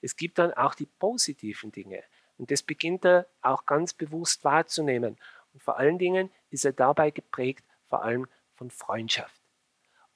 Es 0.00 0.16
gibt 0.16 0.38
dann 0.38 0.52
auch 0.54 0.74
die 0.74 0.86
positiven 0.86 1.72
Dinge. 1.72 2.02
Und 2.38 2.50
das 2.50 2.62
beginnt 2.62 3.04
er 3.04 3.26
auch 3.42 3.64
ganz 3.66 3.94
bewusst 3.94 4.44
wahrzunehmen. 4.44 5.16
Und 5.52 5.62
vor 5.62 5.78
allen 5.78 5.98
Dingen 5.98 6.30
ist 6.50 6.64
er 6.64 6.72
dabei 6.72 7.10
geprägt, 7.10 7.64
vor 7.88 8.02
allem 8.02 8.26
von 8.54 8.70
Freundschaft. 8.70 9.40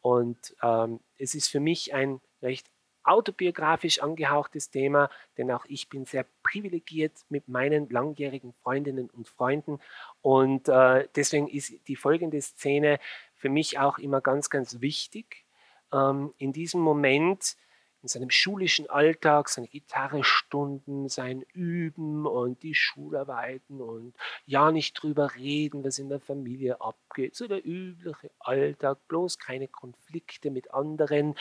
Und 0.00 0.54
ähm, 0.62 1.00
es 1.18 1.34
ist 1.34 1.48
für 1.48 1.60
mich 1.60 1.94
ein 1.94 2.20
recht 2.42 2.70
autobiografisch 3.02 4.02
angehauchtes 4.02 4.70
Thema, 4.70 5.10
denn 5.38 5.50
auch 5.50 5.64
ich 5.66 5.88
bin 5.88 6.04
sehr 6.04 6.26
privilegiert 6.42 7.12
mit 7.28 7.48
meinen 7.48 7.88
langjährigen 7.88 8.52
Freundinnen 8.62 9.08
und 9.10 9.28
Freunden. 9.28 9.80
Und 10.20 10.68
äh, 10.68 11.08
deswegen 11.16 11.48
ist 11.48 11.72
die 11.88 11.96
folgende 11.96 12.40
Szene 12.40 12.98
für 13.34 13.48
mich 13.48 13.78
auch 13.78 13.98
immer 13.98 14.20
ganz, 14.20 14.50
ganz 14.50 14.80
wichtig. 14.80 15.44
Ähm, 15.92 16.34
in 16.38 16.52
diesem 16.52 16.80
Moment 16.80 17.56
in 18.02 18.08
seinem 18.08 18.30
schulischen 18.30 18.88
Alltag, 18.88 19.48
seine 19.48 19.68
Gitarrestunden, 19.68 21.08
sein 21.08 21.42
Üben 21.52 22.26
und 22.26 22.62
die 22.62 22.74
Schularbeiten 22.74 23.80
und 23.80 24.14
ja 24.46 24.72
nicht 24.72 24.94
drüber 24.94 25.34
reden, 25.34 25.84
was 25.84 25.98
in 25.98 26.08
der 26.08 26.20
Familie 26.20 26.80
abgeht. 26.80 27.34
So 27.34 27.46
der 27.46 27.64
übliche 27.64 28.30
Alltag, 28.38 28.98
bloß 29.08 29.38
keine 29.38 29.68
Konflikte 29.68 30.50
mit 30.50 30.72
anderen. 30.72 31.34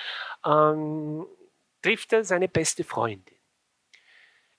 Ähm, 0.46 1.26
trifft 1.82 2.14
er 2.14 2.26
seine 2.26 2.50
beste 2.50 2.84
Freundin. 2.84 3.38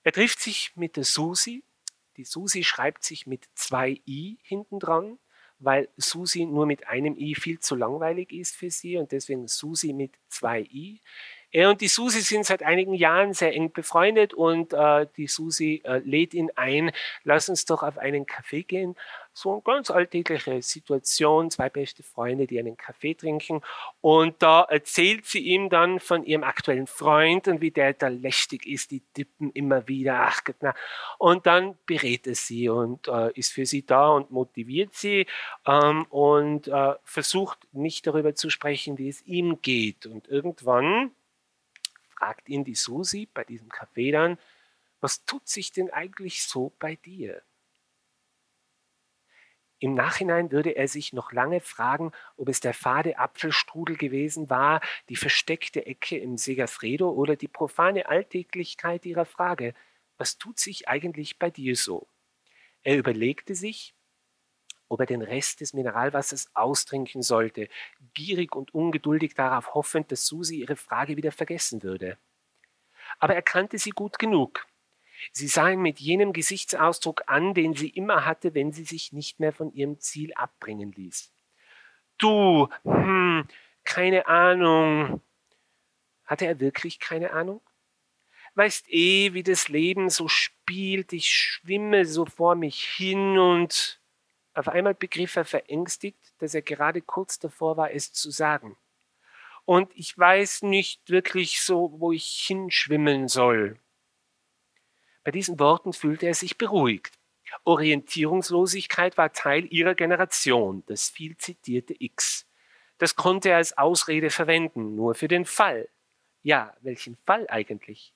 Er 0.03 0.11
trifft 0.11 0.39
sich 0.39 0.71
mit 0.75 0.97
der 0.97 1.03
Susi. 1.03 1.63
Die 2.17 2.25
Susi 2.25 2.63
schreibt 2.63 3.03
sich 3.03 3.27
mit 3.27 3.47
zwei 3.53 4.01
i 4.07 4.39
hinten 4.41 4.79
dran, 4.79 5.19
weil 5.59 5.89
Susi 5.97 6.45
nur 6.45 6.65
mit 6.65 6.87
einem 6.87 7.15
i 7.15 7.35
viel 7.35 7.59
zu 7.59 7.75
langweilig 7.75 8.31
ist 8.31 8.55
für 8.55 8.71
sie 8.71 8.97
und 8.97 9.11
deswegen 9.11 9.47
Susi 9.47 9.93
mit 9.93 10.17
zwei 10.27 10.61
i. 10.61 10.99
Er 11.53 11.69
und 11.69 11.81
die 11.81 11.89
Susi 11.89 12.21
sind 12.21 12.45
seit 12.45 12.63
einigen 12.63 12.93
Jahren 12.93 13.33
sehr 13.33 13.53
eng 13.53 13.73
befreundet 13.73 14.33
und 14.33 14.71
äh, 14.71 15.05
die 15.17 15.27
Susi 15.27 15.81
äh, 15.83 15.97
lädt 15.97 16.33
ihn 16.33 16.49
ein, 16.55 16.91
lass 17.23 17.49
uns 17.49 17.65
doch 17.65 17.83
auf 17.83 17.97
einen 17.97 18.25
Kaffee 18.25 18.63
gehen. 18.63 18.95
So 19.33 19.53
eine 19.53 19.61
ganz 19.61 19.89
alltägliche 19.89 20.61
Situation, 20.61 21.51
zwei 21.51 21.69
beste 21.69 22.03
Freunde, 22.03 22.47
die 22.47 22.59
einen 22.59 22.75
Kaffee 22.75 23.15
trinken. 23.15 23.61
Und 24.01 24.35
da 24.39 24.63
erzählt 24.63 25.25
sie 25.25 25.39
ihm 25.39 25.69
dann 25.69 25.99
von 26.01 26.25
ihrem 26.25 26.43
aktuellen 26.43 26.87
Freund 26.87 27.47
und 27.47 27.61
wie 27.61 27.71
der 27.71 27.93
da 27.93 28.09
lästig 28.09 28.65
ist, 28.65 28.91
die 28.91 29.01
tippen 29.13 29.51
immer 29.51 29.87
wieder. 29.87 30.21
Ach 30.27 30.43
Gott, 30.43 30.57
na. 30.61 30.73
Und 31.17 31.45
dann 31.45 31.77
berät 31.85 32.27
er 32.27 32.35
sie 32.35 32.67
und 32.67 33.07
äh, 33.07 33.31
ist 33.33 33.53
für 33.53 33.65
sie 33.65 33.85
da 33.85 34.09
und 34.09 34.31
motiviert 34.31 34.93
sie 34.95 35.25
ähm, 35.65 36.05
und 36.09 36.67
äh, 36.67 36.95
versucht 37.03 37.59
nicht 37.71 38.07
darüber 38.07 38.35
zu 38.35 38.49
sprechen, 38.49 38.97
wie 38.97 39.09
es 39.09 39.25
ihm 39.25 39.61
geht. 39.61 40.05
Und 40.05 40.27
irgendwann 40.27 41.11
fragt 42.21 42.49
ihn 42.49 42.63
die 42.63 42.75
Susi 42.75 43.27
bei 43.33 43.43
diesem 43.43 43.69
Kaffee 43.69 44.11
dann, 44.11 44.37
was 44.99 45.25
tut 45.25 45.47
sich 45.47 45.71
denn 45.71 45.89
eigentlich 45.89 46.43
so 46.43 46.71
bei 46.77 46.95
dir? 46.95 47.41
Im 49.79 49.95
Nachhinein 49.95 50.51
würde 50.51 50.75
er 50.75 50.87
sich 50.87 51.13
noch 51.13 51.31
lange 51.31 51.61
fragen, 51.61 52.11
ob 52.37 52.49
es 52.49 52.59
der 52.59 52.75
fade 52.75 53.17
Apfelstrudel 53.17 53.97
gewesen 53.97 54.51
war, 54.51 54.81
die 55.09 55.15
versteckte 55.15 55.87
Ecke 55.87 56.15
im 56.19 56.37
Segafredo 56.37 57.09
oder 57.09 57.35
die 57.35 57.47
profane 57.47 58.05
Alltäglichkeit 58.05 59.07
ihrer 59.07 59.25
Frage, 59.25 59.73
was 60.19 60.37
tut 60.37 60.59
sich 60.59 60.87
eigentlich 60.87 61.39
bei 61.39 61.49
dir 61.49 61.75
so? 61.75 62.07
Er 62.83 62.99
überlegte 62.99 63.55
sich, 63.55 63.95
ob 64.91 64.99
er 64.99 65.05
den 65.05 65.21
Rest 65.21 65.61
des 65.61 65.73
Mineralwassers 65.73 66.53
austrinken 66.53 67.21
sollte, 67.21 67.69
gierig 68.13 68.55
und 68.55 68.73
ungeduldig 68.73 69.33
darauf 69.33 69.73
hoffend, 69.73 70.11
dass 70.11 70.25
Susi 70.25 70.57
ihre 70.57 70.75
Frage 70.75 71.15
wieder 71.15 71.31
vergessen 71.31 71.81
würde. 71.81 72.17
Aber 73.17 73.33
er 73.33 73.41
kannte 73.41 73.77
sie 73.77 73.91
gut 73.91 74.19
genug. 74.19 74.67
Sie 75.31 75.47
sah 75.47 75.69
ihn 75.69 75.81
mit 75.81 75.99
jenem 75.99 76.33
Gesichtsausdruck 76.33 77.23
an, 77.27 77.53
den 77.53 77.73
sie 77.73 77.89
immer 77.89 78.25
hatte, 78.25 78.53
wenn 78.53 78.73
sie 78.73 78.83
sich 78.83 79.13
nicht 79.13 79.39
mehr 79.39 79.53
von 79.53 79.71
ihrem 79.71 79.99
Ziel 79.99 80.33
abbringen 80.33 80.91
ließ. 80.91 81.31
Du, 82.17 82.67
hm, 82.83 83.47
keine 83.85 84.27
Ahnung. 84.27 85.21
Hatte 86.25 86.47
er 86.47 86.59
wirklich 86.59 86.99
keine 86.99 87.31
Ahnung? 87.31 87.61
Weißt 88.55 88.89
eh, 88.89 89.33
wie 89.33 89.43
das 89.43 89.69
Leben 89.69 90.09
so 90.09 90.27
spielt, 90.27 91.13
ich 91.13 91.29
schwimme 91.29 92.05
so 92.05 92.25
vor 92.25 92.55
mich 92.55 92.83
hin 92.83 93.37
und 93.37 94.00
auf 94.53 94.67
einmal 94.67 94.93
begriff 94.93 95.35
er 95.35 95.45
verängstigt, 95.45 96.33
dass 96.39 96.53
er 96.53 96.61
gerade 96.61 97.01
kurz 97.01 97.39
davor 97.39 97.77
war, 97.77 97.91
es 97.91 98.11
zu 98.11 98.31
sagen. 98.31 98.77
Und 99.65 99.91
ich 99.95 100.17
weiß 100.17 100.63
nicht 100.63 101.09
wirklich 101.09 101.61
so, 101.61 101.93
wo 101.97 102.11
ich 102.11 102.25
hinschwimmen 102.47 103.27
soll. 103.27 103.79
Bei 105.23 105.31
diesen 105.31 105.59
Worten 105.59 105.93
fühlte 105.93 106.25
er 106.25 106.33
sich 106.33 106.57
beruhigt. 106.57 107.17
Orientierungslosigkeit 107.63 109.17
war 109.17 109.33
Teil 109.33 109.65
ihrer 109.71 109.93
Generation, 109.93 110.83
das 110.87 111.09
viel 111.09 111.37
zitierte 111.37 111.95
X. 111.99 112.47
Das 112.97 113.15
konnte 113.15 113.49
er 113.49 113.57
als 113.57 113.77
Ausrede 113.77 114.29
verwenden, 114.29 114.95
nur 114.95 115.15
für 115.15 115.27
den 115.27 115.45
Fall. 115.45 115.89
Ja, 116.43 116.75
welchen 116.81 117.17
Fall 117.25 117.45
eigentlich? 117.49 118.13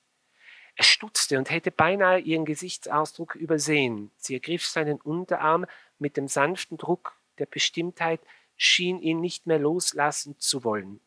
Er 0.74 0.84
stutzte 0.84 1.38
und 1.38 1.50
hätte 1.50 1.70
beinahe 1.70 2.18
ihren 2.18 2.44
Gesichtsausdruck 2.44 3.34
übersehen. 3.34 4.10
Sie 4.16 4.34
ergriff 4.34 4.66
seinen 4.66 5.00
Unterarm 5.00 5.66
mit 5.98 6.16
dem 6.16 6.28
sanften 6.28 6.78
Druck 6.78 7.16
der 7.38 7.46
Bestimmtheit, 7.46 8.20
schien 8.56 9.00
ihn 9.00 9.20
nicht 9.20 9.46
mehr 9.46 9.58
loslassen 9.58 10.36
zu 10.38 10.64
wollen. 10.64 11.00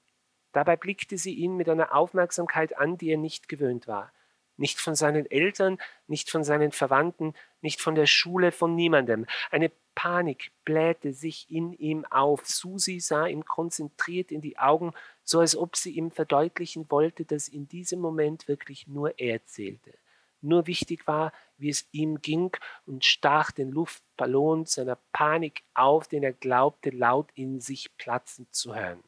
Dabei 0.52 0.76
blickte 0.76 1.18
sie 1.18 1.34
ihn 1.34 1.56
mit 1.56 1.70
einer 1.70 1.94
Aufmerksamkeit 1.96 2.78
an, 2.78 2.98
die 2.98 3.10
er 3.10 3.18
nicht 3.18 3.50
gewöhnt 3.50 3.88
war. 3.88 4.12
Nicht 4.58 4.80
von 4.80 4.96
seinen 4.96 5.30
Eltern, 5.30 5.78
nicht 6.08 6.30
von 6.30 6.44
seinen 6.44 6.72
Verwandten, 6.72 7.34
nicht 7.62 7.82
von 7.82 7.96
der 7.96 8.08
Schule, 8.08 8.52
von 8.52 8.76
niemandem. 8.76 9.26
Eine 9.52 9.72
Panik 9.96 10.52
blähte 10.66 11.14
sich 11.14 11.50
in 11.50 11.74
ihm 11.74 12.06
auf. 12.06 12.46
Susi 12.46 13.00
sah 13.00 13.28
ihm 13.28 13.46
konzentriert 13.46 14.32
in 14.32 14.42
die 14.42 14.58
Augen, 14.58 14.94
so 15.24 15.40
als 15.40 15.56
ob 15.56 15.76
sie 15.76 15.92
ihm 15.92 16.12
verdeutlichen 16.12 16.90
wollte, 16.90 17.26
dass 17.26 17.48
in 17.48 17.68
diesem 17.68 18.00
Moment 18.00 18.48
wirklich 18.48 18.88
nur 18.88 19.18
er 19.20 19.46
zählte. 19.46 19.94
Nur 20.42 20.68
wichtig 20.68 21.06
war, 21.08 21.34
wie 21.58 21.70
es 21.70 21.88
ihm 21.92 22.22
ging 22.22 22.56
und 22.86 23.04
stach 23.04 23.52
den 23.52 23.72
Luftballon 23.72 24.66
seiner 24.66 24.98
Panik 25.12 25.64
auf, 25.74 26.08
den 26.08 26.24
er 26.24 26.34
glaubte 26.34 26.92
laut 26.92 27.30
in 27.34 27.60
sich 27.60 27.96
platzen 27.98 28.48
zu 28.52 28.76
hören. 28.76 29.04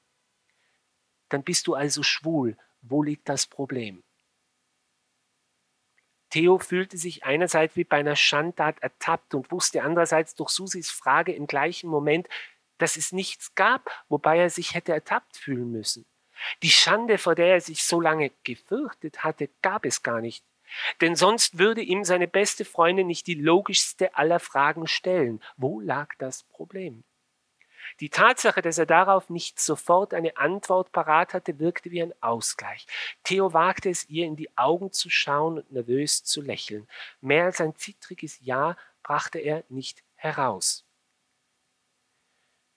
Dann 1.30 1.44
bist 1.44 1.68
du 1.68 1.76
also 1.76 2.04
schwul. 2.04 2.58
Wo 2.82 3.04
liegt 3.04 3.30
das 3.30 3.48
Problem? 3.48 4.04
Theo 6.30 6.60
fühlte 6.60 6.98
sich 6.98 7.24
einerseits 7.24 7.76
wie 7.76 7.84
bei 7.84 7.98
einer 7.98 8.16
Schandtat 8.16 8.82
ertappt 8.82 9.36
und 9.36 9.52
wusste 9.52 9.84
andererseits 9.84 10.34
durch 10.36 10.50
Susis 10.50 10.90
Frage 10.90 11.34
im 11.34 11.46
gleichen 11.46 11.90
Moment, 11.90 12.28
dass 12.78 12.96
es 12.96 13.12
nichts 13.12 13.54
gab, 13.54 13.90
wobei 14.10 14.40
er 14.40 14.50
sich 14.50 14.74
hätte 14.74 14.94
ertappt 14.94 15.38
fühlen 15.38 15.72
müssen. 15.72 16.06
Die 16.64 16.70
Schande, 16.70 17.18
vor 17.18 17.36
der 17.36 17.48
er 17.48 17.62
sich 17.62 17.84
so 17.84 18.02
lange 18.02 18.32
gefürchtet 18.44 19.24
hatte, 19.24 19.50
gab 19.62 19.86
es 19.86 20.04
gar 20.04 20.22
nicht. 20.22 20.44
Denn 21.02 21.16
sonst 21.16 21.58
würde 21.58 21.82
ihm 21.82 22.04
seine 22.04 22.28
beste 22.28 22.66
Freundin 22.66 23.08
nicht 23.08 23.28
die 23.28 23.36
logischste 23.36 24.16
aller 24.16 24.40
Fragen 24.40 24.88
stellen. 24.88 25.42
Wo 25.58 25.80
lag 25.80 26.14
das 26.18 26.44
Problem? 26.44 27.04
Die 28.00 28.10
Tatsache, 28.10 28.62
dass 28.62 28.78
er 28.78 28.86
darauf 28.86 29.30
nicht 29.30 29.60
sofort 29.60 30.14
eine 30.14 30.38
Antwort 30.38 30.92
parat 30.92 31.34
hatte, 31.34 31.60
wirkte 31.60 31.92
wie 31.92 32.02
ein 32.02 32.14
Ausgleich. 32.22 32.86
Theo 33.24 33.54
wagte 33.54 33.90
es, 33.90 34.08
ihr 34.10 34.26
in 34.26 34.36
die 34.36 34.56
Augen 34.58 34.92
zu 34.92 35.10
schauen 35.10 35.58
und 35.58 35.72
nervös 35.72 36.24
zu 36.24 36.42
lächeln. 36.42 36.88
Mehr 37.20 37.46
als 37.46 37.60
ein 37.62 37.76
zittriges 37.76 38.40
Ja 38.42 38.78
brachte 39.04 39.40
er 39.40 39.64
nicht 39.70 40.04
heraus. 40.16 40.86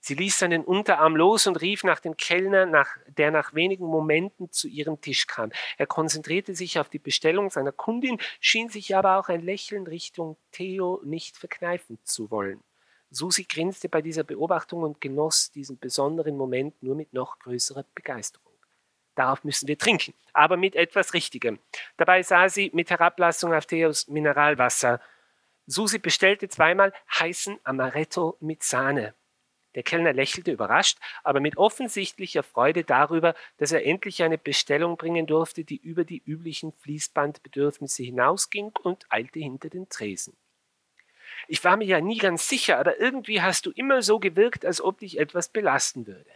Sie 0.07 0.13
ließ 0.13 0.37
seinen 0.37 0.63
Unterarm 0.63 1.15
los 1.15 1.47
und 1.47 1.59
rief 1.61 1.83
nach 1.83 1.99
dem 1.99 2.15
Kellner, 2.15 2.67
nach, 2.67 2.95
der 3.07 3.31
nach 3.31 3.55
wenigen 3.55 3.87
Momenten 3.87 4.51
zu 4.51 4.67
ihrem 4.67 5.01
Tisch 5.01 5.25
kam. 5.25 5.51
Er 5.79 5.87
konzentrierte 5.87 6.53
sich 6.53 6.77
auf 6.77 6.89
die 6.89 6.99
Bestellung 6.99 7.49
seiner 7.49 7.71
Kundin, 7.71 8.19
schien 8.39 8.69
sich 8.69 8.95
aber 8.95 9.17
auch 9.17 9.29
ein 9.29 9.41
Lächeln 9.41 9.87
Richtung 9.87 10.37
Theo 10.51 11.01
nicht 11.03 11.37
verkneifen 11.37 11.97
zu 12.03 12.29
wollen. 12.29 12.63
Susi 13.09 13.45
grinste 13.45 13.89
bei 13.89 14.03
dieser 14.03 14.23
Beobachtung 14.23 14.83
und 14.83 15.01
genoss 15.01 15.49
diesen 15.49 15.79
besonderen 15.79 16.37
Moment 16.37 16.83
nur 16.83 16.93
mit 16.93 17.11
noch 17.11 17.39
größerer 17.39 17.83
Begeisterung. 17.95 18.53
Darauf 19.15 19.43
müssen 19.43 19.67
wir 19.67 19.79
trinken, 19.79 20.13
aber 20.33 20.55
mit 20.55 20.75
etwas 20.75 21.15
Richtigem. 21.15 21.57
Dabei 21.97 22.21
sah 22.21 22.47
sie 22.47 22.69
mit 22.75 22.91
Herablassung 22.91 23.55
auf 23.55 23.65
Theos 23.65 24.07
Mineralwasser. 24.07 25.01
Susi 25.65 25.97
bestellte 25.97 26.47
zweimal 26.47 26.93
heißen 27.09 27.57
Amaretto 27.63 28.37
mit 28.39 28.61
Sahne. 28.61 29.15
Der 29.75 29.83
Kellner 29.83 30.13
lächelte 30.13 30.51
überrascht, 30.51 30.97
aber 31.23 31.39
mit 31.39 31.57
offensichtlicher 31.57 32.43
Freude 32.43 32.83
darüber, 32.83 33.35
dass 33.57 33.71
er 33.71 33.85
endlich 33.85 34.23
eine 34.23 34.37
Bestellung 34.37 34.97
bringen 34.97 35.27
durfte, 35.27 35.63
die 35.63 35.77
über 35.77 36.05
die 36.05 36.21
üblichen 36.25 36.71
Fließbandbedürfnisse 36.73 38.03
hinausging 38.03 38.71
und 38.83 39.05
eilte 39.09 39.39
hinter 39.39 39.69
den 39.69 39.89
Tresen. 39.89 40.35
Ich 41.47 41.63
war 41.63 41.77
mir 41.77 41.85
ja 41.85 42.01
nie 42.01 42.17
ganz 42.17 42.47
sicher, 42.47 42.79
aber 42.79 42.99
irgendwie 42.99 43.41
hast 43.41 43.65
du 43.65 43.71
immer 43.71 44.01
so 44.01 44.19
gewirkt, 44.19 44.65
als 44.65 44.81
ob 44.81 44.99
dich 44.99 45.19
etwas 45.19 45.49
belasten 45.49 46.07
würde. 46.07 46.31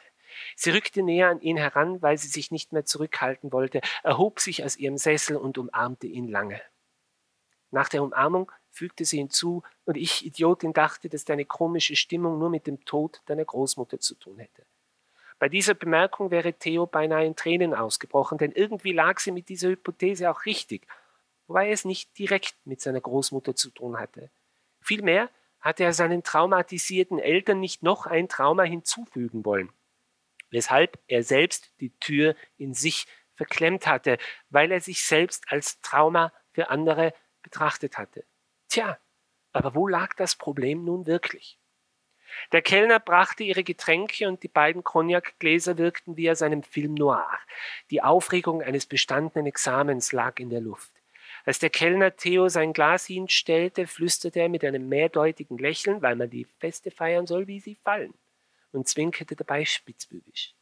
Sie 0.55 0.71
rückte 0.71 1.01
näher 1.01 1.29
an 1.29 1.41
ihn 1.41 1.57
heran, 1.57 2.01
weil 2.01 2.17
sie 2.17 2.27
sich 2.27 2.51
nicht 2.51 2.73
mehr 2.73 2.85
zurückhalten 2.85 3.51
wollte, 3.51 3.81
erhob 4.03 4.39
sich 4.39 4.63
aus 4.63 4.77
ihrem 4.77 4.97
Sessel 4.97 5.37
und 5.37 5.57
umarmte 5.57 6.07
ihn 6.07 6.27
lange. 6.27 6.61
Nach 7.71 7.89
der 7.89 8.03
Umarmung 8.03 8.51
fügte 8.80 9.03
sie 9.03 9.17
hinzu, 9.17 9.61
und 9.84 9.97
ich, 9.97 10.25
Idiotin, 10.25 10.71
dachte, 10.71 11.09
dass 11.09 11.25
deine 11.25 11.43
komische 11.43 11.97
Stimmung 11.97 12.39
nur 12.39 12.49
mit 12.49 12.65
dem 12.65 12.86
Tod 12.86 13.21
deiner 13.25 13.43
Großmutter 13.43 13.99
zu 13.99 14.15
tun 14.15 14.39
hätte. 14.39 14.65
Bei 15.38 15.49
dieser 15.49 15.73
Bemerkung 15.73 16.32
wäre 16.32 16.53
Theo 16.53 16.88
beinahe 16.88 17.25
in 17.25 17.36
Tränen 17.36 17.73
ausgebrochen, 17.73 18.38
denn 18.38 18.53
irgendwie 18.53 18.93
lag 18.93 19.19
sie 19.19 19.32
mit 19.32 19.49
dieser 19.49 19.69
Hypothese 19.69 20.32
auch 20.32 20.45
richtig, 20.45 20.88
wobei 21.47 21.71
es 21.71 21.84
nicht 21.84 22.17
direkt 22.17 22.55
mit 22.63 22.80
seiner 22.80 23.01
Großmutter 23.01 23.53
zu 23.53 23.69
tun 23.69 23.99
hatte. 23.99 24.32
Vielmehr 24.80 25.30
hatte 25.59 25.84
er 25.84 25.91
seinen 25.93 26.23
traumatisierten 26.23 27.19
Eltern 27.19 27.59
nicht 27.59 27.84
noch 27.84 28.05
ein 28.05 28.30
Trauma 28.30 28.63
hinzufügen 28.63 29.43
wollen, 29.43 29.73
weshalb 30.51 30.97
er 31.07 31.23
selbst 31.23 31.73
die 31.82 31.91
Tür 31.99 32.34
in 32.55 32.73
sich 32.73 33.07
verklemmt 33.36 33.88
hatte, 33.88 34.17
weil 34.49 34.71
er 34.71 34.80
sich 34.80 35.03
selbst 35.03 35.51
als 35.51 35.82
Trauma 35.82 36.32
für 36.53 36.69
andere 36.69 37.13
betrachtet 37.41 37.97
hatte. 37.97 38.23
Tja, 38.70 38.99
aber 39.51 39.76
wo 39.76 39.88
lag 39.88 40.13
das 40.13 40.36
Problem 40.36 40.86
nun 40.86 41.07
wirklich? 41.07 41.59
Der 42.51 42.61
Kellner 42.61 42.99
brachte 42.99 43.43
ihre 43.43 43.63
Getränke 43.63 44.28
und 44.28 44.43
die 44.43 44.47
beiden 44.47 44.84
Cognacgläser 44.84 45.80
wirkten 45.80 46.15
wie 46.15 46.30
aus 46.30 46.43
einem 46.43 46.61
Film 46.61 46.93
noir. 46.93 47.28
Die 47.89 48.03
Aufregung 48.03 48.61
eines 48.61 48.86
bestandenen 48.86 49.47
Examens 49.47 50.11
lag 50.11 50.39
in 50.39 50.51
der 50.51 50.61
Luft. 50.61 50.91
Als 51.45 51.57
der 51.57 51.72
Kellner 51.72 52.15
Theo 52.15 52.47
sein 52.49 52.74
Glas 52.74 53.05
hinstellte, 53.07 53.88
flüsterte 53.88 54.39
er 54.39 54.49
mit 54.49 54.63
einem 54.63 54.88
mehrdeutigen 54.88 55.57
Lächeln, 55.57 56.01
weil 56.03 56.15
man 56.15 56.30
die 56.30 56.45
Feste 56.59 56.91
feiern 56.91 57.26
soll, 57.26 57.47
wie 57.47 57.59
sie 57.59 57.76
fallen, 57.76 58.13
und 58.72 58.88
zwinkerte 58.88 59.36
dabei 59.36 59.65
spitzbübisch. 59.65 60.53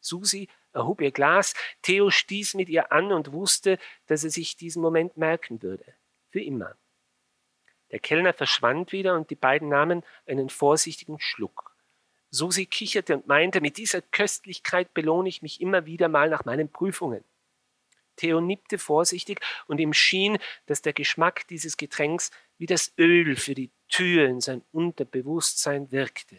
Susi 0.00 0.48
erhob 0.72 1.00
ihr 1.00 1.12
Glas, 1.12 1.54
Theo 1.82 2.10
stieß 2.10 2.54
mit 2.54 2.68
ihr 2.68 2.92
an 2.92 3.12
und 3.12 3.32
wusste, 3.32 3.78
dass 4.06 4.24
er 4.24 4.30
sich 4.30 4.56
diesen 4.56 4.80
Moment 4.80 5.16
merken 5.16 5.62
würde. 5.62 5.84
Für 6.30 6.40
immer. 6.40 6.76
Der 7.92 8.00
Kellner 8.00 8.32
verschwand 8.32 8.90
wieder 8.92 9.14
und 9.14 9.30
die 9.30 9.36
beiden 9.36 9.68
nahmen 9.68 10.02
einen 10.26 10.48
vorsichtigen 10.48 11.20
Schluck. 11.20 11.76
Susi 12.30 12.64
kicherte 12.64 13.14
und 13.14 13.26
meinte, 13.26 13.60
mit 13.60 13.76
dieser 13.76 14.00
Köstlichkeit 14.00 14.94
belohne 14.94 15.28
ich 15.28 15.42
mich 15.42 15.60
immer 15.60 15.84
wieder 15.84 16.08
mal 16.08 16.30
nach 16.30 16.46
meinen 16.46 16.70
Prüfungen. 16.70 17.22
Theo 18.16 18.40
nippte 18.40 18.78
vorsichtig 18.78 19.40
und 19.66 19.78
ihm 19.78 19.92
schien, 19.92 20.38
dass 20.66 20.82
der 20.82 20.94
Geschmack 20.94 21.46
dieses 21.48 21.76
Getränks 21.76 22.30
wie 22.58 22.66
das 22.66 22.92
Öl 22.98 23.36
für 23.36 23.54
die 23.54 23.70
Tür 23.88 24.26
in 24.26 24.40
sein 24.40 24.62
Unterbewusstsein 24.72 25.92
wirkte. 25.92 26.38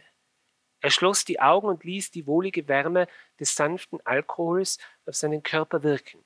Er 0.82 0.90
schloss 0.90 1.26
die 1.26 1.40
Augen 1.40 1.68
und 1.68 1.84
ließ 1.84 2.12
die 2.12 2.28
wohlige 2.28 2.68
Wärme 2.68 3.08
des 3.40 3.56
sanften 3.56 4.00
Alkohols 4.06 4.80
auf 5.06 5.16
seinen 5.16 5.44
Körper 5.44 5.84
wirken. 5.84 6.24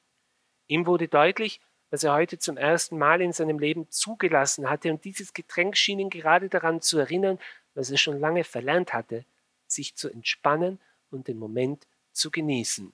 Ihm 0.68 0.86
wurde 0.86 1.08
deutlich, 1.08 1.62
was 1.90 2.04
er 2.04 2.14
heute 2.14 2.38
zum 2.38 2.58
ersten 2.58 2.98
Mal 2.98 3.22
in 3.22 3.34
seinem 3.34 3.60
Leben 3.60 3.90
zugelassen 3.90 4.70
hatte, 4.70 4.92
und 4.92 5.06
dieses 5.06 5.34
Getränk 5.34 5.78
schien 5.78 6.00
ihn 6.00 6.10
gerade 6.10 6.50
daran 6.50 6.82
zu 6.82 6.98
erinnern, 6.98 7.40
was 7.74 7.92
er 7.92 7.98
schon 7.98 8.20
lange 8.20 8.44
verlernt 8.44 8.94
hatte, 8.94 9.26
sich 9.68 9.96
zu 9.96 10.10
entspannen 10.10 10.80
und 11.12 11.28
den 11.28 11.38
Moment 11.38 11.88
zu 12.12 12.32
genießen. 12.32 12.94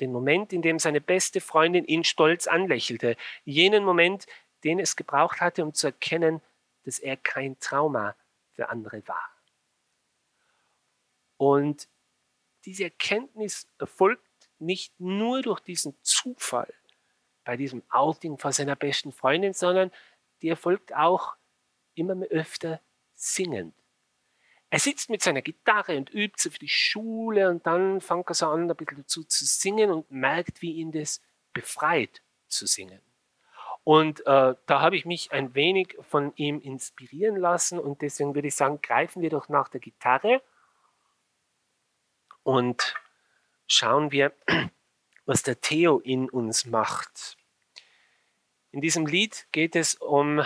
Den 0.00 0.12
Moment, 0.12 0.52
in 0.52 0.62
dem 0.62 0.78
seine 0.78 1.00
beste 1.00 1.40
Freundin 1.40 1.84
ihn 1.84 2.04
stolz 2.04 2.46
anlächelte, 2.46 3.16
jenen 3.44 3.84
Moment, 3.84 4.26
den 4.64 4.78
es 4.78 4.96
gebraucht 4.96 5.40
hatte, 5.40 5.64
um 5.64 5.74
zu 5.74 5.88
erkennen, 5.88 6.40
dass 6.84 6.98
er 6.98 7.16
kein 7.16 7.58
Trauma 7.58 8.14
für 8.52 8.68
andere 8.68 9.06
war. 9.08 9.30
Und 11.36 11.88
diese 12.64 12.84
Erkenntnis 12.84 13.66
erfolgt 13.78 14.22
nicht 14.58 14.98
nur 15.00 15.42
durch 15.42 15.60
diesen 15.60 15.96
Zufall, 16.02 16.72
bei 17.48 17.56
diesem 17.56 17.82
Outing 17.88 18.36
vor 18.36 18.52
seiner 18.52 18.76
besten 18.76 19.10
Freundin, 19.10 19.54
sondern 19.54 19.90
die 20.42 20.50
erfolgt 20.50 20.94
auch 20.94 21.34
immer 21.94 22.14
mehr 22.14 22.28
öfter 22.28 22.82
singend. 23.14 23.74
Er 24.68 24.78
sitzt 24.78 25.08
mit 25.08 25.22
seiner 25.22 25.40
Gitarre 25.40 25.96
und 25.96 26.12
übt 26.12 26.34
sie 26.36 26.50
für 26.50 26.58
die 26.58 26.68
Schule 26.68 27.48
und 27.48 27.66
dann 27.66 28.02
fängt 28.02 28.28
er 28.28 28.34
so 28.34 28.48
an, 28.48 28.70
ein 28.70 28.76
bisschen 28.76 28.98
dazu 28.98 29.24
zu 29.24 29.46
singen 29.46 29.90
und 29.90 30.10
merkt, 30.10 30.60
wie 30.60 30.74
ihn 30.74 30.92
das 30.92 31.22
befreit 31.54 32.20
zu 32.48 32.66
singen. 32.66 33.00
Und 33.82 34.20
äh, 34.26 34.54
da 34.66 34.80
habe 34.82 34.98
ich 34.98 35.06
mich 35.06 35.32
ein 35.32 35.54
wenig 35.54 35.96
von 36.02 36.34
ihm 36.36 36.60
inspirieren 36.60 37.36
lassen 37.36 37.78
und 37.78 38.02
deswegen 38.02 38.34
würde 38.34 38.48
ich 38.48 38.56
sagen, 38.56 38.82
greifen 38.82 39.22
wir 39.22 39.30
doch 39.30 39.48
nach 39.48 39.68
der 39.68 39.80
Gitarre 39.80 40.42
und 42.42 42.94
schauen 43.66 44.12
wir, 44.12 44.34
was 45.24 45.42
der 45.42 45.62
Theo 45.62 45.98
in 46.00 46.28
uns 46.28 46.66
macht. 46.66 47.37
In 48.78 48.82
diesem 48.82 49.06
Lied 49.06 49.48
geht 49.50 49.74
es 49.74 49.96
um 49.96 50.40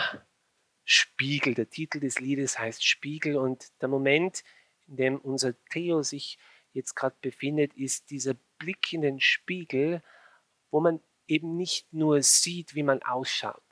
Spiegel. 0.87 1.53
Der 1.53 1.69
Titel 1.69 2.01
des 2.01 2.19
Liedes 2.19 2.59
heißt 2.59 2.83
Spiegel 2.83 3.37
und 3.37 3.71
der 3.83 3.91
Moment, 3.91 4.43
in 4.89 4.97
dem 4.97 5.19
unser 5.19 5.53
Theo 5.67 6.03
sich 6.03 6.39
jetzt 6.73 6.95
gerade 6.95 7.15
befindet, 7.21 7.75
ist 7.75 8.09
dieser 8.09 8.33
Blick 8.57 8.91
in 8.95 9.03
den 9.03 9.21
Spiegel, 9.21 10.03
wo 10.71 10.81
man 10.81 11.01
eben 11.29 11.59
nicht 11.59 11.93
nur 11.93 12.23
sieht, 12.23 12.75
wie 12.75 12.83
man 12.83 13.03
ausschaut, 13.03 13.63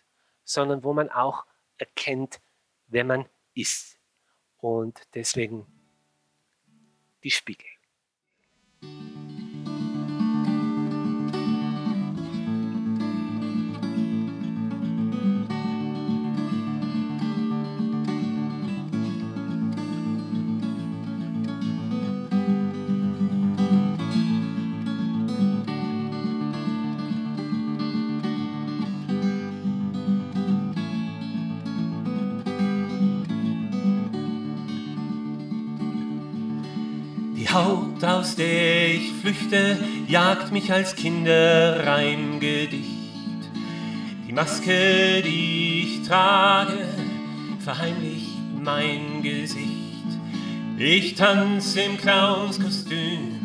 sondern 0.45 0.85
wo 0.85 0.93
man 0.93 1.09
auch 1.09 1.47
erkennt, 1.79 2.43
wer 2.89 3.05
man 3.05 3.27
ist. 3.55 3.99
Und 4.59 5.01
deswegen 5.15 5.65
die 7.25 7.31
Spiegel. 7.31 7.67
Aus 38.21 38.37
der 38.37 38.95
ich 38.95 39.12
flüchte, 39.23 39.79
jagt 40.07 40.53
mich 40.53 40.71
als 40.71 40.95
Kinderreimgedicht. 40.95 42.85
Die 44.29 44.33
Maske, 44.35 45.23
die 45.23 45.85
ich 45.85 46.07
trage, 46.07 46.87
verheimlicht 47.61 48.37
mein 48.62 49.23
Gesicht. 49.23 49.71
Ich 50.77 51.14
tanze 51.14 51.81
im 51.81 51.97
Clownskostüm 51.97 53.41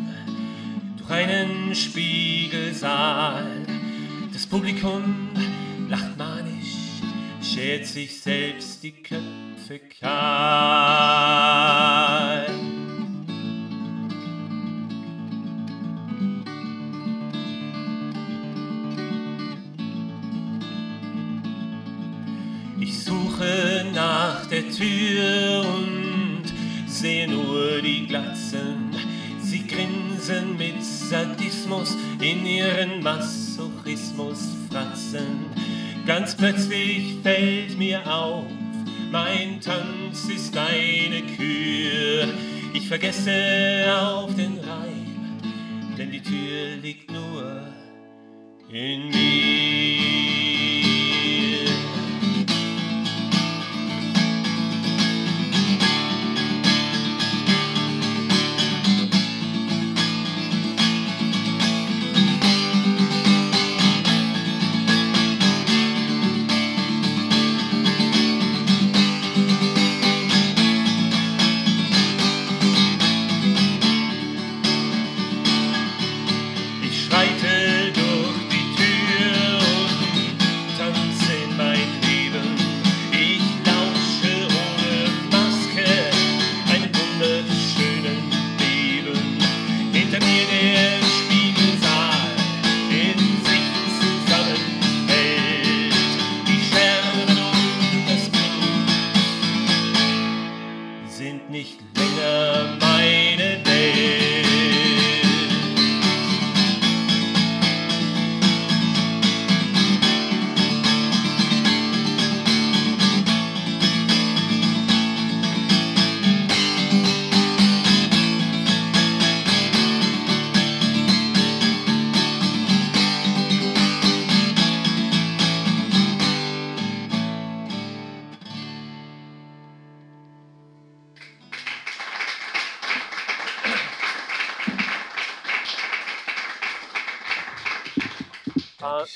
durch 0.98 1.10
einen 1.10 1.74
Spiegelsaal. 1.74 3.46
Das 4.30 4.46
Publikum 4.46 5.30
lacht 5.88 6.18
manisch, 6.18 7.00
schert 7.40 7.86
sich 7.86 8.20
selbst 8.20 8.82
die 8.82 8.92
Köpfe 8.92 9.80
kahl. 10.00 11.36
Tür 24.76 25.64
und 25.64 26.44
sehe 26.86 27.26
nur 27.26 27.80
die 27.80 28.06
Glatzen. 28.06 28.90
Sie 29.40 29.66
grinsen 29.66 30.58
mit 30.58 30.84
Sadismus 30.84 31.96
in 32.20 32.44
ihren 32.44 33.02
Masochismus 33.02 34.38
fratzen. 34.70 35.46
Ganz 36.04 36.36
plötzlich 36.36 37.16
fällt 37.22 37.78
mir 37.78 38.06
auf, 38.06 38.44
mein 39.10 39.60
Tanz 39.62 40.28
ist 40.28 40.54
eine 40.56 41.22
Kür. 41.22 42.28
Ich 42.74 42.86
vergesse 42.86 43.86
auf 43.98 44.34
den 44.34 44.58
Reim, 44.58 45.40
denn 45.96 46.10
die 46.10 46.22
Tür 46.22 46.76
liegt 46.82 47.10
nur 47.10 47.62
in 48.70 49.08
mir. 49.08 49.95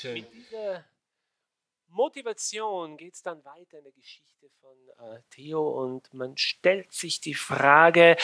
Äh, 0.03 0.13
mit 0.13 0.33
dieser 0.33 0.85
Motivation 1.89 2.97
geht 2.97 3.13
es 3.13 3.21
dann 3.21 3.43
weiter 3.43 3.77
in 3.77 3.83
der 3.83 3.91
Geschichte 3.91 4.47
von 4.61 4.71
äh, 5.13 5.19
Theo 5.31 5.83
und 5.83 6.13
man 6.13 6.37
stellt 6.37 6.93
sich 6.93 7.19
die 7.19 7.33
Frage, 7.33 8.15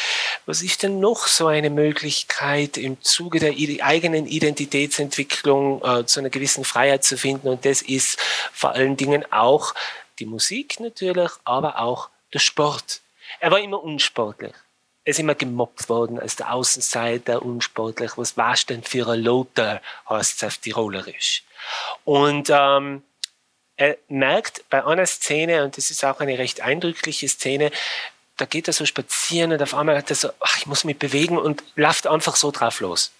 was 0.46 0.62
ist 0.62 0.84
denn 0.84 1.00
noch 1.00 1.28
so 1.28 1.48
eine 1.48 1.70
Möglichkeit 1.70 2.78
im 2.78 3.02
Zuge 3.02 3.40
der 3.40 3.54
eigenen 3.84 4.26
Identitätsentwicklung 4.26 5.84
äh, 5.84 6.06
zu 6.06 6.20
einer 6.20 6.30
gewissen 6.30 6.64
Freiheit 6.64 7.04
zu 7.04 7.18
finden 7.18 7.50
und 7.50 7.66
das 7.66 7.82
ist 7.82 8.20
vor 8.54 8.72
allen 8.72 8.96
Dingen 8.96 9.30
auch 9.32 9.76
die 10.20 10.26
Musik 10.26 10.80
natürlich, 10.80 11.32
aber 11.44 11.80
auch 11.80 12.10
der 12.34 12.40
Sport. 12.40 13.02
Er 13.40 13.52
war 13.52 13.60
immer 13.60 13.84
unsportlich. 13.84 14.54
Er 15.04 15.12
ist 15.12 15.20
immer 15.20 15.36
gemobbt 15.36 15.90
worden 15.90 16.20
als 16.20 16.36
der 16.36 16.54
Außenseiter, 16.54 17.42
unsportlich. 17.42 18.18
Was 18.18 18.36
warst 18.36 18.70
denn 18.70 18.84
für 18.84 19.08
ein 19.08 19.22
Lothar, 19.22 19.82
heißt 20.10 20.38
es 20.38 20.44
auf 20.44 20.58
Tirolerisch. 20.58 21.44
Und 22.04 22.50
ähm, 22.50 23.04
er 23.76 23.98
merkt 24.08 24.68
bei 24.70 24.86
einer 24.86 25.06
Szene, 25.06 25.64
und 25.64 25.78
das 25.78 25.92
ist 25.92 26.04
auch 26.04 26.20
eine 26.20 26.38
recht 26.38 26.62
eindrückliche 26.62 27.28
Szene, 27.28 27.72
da 28.38 28.46
geht 28.46 28.68
er 28.68 28.74
so 28.74 28.86
spazieren 28.86 29.52
und 29.52 29.62
auf 29.62 29.74
einmal 29.74 29.98
hat 29.98 30.10
er 30.10 30.16
so, 30.16 30.30
ach, 30.40 30.58
ich 30.58 30.68
muss 30.68 30.84
mich 30.84 30.98
bewegen 30.98 31.38
und 31.38 31.64
läuft 31.76 32.08
einfach 32.08 32.36
so 32.36 32.52
drauf 32.52 32.80
los. 32.80 33.12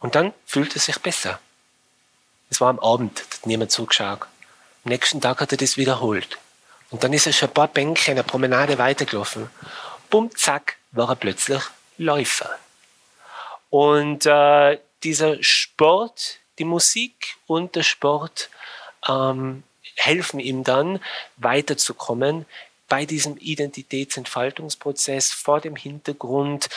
Und 0.00 0.14
dann 0.14 0.32
fühlt 0.46 0.74
er 0.74 0.80
sich 0.80 0.98
besser. 0.98 1.38
Es 2.50 2.60
war 2.60 2.68
am 2.68 2.78
Abend, 2.78 3.18
da 3.18 3.36
hat 3.36 3.46
niemand 3.46 3.70
zugeschaut. 3.72 4.20
Am 4.20 4.90
nächsten 4.90 5.20
Tag 5.20 5.40
hat 5.40 5.52
er 5.52 5.58
das 5.58 5.76
wiederholt. 5.76 6.38
Und 6.90 7.02
dann 7.04 7.12
ist 7.12 7.26
er 7.26 7.32
schon 7.32 7.48
ein 7.48 7.54
paar 7.54 7.68
Bänke 7.68 8.10
in 8.10 8.16
der 8.16 8.22
Promenade 8.22 8.78
weitergelaufen. 8.78 9.50
Bumm, 10.10 10.30
zack, 10.36 10.76
war 10.92 11.08
er 11.08 11.16
plötzlich 11.16 11.62
Läufer. 11.96 12.50
Und 13.70 14.26
äh, 14.26 14.78
dieser 15.02 15.42
Sport, 15.42 16.38
die 16.58 16.64
Musik 16.64 17.36
und 17.46 17.74
der 17.76 17.82
Sport 17.82 18.50
ähm, 19.08 19.62
helfen 19.96 20.40
ihm 20.40 20.64
dann 20.64 21.00
weiterzukommen 21.36 22.46
bei 22.88 23.06
diesem 23.06 23.36
Identitätsentfaltungsprozess 23.38 25.32
vor 25.32 25.60
dem 25.60 25.76
Hintergrund 25.76 26.68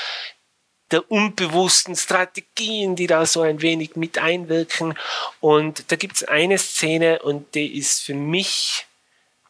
der 0.91 1.11
unbewussten 1.11 1.95
Strategien, 1.95 2.95
die 2.95 3.07
da 3.07 3.25
so 3.25 3.41
ein 3.41 3.61
wenig 3.61 3.95
mit 3.95 4.17
einwirken. 4.17 4.97
Und 5.41 5.91
da 5.91 5.95
gibt 5.97 6.15
es 6.15 6.23
eine 6.23 6.57
Szene 6.57 7.19
und 7.19 7.55
die 7.55 7.77
ist 7.77 8.03
für 8.03 8.13
mich, 8.13 8.85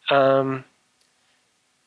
ähm, 0.09 0.63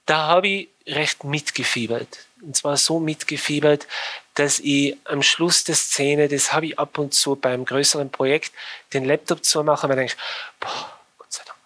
da 0.07 0.29
habe 0.29 0.49
ich 0.49 0.69
recht 0.87 1.25
mitgefiebert. 1.25 2.27
Und 2.43 2.57
zwar 2.57 2.77
so 2.77 2.99
mitgefiebert, 3.01 3.87
dass 4.35 4.61
ich 4.61 4.97
am 5.05 5.23
Schluss 5.23 5.65
der 5.65 5.75
Szene, 5.75 6.29
das 6.29 6.53
habe 6.53 6.67
ich 6.67 6.79
ab 6.79 6.97
und 6.99 7.13
zu 7.13 7.37
beim 7.37 7.65
größeren 7.65 8.11
Projekt, 8.11 8.53
den 8.93 9.05
Laptop 9.05 9.45
zumache 9.45 9.87
und 9.87 9.97
denke, 9.97 10.15
boah, 10.59 10.99
Gott 11.19 11.33
sei 11.33 11.43
Dank. 11.45 11.59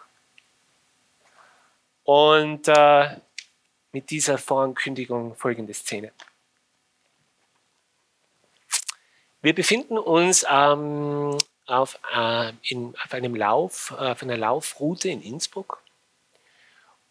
Und 2.04 2.68
äh, 2.68 3.20
mit 3.92 4.10
dieser 4.10 4.38
Vorankündigung 4.38 5.36
folgende 5.36 5.72
Szene. 5.72 6.12
Wir 9.40 9.54
befinden 9.54 9.98
uns 9.98 10.44
ähm, 10.50 11.36
auf, 11.66 11.98
äh, 12.14 12.52
in, 12.62 12.94
auf 13.04 13.12
einem 13.12 13.34
Lauf, 13.34 13.94
äh, 13.96 14.10
auf 14.10 14.22
einer 14.22 14.36
Laufroute 14.36 15.10
in 15.10 15.22
Innsbruck. 15.22 15.82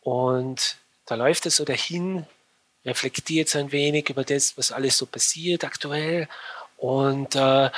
Und 0.02 0.78
da 1.06 1.16
läuft 1.16 1.46
es 1.46 1.56
so 1.56 1.64
dahin 1.64 2.26
reflektiert 2.86 3.56
ein 3.56 3.72
wenig 3.72 4.10
über 4.10 4.24
das, 4.24 4.58
was 4.58 4.72
alles 4.72 4.98
so 4.98 5.06
passiert 5.06 5.64
aktuell 5.64 6.28
und 6.78 7.36
äh, 7.36 7.70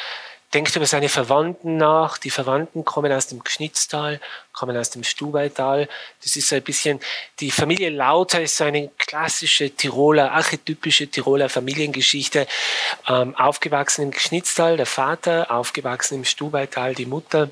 denkt 0.54 0.76
über 0.76 0.86
seine 0.86 1.10
Verwandten 1.10 1.78
nach. 1.78 2.18
Die 2.18 2.30
Verwandten 2.30 2.86
kommen 2.86 3.12
aus 3.12 3.28
dem 3.28 3.44
Gschnitztal, 3.44 4.22
kommen 4.54 4.78
aus 4.78 4.90
dem 4.90 5.04
Stubaital. 5.04 5.90
Das 6.24 6.36
ist 6.36 6.48
so 6.48 6.56
ein 6.56 6.64
bisschen, 6.64 7.00
die 7.40 7.52
Familie 7.52 7.90
Lauter 7.90 8.42
ist 8.42 8.58
so 8.58 8.64
eine 8.64 8.90
klassische 8.98 9.70
Tiroler, 9.70 10.32
archetypische 10.32 11.08
Tiroler 11.08 11.50
Familiengeschichte. 11.50 12.48
Ähm, 13.08 13.36
aufgewachsen 13.36 14.04
im 14.04 14.12
Gschnitztal, 14.12 14.78
der 14.78 14.86
Vater, 14.86 15.52
aufgewachsen 15.52 16.16
im 16.16 16.26
Stubaital, 16.26 16.96
die 16.96 17.06
Mutter. 17.06 17.50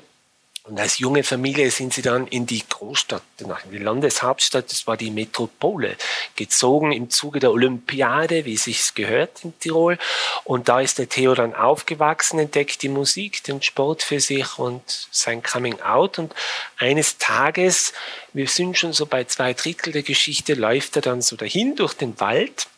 Und 0.66 0.80
als 0.80 0.98
junge 0.98 1.24
Familie 1.24 1.70
sind 1.70 1.92
sie 1.92 2.00
dann 2.00 2.26
in 2.26 2.46
die 2.46 2.64
Großstadt, 2.66 3.22
in 3.38 3.52
die 3.70 3.76
Landeshauptstadt, 3.76 4.70
das 4.70 4.86
war 4.86 4.96
die 4.96 5.10
Metropole, 5.10 5.94
gezogen 6.36 6.90
im 6.90 7.10
Zuge 7.10 7.38
der 7.38 7.50
Olympiade, 7.50 8.46
wie 8.46 8.54
es 8.54 8.64
sich 8.64 8.94
gehört 8.94 9.44
in 9.44 9.58
Tirol. 9.58 9.98
Und 10.44 10.70
da 10.70 10.80
ist 10.80 10.98
der 10.98 11.10
Theo 11.10 11.34
dann 11.34 11.54
aufgewachsen, 11.54 12.38
entdeckt 12.38 12.80
die 12.80 12.88
Musik, 12.88 13.44
den 13.44 13.60
Sport 13.60 14.02
für 14.02 14.20
sich 14.20 14.58
und 14.58 15.08
sein 15.10 15.42
Coming 15.42 15.82
Out. 15.82 16.18
Und 16.18 16.34
eines 16.78 17.18
Tages, 17.18 17.92
wir 18.32 18.48
sind 18.48 18.78
schon 18.78 18.94
so 18.94 19.04
bei 19.04 19.24
zwei 19.24 19.52
Drittel 19.52 19.92
der 19.92 20.02
Geschichte, 20.02 20.54
läuft 20.54 20.96
er 20.96 21.02
dann 21.02 21.20
so 21.20 21.36
dahin 21.36 21.76
durch 21.76 21.92
den 21.92 22.18
Wald 22.20 22.68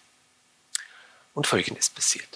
und 1.34 1.46
Folgendes 1.46 1.90
passiert. 1.90 2.35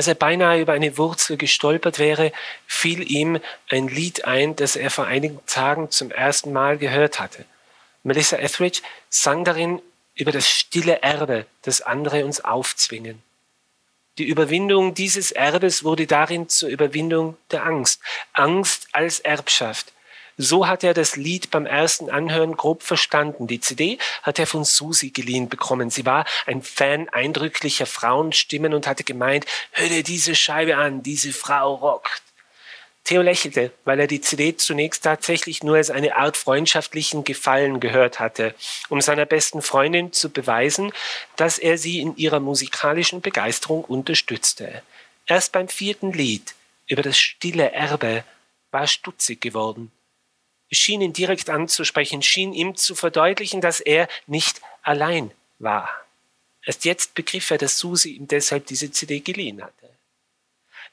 Als 0.00 0.06
er 0.06 0.14
beinahe 0.14 0.62
über 0.62 0.72
eine 0.72 0.96
Wurzel 0.96 1.36
gestolpert 1.36 1.98
wäre, 1.98 2.32
fiel 2.66 3.12
ihm 3.12 3.38
ein 3.68 3.86
Lied 3.86 4.24
ein, 4.24 4.56
das 4.56 4.74
er 4.74 4.90
vor 4.90 5.04
einigen 5.04 5.44
Tagen 5.44 5.90
zum 5.90 6.10
ersten 6.10 6.54
Mal 6.54 6.78
gehört 6.78 7.20
hatte. 7.20 7.44
Melissa 8.02 8.38
Etheridge 8.38 8.80
sang 9.10 9.44
darin 9.44 9.82
über 10.14 10.32
das 10.32 10.48
stille 10.48 11.02
Erbe, 11.02 11.44
das 11.60 11.82
andere 11.82 12.24
uns 12.24 12.40
aufzwingen. 12.42 13.22
Die 14.16 14.24
Überwindung 14.24 14.94
dieses 14.94 15.32
Erbes 15.32 15.84
wurde 15.84 16.06
darin 16.06 16.48
zur 16.48 16.70
Überwindung 16.70 17.36
der 17.50 17.66
Angst. 17.66 18.00
Angst 18.32 18.88
als 18.92 19.20
Erbschaft. 19.20 19.92
So 20.42 20.66
hat 20.66 20.84
er 20.84 20.94
das 20.94 21.16
Lied 21.16 21.50
beim 21.50 21.66
ersten 21.66 22.08
Anhören 22.08 22.56
grob 22.56 22.82
verstanden. 22.82 23.46
Die 23.46 23.60
CD 23.60 23.98
hat 24.22 24.38
er 24.38 24.46
von 24.46 24.64
Susi 24.64 25.10
geliehen 25.10 25.50
bekommen. 25.50 25.90
Sie 25.90 26.06
war 26.06 26.24
ein 26.46 26.62
Fan 26.62 27.10
eindrücklicher 27.10 27.84
Frauenstimmen 27.84 28.72
und 28.72 28.86
hatte 28.86 29.04
gemeint, 29.04 29.44
hör 29.72 29.86
dir 29.88 30.02
diese 30.02 30.34
Scheibe 30.34 30.78
an, 30.78 31.02
diese 31.02 31.34
Frau 31.34 31.74
rockt. 31.74 32.22
Theo 33.04 33.20
lächelte, 33.20 33.70
weil 33.84 34.00
er 34.00 34.06
die 34.06 34.22
CD 34.22 34.56
zunächst 34.56 35.04
tatsächlich 35.04 35.62
nur 35.62 35.76
als 35.76 35.90
eine 35.90 36.16
Art 36.16 36.38
freundschaftlichen 36.38 37.24
Gefallen 37.24 37.78
gehört 37.78 38.18
hatte, 38.18 38.54
um 38.88 39.02
seiner 39.02 39.26
besten 39.26 39.60
Freundin 39.60 40.14
zu 40.14 40.30
beweisen, 40.30 40.90
dass 41.36 41.58
er 41.58 41.76
sie 41.76 42.00
in 42.00 42.16
ihrer 42.16 42.40
musikalischen 42.40 43.20
Begeisterung 43.20 43.84
unterstützte. 43.84 44.82
Erst 45.26 45.52
beim 45.52 45.68
vierten 45.68 46.14
Lied 46.14 46.54
über 46.86 47.02
das 47.02 47.18
stille 47.18 47.72
Erbe 47.72 48.24
war 48.70 48.86
stutzig 48.86 49.42
geworden. 49.42 49.92
Schien 50.70 51.00
ihn 51.00 51.12
direkt 51.12 51.50
anzusprechen, 51.50 52.22
schien 52.22 52.52
ihm 52.52 52.76
zu 52.76 52.94
verdeutlichen, 52.94 53.60
dass 53.60 53.80
er 53.80 54.08
nicht 54.26 54.60
allein 54.82 55.32
war. 55.58 55.90
Erst 56.64 56.84
jetzt 56.84 57.14
begriff 57.14 57.50
er, 57.50 57.58
dass 57.58 57.78
Susi 57.78 58.10
ihm 58.12 58.28
deshalb 58.28 58.66
diese 58.66 58.90
CD 58.90 59.20
geliehen 59.20 59.62
hatte. 59.62 59.90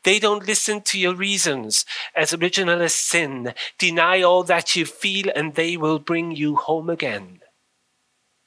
They 0.04 0.20
don't 0.20 0.46
listen 0.46 0.84
to 0.86 0.98
your 0.98 1.18
reasons, 1.18 1.86
as 2.14 2.34
original 2.34 2.82
as 2.82 3.10
sin. 3.10 3.54
Deny 3.82 4.24
all 4.24 4.46
that 4.46 4.76
you 4.76 4.86
feel 4.86 5.30
and 5.36 5.56
they 5.56 5.80
will 5.80 6.00
bring 6.00 6.32
you 6.32 6.56
home 6.56 6.92
again. 6.92 7.42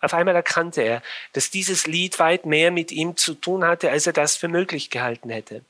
Auf 0.01 0.15
einmal 0.15 0.35
erkannte 0.35 0.83
er, 0.83 1.03
dass 1.35 1.51
dieses 1.51 1.87
Lied 1.87 2.19
weit 2.19 2.47
mehr 2.47 2.71
mit 2.71 2.91
ihm 2.91 3.17
zu 3.17 3.35
tun 3.35 3.65
hatte, 3.65 3.91
als 3.91 4.07
er 4.07 4.15
das 4.15 4.37
für 4.37 4.49
möglich 4.49 4.89
gehalten 4.89 5.29
hätte. 5.29 5.63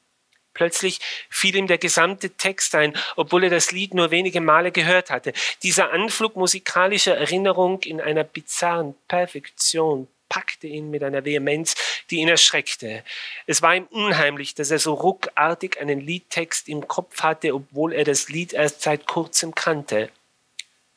Plötzlich 0.55 1.01
fiel 1.29 1.57
ihm 1.57 1.67
der 1.67 1.79
gesamte 1.79 2.31
Text 2.31 2.75
ein, 2.75 2.97
obwohl 3.17 3.45
er 3.45 3.51
das 3.51 3.73
Lied 3.73 3.95
nur 3.95 4.11
wenige 4.11 4.41
Male 4.41 4.73
gehört 4.73 5.11
hatte. 5.11 5.33
Dieser 5.63 5.93
Anflug 5.93 6.37
musikalischer 6.37 7.17
Erinnerung 7.17 7.83
in 7.83 8.01
einer 8.01 8.25
bizarren 8.25 8.95
Perfektion 9.09 10.09
packte 10.31 10.67
ihn 10.67 10.91
mit 10.91 11.03
einer 11.03 11.27
Vehemenz, 11.27 11.75
die 12.09 12.17
ihn 12.17 12.29
erschreckte. 12.29 13.05
Es 13.47 13.61
war 13.61 13.75
ihm 13.75 13.87
unheimlich, 13.91 14.55
dass 14.55 14.71
er 14.71 14.79
so 14.79 14.95
ruckartig 14.95 15.79
einen 15.79 16.01
Liedtext 16.01 16.69
im 16.69 16.89
Kopf 16.89 17.23
hatte, 17.23 17.55
obwohl 17.55 17.93
er 17.93 18.05
das 18.05 18.31
Lied 18.31 18.55
erst 18.55 18.81
seit 18.81 19.07
kurzem 19.07 19.55
kannte. 19.55 20.09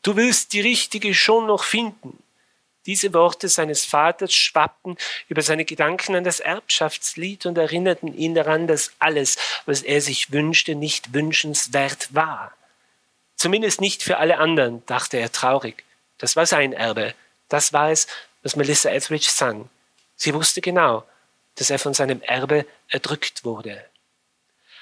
Du 0.03 0.15
wirst 0.15 0.53
die 0.53 0.61
richtige 0.61 1.13
schon 1.13 1.47
noch 1.47 1.63
finden. 1.63 2.22
Diese 2.85 3.13
Worte 3.13 3.47
seines 3.47 3.85
Vaters 3.85 4.33
schwappten 4.33 4.97
über 5.29 5.41
seine 5.41 5.63
Gedanken 5.63 6.15
an 6.15 6.23
das 6.23 6.39
Erbschaftslied 6.39 7.45
und 7.45 7.57
erinnerten 7.57 8.13
ihn 8.13 8.35
daran, 8.35 8.67
dass 8.67 8.91
alles, 8.99 9.37
was 9.65 9.81
er 9.81 10.01
sich 10.01 10.31
wünschte, 10.31 10.75
nicht 10.75 11.13
wünschenswert 11.13 12.13
war. 12.13 12.53
Zumindest 13.35 13.81
nicht 13.81 14.03
für 14.03 14.17
alle 14.17 14.37
anderen, 14.37 14.85
dachte 14.85 15.17
er 15.17 15.31
traurig. 15.31 15.83
Das 16.17 16.35
war 16.35 16.45
sein 16.45 16.73
Erbe. 16.73 17.13
Das 17.49 17.73
war 17.73 17.91
es, 17.91 18.07
was 18.41 18.55
Melissa 18.55 18.89
Etheridge 18.89 19.29
sang. 19.29 19.69
Sie 20.15 20.33
wusste 20.33 20.61
genau, 20.61 21.05
dass 21.55 21.69
er 21.69 21.79
von 21.79 21.93
seinem 21.93 22.21
Erbe 22.21 22.65
erdrückt 22.89 23.45
wurde. 23.45 23.83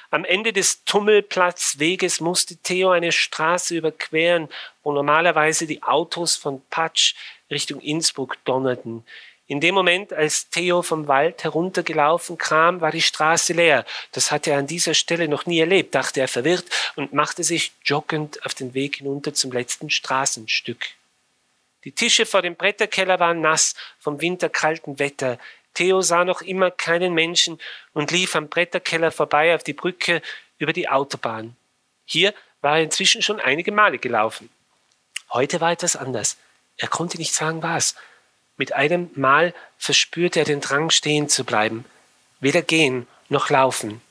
Am 0.09 0.25
Ende 0.25 0.51
des 0.51 0.83
Tummelplatzweges 0.83 2.19
musste 2.19 2.57
Theo 2.57 2.91
eine 2.91 3.13
Straße 3.13 3.75
überqueren, 3.77 4.49
wo 4.83 4.91
normalerweise 4.91 5.65
die 5.65 5.83
Autos 5.83 6.35
von 6.35 6.61
Patsch 6.69 7.15
Richtung 7.51 7.81
Innsbruck 7.81 8.37
donnerten. 8.45 9.05
In 9.47 9.59
dem 9.59 9.75
Moment, 9.75 10.13
als 10.13 10.49
Theo 10.49 10.81
vom 10.81 11.09
Wald 11.09 11.43
heruntergelaufen 11.43 12.37
kam, 12.37 12.79
war 12.79 12.91
die 12.91 13.01
Straße 13.01 13.51
leer. 13.51 13.85
Das 14.13 14.31
hatte 14.31 14.51
er 14.51 14.59
an 14.59 14.67
dieser 14.67 14.93
Stelle 14.93 15.27
noch 15.27 15.45
nie 15.45 15.59
erlebt, 15.59 15.93
dachte 15.93 16.21
er 16.21 16.29
verwirrt 16.29 16.63
und 16.95 17.11
machte 17.11 17.43
sich 17.43 17.73
joggend 17.83 18.45
auf 18.45 18.53
den 18.53 18.73
Weg 18.73 18.97
hinunter 18.97 19.33
zum 19.33 19.51
letzten 19.51 19.89
Straßenstück. 19.89 20.91
Die 21.83 21.91
Tische 21.91 22.25
vor 22.25 22.41
dem 22.41 22.55
Bretterkeller 22.55 23.19
waren 23.19 23.41
nass 23.41 23.75
vom 23.99 24.21
winterkalten 24.21 24.99
Wetter. 24.99 25.37
Theo 25.73 26.01
sah 26.01 26.23
noch 26.23 26.41
immer 26.41 26.71
keinen 26.71 27.13
Menschen 27.13 27.59
und 27.91 28.11
lief 28.11 28.35
am 28.35 28.47
Bretterkeller 28.47 29.11
vorbei 29.11 29.53
auf 29.53 29.63
die 29.63 29.73
Brücke 29.73 30.21
über 30.59 30.71
die 30.71 30.87
Autobahn. 30.87 31.57
Hier 32.05 32.33
war 32.61 32.77
er 32.77 32.83
inzwischen 32.83 33.21
schon 33.21 33.39
einige 33.39 33.71
Male 33.71 33.97
gelaufen. 33.97 34.49
Heute 35.31 35.59
war 35.59 35.71
etwas 35.71 35.95
anders. 35.95 36.37
Er 36.77 36.87
konnte 36.87 37.17
nicht 37.17 37.33
sagen 37.33 37.63
was. 37.63 37.95
Mit 38.57 38.73
einem 38.73 39.09
Mal 39.15 39.53
verspürte 39.77 40.39
er 40.39 40.45
den 40.45 40.61
Drang, 40.61 40.89
stehen 40.89 41.29
zu 41.29 41.43
bleiben. 41.43 41.85
Weder 42.39 42.61
gehen 42.61 43.07
noch 43.29 43.49
laufen. 43.49 44.01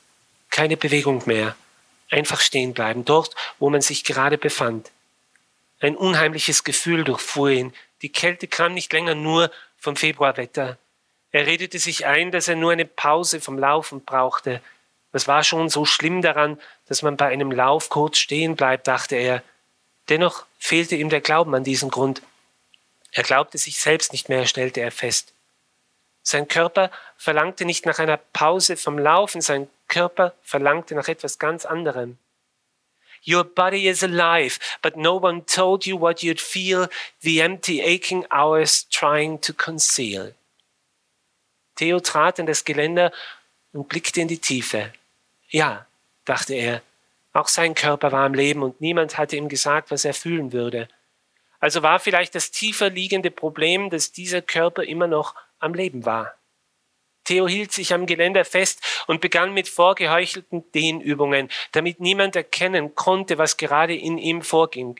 Keine 0.49 0.77
Bewegung 0.77 1.23
mehr. 1.25 1.55
Einfach 2.09 2.41
stehen 2.41 2.73
bleiben, 2.73 3.05
dort, 3.05 3.35
wo 3.59 3.69
man 3.69 3.81
sich 3.81 4.03
gerade 4.03 4.37
befand. 4.37 4.91
Ein 5.79 5.95
unheimliches 5.95 6.63
Gefühl 6.63 7.03
durchfuhr 7.03 7.49
ihn. 7.49 7.73
Die 8.01 8.11
Kälte 8.11 8.47
kam 8.47 8.73
nicht 8.73 8.91
länger 8.91 9.15
nur 9.15 9.51
vom 9.77 9.95
Februarwetter. 9.95 10.77
Er 11.31 11.45
redete 11.45 11.79
sich 11.79 12.05
ein, 12.05 12.31
dass 12.31 12.47
er 12.47 12.55
nur 12.55 12.71
eine 12.71 12.85
Pause 12.85 13.39
vom 13.39 13.57
Laufen 13.57 14.03
brauchte. 14.03 14.61
Was 15.11 15.27
war 15.27 15.43
schon 15.43 15.69
so 15.69 15.85
schlimm 15.85 16.21
daran, 16.21 16.59
dass 16.87 17.01
man 17.01 17.17
bei 17.17 17.27
einem 17.27 17.51
Lauf 17.51 17.89
kurz 17.89 18.17
stehen 18.17 18.55
bleibt, 18.55 18.87
dachte 18.87 19.15
er. 19.15 19.43
Dennoch 20.09 20.45
fehlte 20.59 20.95
ihm 20.95 21.09
der 21.09 21.21
Glauben 21.21 21.55
an 21.55 21.63
diesen 21.63 21.89
Grund. 21.89 22.21
Er 23.11 23.23
glaubte 23.23 23.57
sich 23.57 23.79
selbst 23.79 24.11
nicht 24.11 24.29
mehr, 24.29 24.45
stellte 24.45 24.81
er 24.81 24.91
fest. 24.91 25.33
Sein 26.23 26.47
Körper 26.47 26.91
verlangte 27.17 27.65
nicht 27.65 27.85
nach 27.85 27.99
einer 27.99 28.17
Pause 28.17 28.77
vom 28.77 28.97
Laufen, 28.97 29.41
sein 29.41 29.69
Körper 29.87 30.33
verlangte 30.43 30.95
nach 30.95 31.07
etwas 31.07 31.39
ganz 31.39 31.65
anderem. 31.65 32.17
Your 33.27 33.43
body 33.43 33.87
is 33.87 34.03
alive, 34.03 34.59
but 34.81 34.95
no 34.97 35.17
one 35.17 35.45
told 35.45 35.85
you 35.85 35.99
what 35.99 36.23
you'd 36.23 36.39
feel 36.39 36.89
the 37.19 37.39
empty 37.41 37.81
aching 37.81 38.25
hours 38.31 38.87
trying 38.89 39.39
to 39.41 39.53
conceal. 39.53 40.33
Theo 41.75 41.99
trat 41.99 42.39
in 42.39 42.45
das 42.45 42.63
Geländer 42.63 43.11
und 43.73 43.87
blickte 43.87 44.21
in 44.21 44.27
die 44.27 44.39
Tiefe. 44.39 44.91
Ja, 45.49 45.85
dachte 46.25 46.53
er, 46.53 46.81
auch 47.33 47.47
sein 47.47 47.75
Körper 47.75 48.11
war 48.11 48.25
am 48.25 48.33
Leben 48.33 48.63
und 48.63 48.81
niemand 48.81 49.17
hatte 49.17 49.35
ihm 49.35 49.49
gesagt, 49.49 49.91
was 49.91 50.03
er 50.03 50.13
fühlen 50.13 50.51
würde. 50.51 50.87
Also 51.61 51.83
war 51.83 51.99
vielleicht 51.99 52.35
das 52.35 52.51
tiefer 52.51 52.89
liegende 52.89 53.31
Problem, 53.31 53.89
dass 53.89 54.11
dieser 54.11 54.41
Körper 54.41 54.83
immer 54.83 55.07
noch 55.07 55.35
am 55.59 55.73
Leben 55.73 56.05
war. 56.05 56.35
Theo 57.23 57.47
hielt 57.47 57.71
sich 57.71 57.93
am 57.93 58.07
Geländer 58.07 58.43
fest 58.43 58.81
und 59.07 59.21
begann 59.21 59.53
mit 59.53 59.69
vorgeheuchelten 59.69 60.69
Dehnübungen, 60.71 61.49
damit 61.71 61.99
niemand 61.99 62.35
erkennen 62.35 62.95
konnte, 62.95 63.37
was 63.37 63.57
gerade 63.57 63.95
in 63.95 64.17
ihm 64.17 64.41
vorging. 64.41 64.99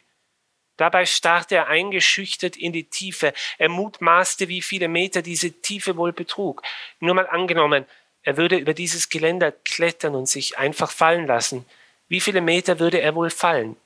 Dabei 0.77 1.05
starrte 1.05 1.55
er 1.55 1.67
eingeschüchtert 1.67 2.55
in 2.55 2.73
die 2.73 2.85
Tiefe. 2.85 3.33
Er 3.57 3.69
mutmaßte, 3.69 4.47
wie 4.47 4.61
viele 4.61 4.87
Meter 4.87 5.21
diese 5.21 5.51
Tiefe 5.51 5.97
wohl 5.97 6.13
betrug. 6.13 6.61
Nur 6.99 7.15
mal 7.15 7.27
angenommen, 7.27 7.85
er 8.23 8.37
würde 8.37 8.57
über 8.57 8.73
dieses 8.73 9.09
Geländer 9.09 9.51
klettern 9.51 10.15
und 10.15 10.27
sich 10.27 10.57
einfach 10.59 10.91
fallen 10.91 11.25
lassen. 11.25 11.65
Wie 12.07 12.21
viele 12.21 12.41
Meter 12.41 12.79
würde 12.79 13.01
er 13.01 13.15
wohl 13.15 13.31
fallen? 13.31 13.77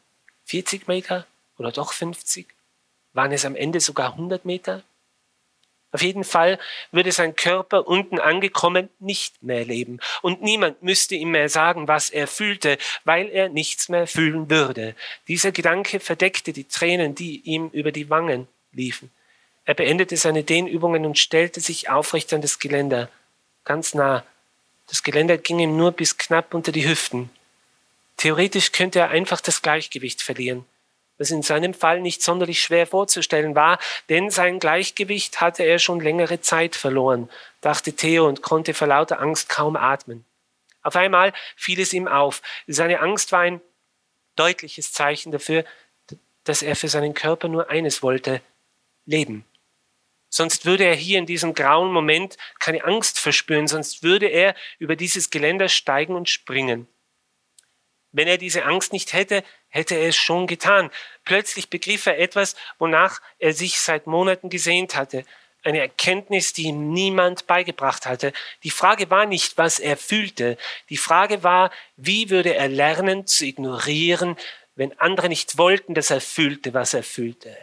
40 0.45 0.87
Meter 0.87 1.25
oder 1.57 1.71
doch 1.71 1.93
50? 1.93 2.54
Waren 3.15 3.31
es 3.31 3.45
am 3.45 3.55
Ende 3.55 3.79
sogar 3.79 4.11
100 4.11 4.43
Meter? 4.43 4.83
Auf 5.93 6.01
jeden 6.01 6.25
Fall 6.25 6.59
würde 6.91 7.13
sein 7.13 7.37
Körper 7.37 7.87
unten 7.87 8.19
angekommen 8.19 8.89
nicht 8.99 9.41
mehr 9.41 9.63
leben 9.63 10.01
und 10.21 10.41
niemand 10.41 10.83
müsste 10.83 11.15
ihm 11.15 11.31
mehr 11.31 11.47
sagen, 11.47 11.87
was 11.87 12.09
er 12.09 12.27
fühlte, 12.27 12.77
weil 13.05 13.29
er 13.29 13.47
nichts 13.47 13.87
mehr 13.87 14.05
fühlen 14.05 14.49
würde. 14.49 14.93
Dieser 15.29 15.53
Gedanke 15.53 16.01
verdeckte 16.01 16.51
die 16.51 16.65
Tränen, 16.65 17.15
die 17.15 17.39
ihm 17.39 17.69
über 17.69 17.93
die 17.93 18.09
Wangen 18.09 18.49
liefen. 18.73 19.09
Er 19.63 19.75
beendete 19.75 20.17
seine 20.17 20.43
Dehnübungen 20.43 21.05
und 21.05 21.17
stellte 21.17 21.61
sich 21.61 21.89
aufrecht 21.89 22.33
an 22.33 22.41
das 22.41 22.59
Geländer, 22.59 23.09
ganz 23.63 23.93
nah. 23.93 24.25
Das 24.87 25.01
Geländer 25.03 25.37
ging 25.37 25.59
ihm 25.59 25.77
nur 25.77 25.93
bis 25.93 26.17
knapp 26.17 26.53
unter 26.53 26.73
die 26.73 26.85
Hüften. 26.85 27.29
Theoretisch 28.17 28.73
könnte 28.73 28.99
er 28.99 29.09
einfach 29.09 29.39
das 29.39 29.61
Gleichgewicht 29.61 30.21
verlieren 30.21 30.65
was 31.17 31.31
in 31.31 31.41
seinem 31.41 31.73
Fall 31.73 32.01
nicht 32.01 32.21
sonderlich 32.21 32.61
schwer 32.61 32.87
vorzustellen 32.87 33.55
war, 33.55 33.79
denn 34.09 34.29
sein 34.29 34.59
Gleichgewicht 34.59 35.41
hatte 35.41 35.63
er 35.63 35.79
schon 35.79 35.99
längere 35.99 36.41
Zeit 36.41 36.75
verloren, 36.75 37.29
dachte 37.61 37.93
Theo 37.93 38.27
und 38.27 38.41
konnte 38.41 38.73
vor 38.73 38.87
lauter 38.87 39.19
Angst 39.19 39.49
kaum 39.49 39.75
atmen. 39.75 40.25
Auf 40.81 40.95
einmal 40.95 41.33
fiel 41.55 41.79
es 41.79 41.93
ihm 41.93 42.07
auf. 42.07 42.41
Seine 42.67 42.99
Angst 42.99 43.31
war 43.31 43.39
ein 43.39 43.61
deutliches 44.35 44.93
Zeichen 44.93 45.31
dafür, 45.31 45.65
dass 46.43 46.61
er 46.61 46.75
für 46.75 46.89
seinen 46.89 47.13
Körper 47.13 47.47
nur 47.47 47.69
eines 47.69 48.03
wollte, 48.03 48.41
leben. 49.05 49.45
Sonst 50.29 50.65
würde 50.65 50.83
er 50.83 50.95
hier 50.95 51.17
in 51.17 51.25
diesem 51.25 51.53
grauen 51.53 51.91
Moment 51.91 52.37
keine 52.59 52.83
Angst 52.83 53.19
verspüren, 53.19 53.67
sonst 53.67 54.03
würde 54.03 54.27
er 54.27 54.53
über 54.79 54.95
dieses 54.95 55.29
Geländer 55.29 55.69
steigen 55.69 56.13
und 56.13 56.29
springen. 56.29 56.87
Wenn 58.11 58.27
er 58.27 58.37
diese 58.37 58.65
Angst 58.65 58.93
nicht 58.93 59.13
hätte, 59.13 59.43
hätte 59.75 59.95
er 59.95 60.07
es 60.07 60.15
schon 60.15 60.47
getan. 60.47 60.89
Plötzlich 61.25 61.69
begriff 61.69 62.05
er 62.05 62.17
etwas, 62.17 62.55
wonach 62.79 63.21
er 63.39 63.53
sich 63.53 63.79
seit 63.79 64.07
Monaten 64.07 64.49
gesehnt 64.49 64.95
hatte. 64.95 65.25
Eine 65.63 65.79
Erkenntnis, 65.79 66.53
die 66.53 66.63
ihm 66.63 66.93
niemand 66.93 67.45
beigebracht 67.45 68.05
hatte. 68.05 68.31
Die 68.63 68.69
Frage 68.69 69.09
war 69.09 69.25
nicht, 69.25 69.57
was 69.57 69.79
er 69.79 69.97
fühlte. 69.97 70.57
Die 70.89 70.97
Frage 70.97 71.43
war, 71.43 71.71
wie 71.97 72.29
würde 72.29 72.55
er 72.55 72.69
lernen 72.69 73.27
zu 73.27 73.45
ignorieren, 73.45 74.37
wenn 74.75 74.97
andere 74.99 75.27
nicht 75.27 75.57
wollten, 75.57 75.93
dass 75.93 76.09
er 76.09 76.21
fühlte, 76.21 76.73
was 76.73 76.93
er 76.93 77.03
fühlte. 77.03 77.57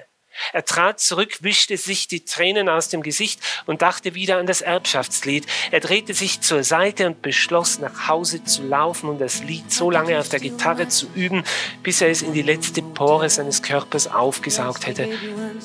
Er 0.52 0.64
trat 0.64 1.00
zurück, 1.00 1.38
wischte 1.42 1.76
sich 1.76 2.08
die 2.08 2.24
Tränen 2.24 2.68
aus 2.68 2.88
dem 2.88 3.02
Gesicht 3.02 3.40
und 3.66 3.82
dachte 3.82 4.14
wieder 4.14 4.38
an 4.38 4.46
das 4.46 4.60
Erbschaftslied. 4.60 5.46
Er 5.70 5.80
drehte 5.80 6.14
sich 6.14 6.40
zur 6.40 6.64
Seite 6.64 7.06
und 7.06 7.22
beschloss, 7.22 7.78
nach 7.78 8.08
Hause 8.08 8.44
zu 8.44 8.62
laufen 8.62 9.08
und 9.08 9.20
das 9.20 9.42
Lied 9.42 9.72
so 9.72 9.90
lange 9.90 10.18
auf 10.18 10.28
der 10.28 10.40
Gitarre 10.40 10.88
zu 10.88 11.06
üben, 11.14 11.44
bis 11.82 12.00
er 12.00 12.08
es 12.08 12.22
in 12.22 12.32
die 12.32 12.42
letzte 12.42 12.82
Pore 12.82 13.28
seines 13.30 13.62
Körpers 13.62 14.06
aufgesaugt 14.08 14.86
hätte. 14.86 15.08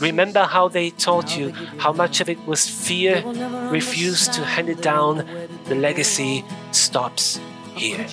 Remember 0.02 0.54
how 0.54 0.72
they 0.72 0.92
taught 0.92 1.32
you, 1.32 1.52
how 1.84 1.96
much 1.96 2.22
of 2.22 2.28
it 2.28 2.40
was 2.46 2.68
fear, 2.68 3.24
refused 3.72 4.34
to 4.34 4.46
hand 4.46 4.70
it 4.70 4.84
down, 4.84 5.24
the 5.68 5.76
legacy 5.76 6.44
stops 6.72 7.40
here. 7.76 8.06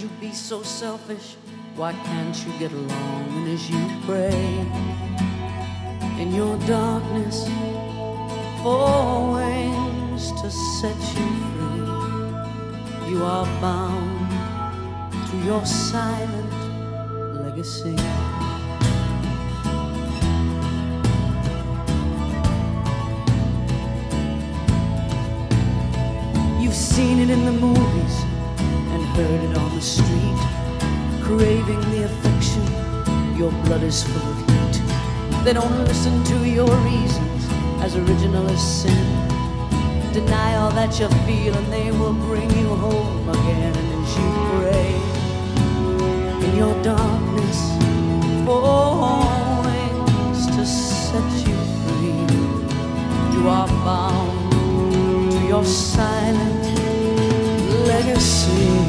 Why 1.76 1.92
can't 1.92 2.36
you 2.46 2.52
get 2.60 2.72
along 2.72 3.48
as 3.52 3.68
you 3.68 3.80
pray? 4.06 4.83
In 6.18 6.32
your 6.32 6.56
darkness 6.58 7.48
for 8.62 9.32
wings 9.34 10.30
to 10.40 10.50
set 10.50 10.96
you 11.16 11.28
free. 11.50 13.10
You 13.10 13.24
are 13.24 13.46
bound 13.60 14.30
to 15.30 15.36
your 15.38 15.64
silent 15.66 16.52
legacy. 17.42 17.96
You've 26.62 26.74
seen 26.74 27.18
it 27.18 27.30
in 27.30 27.44
the 27.44 27.52
movies 27.52 28.16
and 28.92 29.02
heard 29.16 29.50
it 29.50 29.58
on 29.58 29.74
the 29.74 29.82
street, 29.82 30.40
craving 31.22 31.80
the 31.90 32.04
affection. 32.04 32.64
Your 33.36 33.50
blood 33.64 33.82
is 33.82 34.04
full 34.04 34.33
they 35.44 35.52
don't 35.52 35.84
listen 35.84 36.24
to 36.24 36.48
your 36.48 36.74
reasons 36.76 37.46
as 37.82 37.96
original 37.96 38.48
as 38.48 38.82
sin. 38.82 39.04
Deny 40.14 40.56
all 40.56 40.70
that 40.70 40.98
you 40.98 41.06
feel 41.26 41.54
and 41.54 41.70
they 41.70 41.90
will 41.90 42.14
bring 42.14 42.50
you 42.58 42.68
home 42.68 43.28
again. 43.28 43.76
And 43.76 43.88
as 44.00 44.16
you 44.16 44.30
pray 44.56 44.94
in 46.48 46.56
your 46.56 46.74
darkness 46.82 47.60
for 48.46 49.60
wings 49.66 50.46
to 50.56 50.64
set 50.64 51.30
you 51.46 51.58
free, 51.84 52.24
you 53.36 53.46
are 53.46 53.68
bound 53.84 54.52
to 55.32 55.46
your 55.46 55.64
silent 55.64 56.64
legacy. 57.86 58.83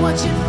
What 0.00 0.48